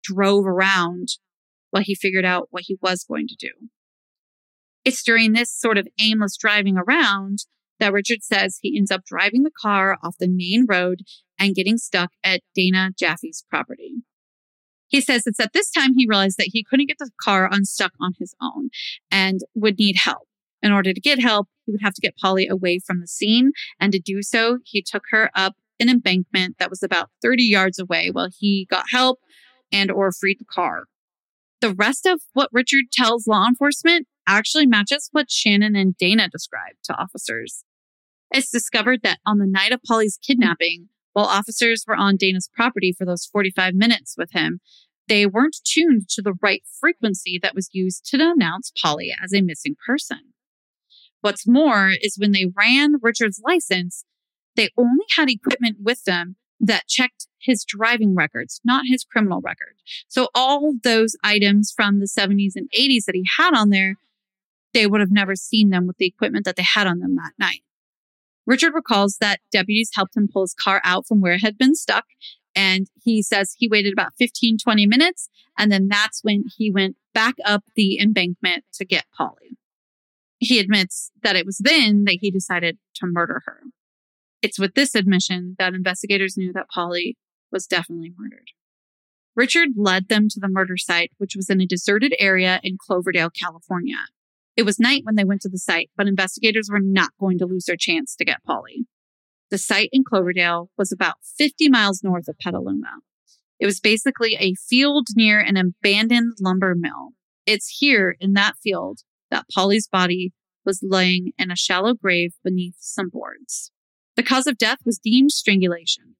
drove 0.04 0.46
around 0.46 1.10
while 1.72 1.84
he 1.84 1.96
figured 1.96 2.26
out 2.26 2.50
what 2.52 2.64
he 2.68 2.78
was 2.82 3.04
going 3.04 3.28
to 3.28 3.36
do. 3.36 3.70
It's 4.86 5.04
during 5.04 5.34
this 5.34 5.52
sort 5.52 5.78
of 5.78 5.88
aimless 6.00 6.38
driving 6.38 6.78
around 6.78 7.40
that 7.80 7.94
Richard 7.94 8.22
says 8.22 8.60
he 8.62 8.78
ends 8.78 8.92
up 8.92 9.06
driving 9.06 9.44
the 9.44 9.52
car 9.60 9.98
off 10.04 10.16
the 10.20 10.28
main 10.28 10.66
road 10.68 11.02
and 11.40 11.56
getting 11.56 11.78
stuck 11.78 12.12
at 12.24 12.42
Dana 12.54 12.92
Jaffe's 12.98 13.44
property. 13.50 14.04
He 14.94 15.02
says 15.02 15.26
it's 15.26 15.40
at 15.40 15.54
this 15.54 15.72
time 15.72 15.96
he 15.96 16.06
realized 16.08 16.38
that 16.38 16.52
he 16.52 16.64
couldn't 16.64 16.86
get 16.86 17.00
the 17.00 17.10
car 17.20 17.50
unstuck 17.52 17.94
on 18.00 18.14
his 18.20 18.36
own 18.40 18.70
and 19.10 19.40
would 19.56 19.80
need 19.80 19.96
help. 19.98 20.28
In 20.62 20.72
order 20.72 20.94
to 20.94 21.02
get 21.02 21.20
help, 21.20 21.48
he 21.66 21.72
would 21.72 21.82
have 21.82 21.96
to 21.96 22.02
get 22.02 22.16
Polly 22.16 22.48
away 22.48 22.78
from 22.78 23.02
the 23.02 23.08
scene. 23.08 23.54
And 23.80 23.92
to 23.92 24.00
do 24.00 24.22
so, 24.22 24.60
he 24.64 24.84
took 24.84 25.06
her 25.10 25.32
up 25.34 25.56
an 25.80 25.90
embankment 25.90 26.58
that 26.60 26.70
was 26.70 26.84
about 26.84 27.10
30 27.24 27.44
yards 27.44 27.80
away 27.80 28.12
while 28.12 28.30
he 28.32 28.68
got 28.70 28.86
help 28.92 29.20
and 29.72 29.90
or 29.90 30.12
freed 30.12 30.38
the 30.40 30.46
car. 30.46 30.84
The 31.60 31.74
rest 31.74 32.06
of 32.06 32.22
what 32.34 32.50
Richard 32.54 32.86
tells 32.92 33.26
law 33.26 33.48
enforcement 33.48 34.06
actually 34.28 34.68
matches 34.68 35.10
what 35.12 35.32
Shannon 35.32 35.76
and 35.76 35.98
Dana 35.98 36.30
described 36.30 36.84
to 36.84 36.94
officers. 36.94 37.64
It's 38.30 38.52
discovered 38.52 39.02
that 39.02 39.20
on 39.26 39.40
the 39.40 39.48
night 39.48 39.72
of 39.72 39.82
Polly's 39.82 40.20
kidnapping, 40.22 40.90
while 41.14 41.26
officers 41.26 41.86
were 41.88 41.96
on 41.96 42.18
Dana's 42.18 42.50
property 42.54 42.94
for 42.96 43.06
those 43.06 43.26
45 43.26 43.74
minutes 43.74 44.16
with 44.18 44.32
him, 44.32 44.60
they 45.08 45.26
weren't 45.26 45.58
tuned 45.64 46.10
to 46.10 46.22
the 46.22 46.34
right 46.42 46.64
frequency 46.80 47.40
that 47.42 47.56
was 47.56 47.70
used 47.72 48.06
to 48.06 48.18
announce 48.18 48.72
Polly 48.82 49.14
as 49.24 49.34
a 49.34 49.42
missing 49.42 49.76
person. 49.86 50.34
What's 51.22 51.48
more 51.48 51.92
is 52.02 52.18
when 52.18 52.32
they 52.32 52.52
ran 52.56 52.96
Richard's 53.02 53.42
license, 53.46 54.06
they 54.56 54.70
only 54.78 55.06
had 55.16 55.30
equipment 55.30 55.78
with 55.82 56.04
them 56.04 56.36
that 56.60 56.88
checked 56.88 57.28
his 57.40 57.66
driving 57.66 58.16
records, 58.16 58.62
not 58.64 58.86
his 58.88 59.04
criminal 59.04 59.42
record. 59.42 59.76
So 60.08 60.30
all 60.34 60.74
those 60.84 61.16
items 61.24 61.74
from 61.76 62.00
the 62.00 62.08
70s 62.08 62.54
and 62.56 62.70
80s 62.78 63.06
that 63.06 63.16
he 63.16 63.26
had 63.38 63.54
on 63.54 63.70
there, 63.70 63.96
they 64.74 64.88
would 64.88 65.02
have 65.02 65.12
never 65.12 65.36
seen 65.36 65.70
them 65.70 65.88
with 65.88 65.98
the 65.98 66.08
equipment 66.08 66.46
that 66.46 66.56
they 66.56 66.64
had 66.64 66.88
on 66.88 67.00
them 67.00 67.16
that 67.16 67.34
night. 67.38 67.62
Richard 68.46 68.74
recalls 68.74 69.18
that 69.20 69.40
deputies 69.52 69.92
helped 69.94 70.18
him 70.18 70.28
pull 70.32 70.44
his 70.44 70.54
car 70.54 70.82
out 70.84 71.08
from 71.08 71.22
where 71.22 71.34
it 71.34 71.42
had 71.42 71.58
been 71.58 71.76
stuck. 71.76 72.06
And 72.56 72.88
he 73.02 73.24
says 73.24 73.56
he 73.58 73.68
waited 73.68 73.94
about 73.94 74.14
15, 74.18 74.58
20 74.58 74.86
minutes. 74.86 75.30
And 75.58 75.72
then 75.72 75.88
that's 75.88 76.24
when 76.24 76.44
he 76.58 76.72
went 76.72 76.98
back 77.14 77.36
up 77.46 77.64
the 77.76 78.00
embankment 78.00 78.66
to 78.74 78.86
get 78.86 79.06
Polly. 79.18 79.58
He 80.40 80.60
admits 80.60 81.12
that 81.24 81.36
it 81.36 81.46
was 81.46 81.60
then 81.60 82.04
that 82.04 82.18
he 82.20 82.30
decided 82.30 82.78
to 82.96 83.08
murder 83.08 83.42
her. 83.46 83.62
It's 84.42 84.60
with 84.60 84.74
this 84.74 84.94
admission 84.94 85.56
that 85.58 85.74
investigators 85.74 86.36
knew 86.36 86.52
that 86.54 86.68
Polly 86.70 87.18
was 87.52 87.66
definitely 87.66 88.12
murdered. 88.18 88.50
Richard 89.36 89.70
led 89.76 90.10
them 90.10 90.28
to 90.30 90.40
the 90.40 90.50
murder 90.50 90.78
site, 90.78 91.12
which 91.18 91.36
was 91.36 91.50
in 91.50 91.62
a 91.62 91.66
deserted 91.66 92.14
area 92.20 92.60
in 92.62 92.78
Cloverdale, 92.78 93.30
California. 93.30 93.96
It 94.56 94.64
was 94.64 94.80
night 94.80 95.02
when 95.04 95.16
they 95.16 95.24
went 95.24 95.42
to 95.42 95.50
the 95.50 95.58
site, 95.58 95.90
but 95.98 96.08
investigators 96.08 96.70
were 96.72 96.80
not 96.80 97.12
going 97.20 97.40
to 97.40 97.46
lose 97.46 97.66
their 97.66 97.78
chance 97.78 98.16
to 98.16 98.26
get 98.26 98.44
Polly. 98.44 98.86
The 99.50 99.58
site 99.58 99.90
in 99.92 100.04
Cloverdale 100.04 100.70
was 100.78 100.92
about 100.92 101.16
50 101.38 101.70
miles 101.70 102.04
north 102.04 102.28
of 102.28 102.38
Petaluma. 102.40 103.00
It 103.60 103.66
was 103.66 103.80
basically 103.80 104.36
a 104.36 104.56
field 104.56 105.08
near 105.16 105.40
an 105.40 105.58
abandoned 105.58 106.38
lumber 106.40 106.76
mill. 106.76 107.10
It's 107.46 107.78
here 107.80 108.16
in 108.20 108.34
that 108.34 108.58
field 108.62 109.00
that 109.32 109.46
Polly's 109.54 109.88
body 109.88 110.34
was 110.66 110.80
laying 110.84 111.32
in 111.38 111.52
a 111.52 111.56
shallow 111.56 111.94
grave 111.94 112.34
beneath 112.44 112.76
some 112.80 113.10
boards. 113.10 113.72
The 114.16 114.24
cause 114.24 114.48
of 114.48 114.58
death 114.58 114.80
was 114.86 115.00
deemed 115.00 115.32
strangulation. 115.32 116.16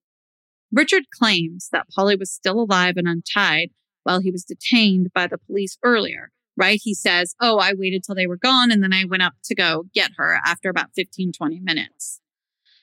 Richard 0.72 1.04
claims 1.14 1.70
that 1.72 1.88
Polly 1.96 2.16
was 2.16 2.32
still 2.32 2.60
alive 2.60 2.96
and 2.98 3.08
untied 3.08 3.70
while 4.04 4.20
he 4.20 4.32
was 4.32 4.44
detained 4.44 5.14
by 5.14 5.28
the 5.28 5.38
police 5.38 5.78
earlier, 5.84 6.32
right? 6.58 6.80
He 6.82 6.94
says, 6.94 7.36
Oh, 7.40 7.58
I 7.58 7.74
waited 7.74 8.04
till 8.04 8.16
they 8.16 8.28
were 8.28 8.38
gone 8.38 8.72
and 8.72 8.84
then 8.84 8.94
I 8.94 9.06
went 9.06 9.24
up 9.24 9.34
to 9.46 9.56
go 9.56 9.86
get 9.94 10.12
her 10.18 10.40
after 10.46 10.70
about 10.70 10.94
15, 10.96 11.32
20 11.34 11.60
minutes. 11.60 12.20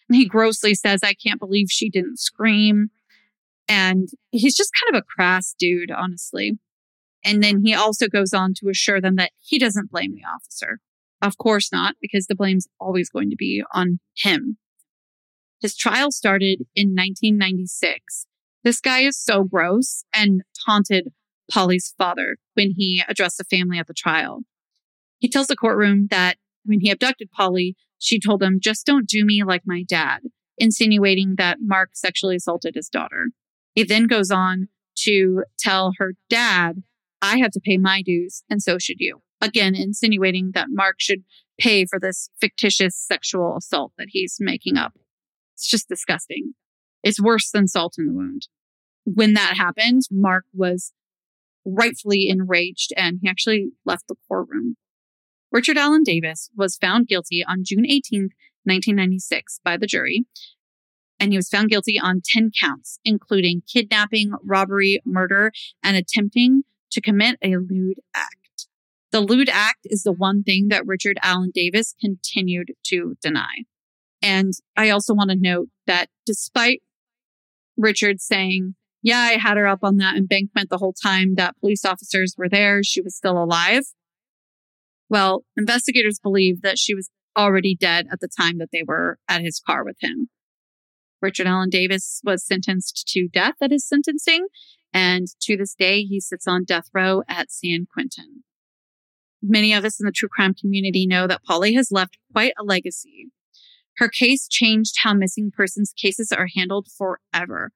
And 0.08 0.16
he 0.16 0.26
grossly 0.26 0.74
says, 0.74 1.00
I 1.02 1.14
can't 1.14 1.38
believe 1.38 1.68
she 1.70 1.88
didn't 1.88 2.18
scream. 2.18 2.90
And 3.68 4.08
he's 4.30 4.56
just 4.56 4.72
kind 4.74 4.96
of 4.96 5.00
a 5.00 5.14
crass 5.14 5.54
dude, 5.56 5.92
honestly. 5.92 6.58
And 7.24 7.42
then 7.42 7.62
he 7.64 7.74
also 7.74 8.08
goes 8.08 8.32
on 8.32 8.54
to 8.54 8.68
assure 8.68 9.00
them 9.00 9.16
that 9.16 9.32
he 9.38 9.58
doesn't 9.58 9.90
blame 9.90 10.14
the 10.14 10.24
officer. 10.24 10.80
Of 11.22 11.38
course 11.38 11.70
not, 11.70 11.94
because 12.00 12.26
the 12.26 12.34
blame's 12.34 12.66
always 12.80 13.10
going 13.10 13.30
to 13.30 13.36
be 13.36 13.62
on 13.72 14.00
him. 14.16 14.56
His 15.60 15.76
trial 15.76 16.10
started 16.10 16.62
in 16.74 16.88
1996. 16.88 18.26
This 18.64 18.80
guy 18.80 19.00
is 19.00 19.18
so 19.18 19.44
gross 19.44 20.04
and 20.14 20.42
taunted 20.66 21.12
Polly's 21.50 21.94
father 21.98 22.36
when 22.54 22.72
he 22.76 23.02
addressed 23.08 23.38
the 23.38 23.44
family 23.44 23.78
at 23.78 23.86
the 23.86 23.94
trial. 23.94 24.42
He 25.18 25.28
tells 25.28 25.48
the 25.48 25.56
courtroom 25.56 26.08
that 26.10 26.36
when 26.64 26.80
he 26.80 26.90
abducted 26.90 27.30
Polly, 27.30 27.76
she 27.98 28.18
told 28.18 28.42
him, 28.42 28.58
just 28.60 28.86
don't 28.86 29.08
do 29.08 29.24
me 29.24 29.42
like 29.44 29.62
my 29.66 29.82
dad, 29.82 30.20
insinuating 30.56 31.34
that 31.36 31.58
Mark 31.60 31.90
sexually 31.94 32.36
assaulted 32.36 32.74
his 32.74 32.88
daughter. 32.88 33.26
He 33.74 33.82
then 33.82 34.06
goes 34.06 34.30
on 34.30 34.68
to 35.00 35.44
tell 35.58 35.92
her 35.98 36.14
dad, 36.28 36.82
I 37.22 37.38
have 37.38 37.50
to 37.52 37.60
pay 37.60 37.76
my 37.76 38.02
dues, 38.02 38.42
and 38.48 38.62
so 38.62 38.78
should 38.78 38.98
you. 38.98 39.22
Again, 39.40 39.74
insinuating 39.74 40.52
that 40.54 40.68
Mark 40.70 40.96
should 40.98 41.24
pay 41.58 41.84
for 41.84 41.98
this 41.98 42.30
fictitious 42.40 42.96
sexual 42.96 43.56
assault 43.56 43.92
that 43.98 44.08
he's 44.10 44.36
making 44.40 44.76
up. 44.76 44.94
It's 45.54 45.68
just 45.68 45.88
disgusting. 45.88 46.54
It's 47.02 47.20
worse 47.20 47.50
than 47.50 47.68
salt 47.68 47.96
in 47.98 48.06
the 48.06 48.12
wound. 48.12 48.48
When 49.04 49.34
that 49.34 49.56
happened, 49.56 50.02
Mark 50.10 50.44
was 50.54 50.92
rightfully 51.64 52.28
enraged 52.28 52.92
and 52.96 53.18
he 53.22 53.28
actually 53.28 53.70
left 53.84 54.08
the 54.08 54.16
courtroom. 54.28 54.76
Richard 55.52 55.76
Allen 55.76 56.02
Davis 56.02 56.50
was 56.56 56.76
found 56.76 57.08
guilty 57.08 57.44
on 57.46 57.64
June 57.64 57.84
18th, 57.84 58.32
1996 58.64 59.60
by 59.64 59.76
the 59.76 59.86
jury, 59.86 60.24
and 61.18 61.32
he 61.32 61.38
was 61.38 61.48
found 61.48 61.68
guilty 61.68 61.98
on 62.00 62.22
10 62.24 62.50
counts, 62.58 62.98
including 63.04 63.62
kidnapping, 63.70 64.32
robbery, 64.44 65.00
murder, 65.04 65.52
and 65.82 65.96
attempting 65.96 66.62
to 66.92 67.00
commit 67.00 67.36
a 67.42 67.56
lewd 67.56 68.00
act. 68.14 68.68
The 69.12 69.20
lewd 69.20 69.48
act 69.48 69.80
is 69.84 70.02
the 70.02 70.12
one 70.12 70.42
thing 70.42 70.68
that 70.68 70.86
Richard 70.86 71.18
Allen 71.22 71.50
Davis 71.52 71.94
continued 72.00 72.72
to 72.84 73.16
deny. 73.20 73.64
And 74.22 74.52
I 74.76 74.90
also 74.90 75.14
want 75.14 75.30
to 75.30 75.36
note 75.36 75.68
that 75.86 76.08
despite 76.24 76.82
Richard 77.76 78.20
saying, 78.20 78.74
yeah, 79.02 79.18
I 79.18 79.38
had 79.38 79.56
her 79.56 79.66
up 79.66 79.80
on 79.82 79.96
that 79.96 80.16
embankment 80.16 80.70
the 80.70 80.78
whole 80.78 80.92
time 80.92 81.34
that 81.36 81.58
police 81.58 81.84
officers 81.84 82.34
were 82.36 82.48
there. 82.48 82.82
She 82.82 83.00
was 83.00 83.16
still 83.16 83.42
alive. 83.42 83.84
Well, 85.08 85.44
investigators 85.56 86.20
believe 86.22 86.62
that 86.62 86.78
she 86.78 86.94
was 86.94 87.10
already 87.36 87.74
dead 87.74 88.06
at 88.12 88.20
the 88.20 88.28
time 88.28 88.58
that 88.58 88.68
they 88.72 88.82
were 88.86 89.18
at 89.28 89.40
his 89.40 89.60
car 89.64 89.84
with 89.84 89.96
him. 90.00 90.28
Richard 91.22 91.46
Allen 91.46 91.70
Davis 91.70 92.20
was 92.24 92.46
sentenced 92.46 93.06
to 93.08 93.28
death 93.28 93.54
at 93.60 93.72
his 93.72 93.86
sentencing, 93.86 94.46
and 94.92 95.26
to 95.42 95.56
this 95.56 95.74
day, 95.74 96.02
he 96.02 96.20
sits 96.20 96.46
on 96.46 96.64
death 96.64 96.88
row 96.94 97.22
at 97.28 97.50
San 97.50 97.86
Quentin. 97.92 98.44
Many 99.42 99.72
of 99.72 99.84
us 99.84 100.00
in 100.00 100.06
the 100.06 100.12
true 100.12 100.28
crime 100.28 100.54
community 100.54 101.06
know 101.06 101.26
that 101.26 101.42
Polly 101.44 101.74
has 101.74 101.90
left 101.90 102.18
quite 102.32 102.52
a 102.58 102.64
legacy. 102.64 103.30
Her 103.96 104.08
case 104.08 104.46
changed 104.48 104.96
how 105.02 105.14
missing 105.14 105.50
persons 105.54 105.92
cases 105.96 106.32
are 106.32 106.48
handled 106.54 106.88
forever. 106.96 107.72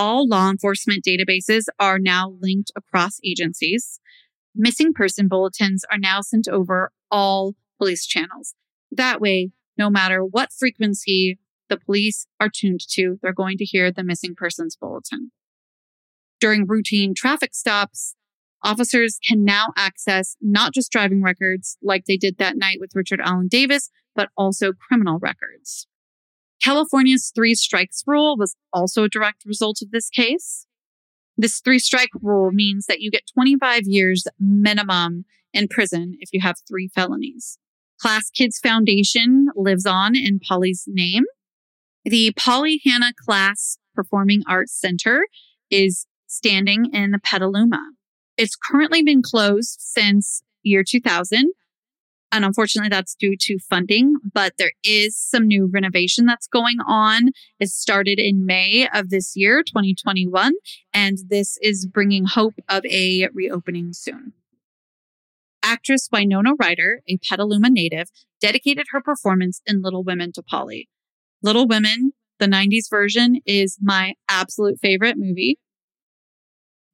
All 0.00 0.28
law 0.28 0.48
enforcement 0.48 1.02
databases 1.04 1.64
are 1.80 1.98
now 1.98 2.32
linked 2.40 2.70
across 2.76 3.18
agencies. 3.24 3.98
Missing 4.54 4.92
person 4.92 5.26
bulletins 5.26 5.84
are 5.90 5.98
now 5.98 6.20
sent 6.20 6.46
over 6.46 6.92
all 7.10 7.56
police 7.78 8.06
channels. 8.06 8.54
That 8.92 9.20
way, 9.20 9.50
no 9.76 9.90
matter 9.90 10.24
what 10.24 10.52
frequency 10.56 11.40
the 11.68 11.78
police 11.78 12.28
are 12.38 12.48
tuned 12.48 12.78
to, 12.90 13.18
they're 13.20 13.32
going 13.32 13.58
to 13.58 13.64
hear 13.64 13.90
the 13.90 14.04
missing 14.04 14.36
persons 14.36 14.76
bulletin. 14.80 15.32
During 16.38 16.68
routine 16.68 17.12
traffic 17.12 17.52
stops, 17.52 18.14
officers 18.62 19.18
can 19.26 19.44
now 19.44 19.72
access 19.76 20.36
not 20.40 20.74
just 20.74 20.92
driving 20.92 21.24
records 21.24 21.76
like 21.82 22.04
they 22.04 22.16
did 22.16 22.38
that 22.38 22.56
night 22.56 22.78
with 22.78 22.94
Richard 22.94 23.20
Allen 23.20 23.48
Davis, 23.48 23.90
but 24.14 24.28
also 24.36 24.72
criminal 24.74 25.18
records. 25.18 25.87
California's 26.62 27.32
three 27.34 27.54
strikes 27.54 28.02
rule 28.06 28.36
was 28.36 28.56
also 28.72 29.04
a 29.04 29.08
direct 29.08 29.44
result 29.44 29.80
of 29.82 29.90
this 29.90 30.08
case. 30.08 30.66
This 31.36 31.60
three 31.60 31.78
strike 31.78 32.10
rule 32.20 32.50
means 32.50 32.86
that 32.86 33.00
you 33.00 33.10
get 33.10 33.30
25 33.32 33.82
years 33.84 34.26
minimum 34.40 35.24
in 35.52 35.68
prison 35.68 36.16
if 36.20 36.30
you 36.32 36.40
have 36.40 36.56
three 36.68 36.88
felonies. 36.88 37.58
Klaas 38.00 38.30
Kids 38.30 38.58
Foundation 38.58 39.48
lives 39.56 39.86
on 39.86 40.16
in 40.16 40.40
Polly's 40.40 40.84
name. 40.86 41.24
The 42.04 42.32
Polly 42.36 42.80
Hannah 42.84 43.12
Klaas 43.24 43.78
Performing 43.94 44.42
Arts 44.48 44.72
Center 44.72 45.26
is 45.70 46.06
standing 46.26 46.92
in 46.92 47.12
the 47.12 47.18
Petaluma. 47.18 47.92
It's 48.36 48.56
currently 48.56 49.02
been 49.02 49.22
closed 49.22 49.78
since 49.80 50.42
year 50.62 50.84
2000 50.84 51.50
and 52.30 52.44
unfortunately, 52.44 52.90
that's 52.90 53.14
due 53.14 53.36
to 53.40 53.58
funding, 53.58 54.16
but 54.34 54.52
there 54.58 54.72
is 54.84 55.16
some 55.16 55.46
new 55.46 55.66
renovation 55.72 56.26
that's 56.26 56.46
going 56.46 56.78
on. 56.86 57.30
It 57.58 57.70
started 57.70 58.18
in 58.18 58.44
May 58.44 58.86
of 58.92 59.08
this 59.08 59.32
year, 59.34 59.62
2021, 59.62 60.52
and 60.92 61.18
this 61.28 61.58
is 61.62 61.86
bringing 61.86 62.26
hope 62.26 62.54
of 62.68 62.84
a 62.84 63.28
reopening 63.32 63.92
soon. 63.92 64.34
Actress 65.62 66.08
Winona 66.12 66.50
Ryder, 66.58 67.00
a 67.08 67.18
Petaluma 67.18 67.70
native, 67.70 68.08
dedicated 68.40 68.86
her 68.90 69.00
performance 69.00 69.60
in 69.66 69.82
Little 69.82 70.04
Women 70.04 70.32
to 70.32 70.42
Polly. 70.42 70.88
Little 71.42 71.66
Women, 71.66 72.12
the 72.38 72.46
90s 72.46 72.90
version, 72.90 73.40
is 73.46 73.78
my 73.80 74.14
absolute 74.28 74.78
favorite 74.80 75.16
movie 75.16 75.58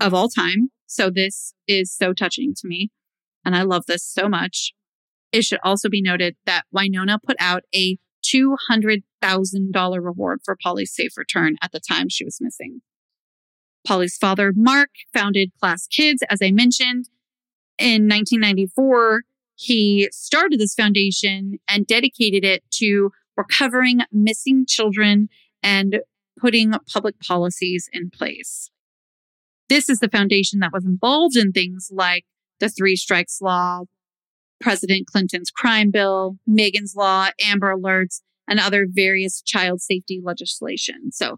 of 0.01 0.14
all 0.14 0.28
time. 0.28 0.70
So 0.87 1.11
this 1.11 1.55
is 1.66 1.95
so 1.95 2.12
touching 2.12 2.55
to 2.57 2.68
me. 2.68 2.91
And 3.45 3.57
I 3.57 3.62
love 3.62 3.87
this 3.87 4.05
so 4.05 4.28
much. 4.28 4.72
It 5.35 5.43
should 5.43 5.59
also 5.64 5.89
be 5.89 6.01
noted 6.01 6.37
that 6.47 6.62
Winona 6.70 7.18
put 7.18 7.37
out 7.41 7.64
a 7.74 7.99
$200,000 8.24 10.05
reward 10.05 10.39
for 10.45 10.57
Polly's 10.62 10.95
safe 10.95 11.16
return 11.16 11.57
at 11.61 11.72
the 11.72 11.80
time 11.80 12.09
she 12.09 12.24
was 12.24 12.39
missing. 12.41 12.82
Polly's 13.85 14.16
father, 14.16 14.53
Mark, 14.55 14.91
founded 15.12 15.51
Klaas 15.61 15.89
Kids, 15.89 16.22
as 16.30 16.39
I 16.41 16.53
mentioned. 16.53 17.09
In 17.78 18.09
1994, 18.09 19.22
he 19.57 20.09
started 20.12 20.61
this 20.61 20.74
foundation 20.74 21.59
and 21.66 21.85
dedicated 21.85 22.45
it 22.45 22.62
to 22.74 23.11
recovering 23.37 24.03
missing 24.12 24.64
children 24.68 25.28
and 25.64 25.99
putting 26.41 26.74
public 26.93 27.18
policies 27.18 27.89
in 27.93 28.09
place. 28.09 28.70
This 29.68 29.89
is 29.89 29.99
the 29.99 30.09
foundation 30.09 30.61
that 30.61 30.72
was 30.72 30.85
involved 30.85 31.37
in 31.37 31.51
things 31.51 31.89
like 31.91 32.24
the 32.61 32.68
three 32.68 32.95
strikes 32.95 33.41
law, 33.41 33.82
President 34.64 35.06
Clinton's 35.06 35.50
crime 35.50 35.90
bill, 35.90 36.38
Megan's 36.46 36.94
Law, 36.96 37.28
Amber 37.38 37.76
Alerts, 37.76 38.22
and 38.48 38.58
other 38.58 38.86
various 38.88 39.42
child 39.42 39.82
safety 39.82 40.22
legislation. 40.24 41.12
So, 41.12 41.36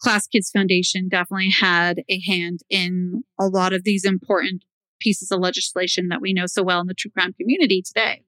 Klaas 0.00 0.28
Kids 0.28 0.50
Foundation 0.50 1.08
definitely 1.08 1.50
had 1.50 2.02
a 2.08 2.20
hand 2.20 2.60
in 2.70 3.24
a 3.38 3.48
lot 3.48 3.72
of 3.72 3.82
these 3.82 4.04
important 4.04 4.62
pieces 5.00 5.32
of 5.32 5.40
legislation 5.40 6.06
that 6.08 6.20
we 6.20 6.32
know 6.32 6.46
so 6.46 6.62
well 6.62 6.80
in 6.80 6.86
the 6.86 6.94
true 6.94 7.10
crime 7.10 7.32
community 7.32 7.82
today. 7.82 8.22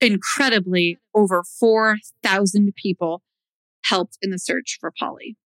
Incredibly, 0.00 0.96
over 1.14 1.42
4,000 1.60 2.72
people 2.74 3.22
helped 3.84 4.16
in 4.22 4.30
the 4.30 4.38
search 4.38 4.78
for 4.80 4.90
Polly. 4.98 5.36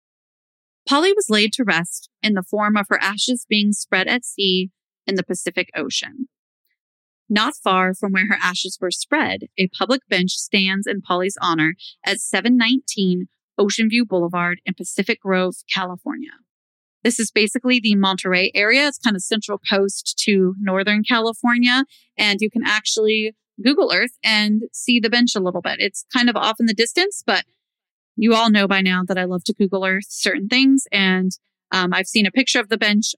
Polly 0.89 1.13
was 1.13 1.27
laid 1.29 1.53
to 1.55 1.65
rest 1.65 2.09
in 2.23 2.35
the 2.35 2.45
form 2.49 2.77
of 2.77 2.87
her 2.89 3.03
ashes 3.03 3.47
being 3.49 3.73
spread 3.73 4.07
at 4.07 4.25
sea 4.25 4.71
in 5.09 5.17
the 5.17 5.25
Pacific 5.25 5.71
Ocean. 5.75 6.29
Not 7.33 7.55
far 7.57 7.95
from 7.95 8.13
where 8.13 8.27
her 8.29 8.37
ashes 8.43 8.77
were 8.79 8.91
spread, 8.91 9.45
a 9.57 9.69
public 9.69 10.03
bench 10.07 10.33
stands 10.33 10.87
in 10.87 11.01
Polly's 11.01 11.39
honor 11.41 11.77
at 12.05 12.21
719 12.21 13.25
Ocean 13.57 13.89
View 13.89 14.05
Boulevard 14.05 14.61
in 14.67 14.75
Pacific 14.75 15.23
Grove, 15.23 15.55
California. 15.73 16.33
This 17.03 17.19
is 17.19 17.31
basically 17.31 17.81
the 17.81 17.95
Monterey 17.95 18.51
area. 18.55 18.87
It's 18.87 18.99
kind 18.99 19.17
of 19.17 19.23
central 19.23 19.59
coast 19.59 20.21
to 20.27 20.55
Northern 20.61 21.05
California. 21.05 21.87
And 22.19 22.43
you 22.43 22.51
can 22.51 22.65
actually 22.67 23.35
Google 23.65 23.95
Earth 23.95 24.19
and 24.23 24.65
see 24.75 25.01
the 25.01 25.09
bench 25.09 25.35
a 25.35 25.41
little 25.41 25.63
bit. 25.63 25.77
It's 25.79 26.05
kind 26.15 26.29
of 26.29 26.37
off 26.37 26.61
in 26.61 26.67
the 26.67 26.75
distance, 26.75 27.23
but 27.27 27.47
you 28.15 28.35
all 28.35 28.51
know 28.51 28.69
by 28.69 28.83
now 28.83 29.05
that 29.09 29.17
I 29.17 29.25
love 29.25 29.45
to 29.45 29.55
Google 29.55 29.87
Earth 29.87 30.05
certain 30.11 30.49
things. 30.49 30.85
And 30.93 31.31
um, 31.71 31.95
I've 31.95 32.09
seen 32.09 32.27
a 32.27 32.31
picture 32.31 32.61
of 32.61 32.69
the 32.69 32.77
bench 32.77 33.15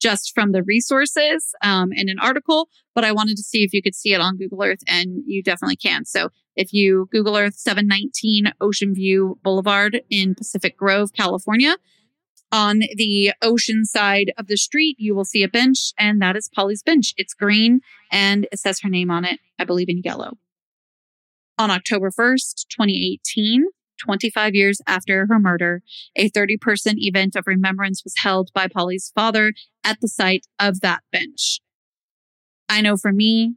just 0.00 0.32
from 0.34 0.52
the 0.52 0.62
resources 0.62 1.54
um, 1.62 1.92
in 1.92 2.08
an 2.08 2.18
article, 2.18 2.68
but 2.94 3.04
I 3.04 3.12
wanted 3.12 3.36
to 3.36 3.42
see 3.42 3.62
if 3.64 3.72
you 3.72 3.82
could 3.82 3.94
see 3.94 4.12
it 4.12 4.20
on 4.20 4.36
Google 4.36 4.62
Earth, 4.62 4.80
and 4.86 5.22
you 5.26 5.42
definitely 5.42 5.76
can. 5.76 6.04
So 6.04 6.30
If 6.56 6.72
you 6.72 7.08
Google 7.12 7.36
Earth 7.36 7.54
719 7.54 8.52
Ocean 8.60 8.94
View 8.94 9.38
Boulevard 9.42 10.00
in 10.08 10.34
Pacific 10.34 10.76
Grove, 10.76 11.12
California, 11.12 11.76
on 12.52 12.80
the 12.96 13.32
ocean 13.42 13.84
side 13.84 14.32
of 14.38 14.46
the 14.46 14.56
street, 14.56 14.96
you 14.98 15.14
will 15.14 15.24
see 15.24 15.42
a 15.42 15.48
bench, 15.48 15.92
and 15.98 16.22
that 16.22 16.36
is 16.36 16.48
Polly's 16.48 16.82
bench. 16.82 17.12
It's 17.16 17.34
green 17.34 17.80
and 18.10 18.46
it 18.52 18.58
says 18.58 18.80
her 18.80 18.88
name 18.88 19.10
on 19.10 19.24
it, 19.24 19.40
I 19.58 19.64
believe 19.64 19.88
in 19.88 20.00
yellow. 20.04 20.38
On 21.58 21.70
October 21.70 22.10
1st, 22.10 22.66
2018, 22.68 23.64
25 24.04 24.54
years 24.54 24.80
after 24.86 25.26
her 25.26 25.38
murder, 25.38 25.82
a 26.16 26.28
30 26.28 26.56
person 26.58 26.94
event 26.98 27.36
of 27.36 27.44
remembrance 27.46 28.02
was 28.04 28.14
held 28.18 28.50
by 28.54 28.68
Polly's 28.68 29.12
father 29.14 29.52
at 29.84 30.00
the 30.00 30.08
site 30.08 30.46
of 30.58 30.80
that 30.80 31.02
bench. 31.12 31.60
I 32.68 32.80
know 32.80 32.96
for 32.96 33.12
me, 33.12 33.54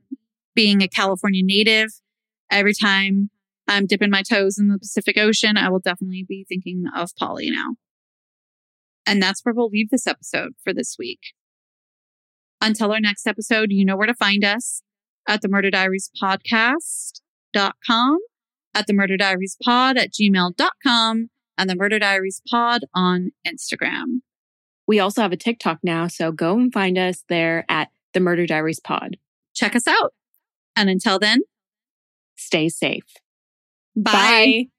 being 0.55 0.81
a 0.81 0.87
California 0.87 1.41
native, 1.43 1.89
every 2.51 2.73
time 2.73 3.29
I'm 3.67 3.85
dipping 3.85 4.09
my 4.09 4.23
toes 4.23 4.57
in 4.57 4.67
the 4.67 4.79
Pacific 4.79 5.17
Ocean, 5.17 5.57
I 5.57 5.69
will 5.69 5.79
definitely 5.79 6.25
be 6.27 6.45
thinking 6.47 6.85
of 6.95 7.15
Polly 7.17 7.49
now. 7.51 7.75
And 9.05 9.21
that's 9.21 9.41
where 9.43 9.53
we'll 9.53 9.69
leave 9.69 9.89
this 9.89 10.07
episode 10.07 10.53
for 10.63 10.73
this 10.73 10.95
week. 10.99 11.19
Until 12.61 12.91
our 12.91 12.99
next 12.99 13.25
episode, 13.25 13.71
you 13.71 13.85
know 13.85 13.95
where 13.95 14.07
to 14.07 14.13
find 14.13 14.43
us 14.43 14.81
at 15.27 15.41
the 15.41 15.47
Murder 15.47 15.71
Diaries 15.71 16.11
podcast.com, 16.21 18.17
at 18.73 18.87
the 18.87 18.93
Murder 18.93 19.17
Diaries 19.17 19.57
pod 19.63 19.97
at 19.97 20.11
gmail.com, 20.11 21.29
and 21.57 21.69
the 21.69 21.75
Murder 21.75 21.99
Diaries 21.99 22.41
pod 22.49 22.81
on 22.93 23.31
Instagram. 23.45 24.21
We 24.87 24.99
also 24.99 25.21
have 25.21 25.31
a 25.31 25.37
TikTok 25.37 25.79
now, 25.83 26.07
so 26.07 26.31
go 26.31 26.57
and 26.57 26.73
find 26.73 26.97
us 26.97 27.23
there 27.29 27.65
at 27.69 27.89
the 28.13 28.19
Murder 28.19 28.45
Diaries 28.45 28.79
pod. 28.79 29.17
Check 29.53 29.75
us 29.75 29.87
out. 29.87 30.13
And 30.75 30.89
until 30.89 31.19
then, 31.19 31.41
stay 32.37 32.69
safe. 32.69 33.03
Bye. 33.95 34.11
Bye. 34.11 34.78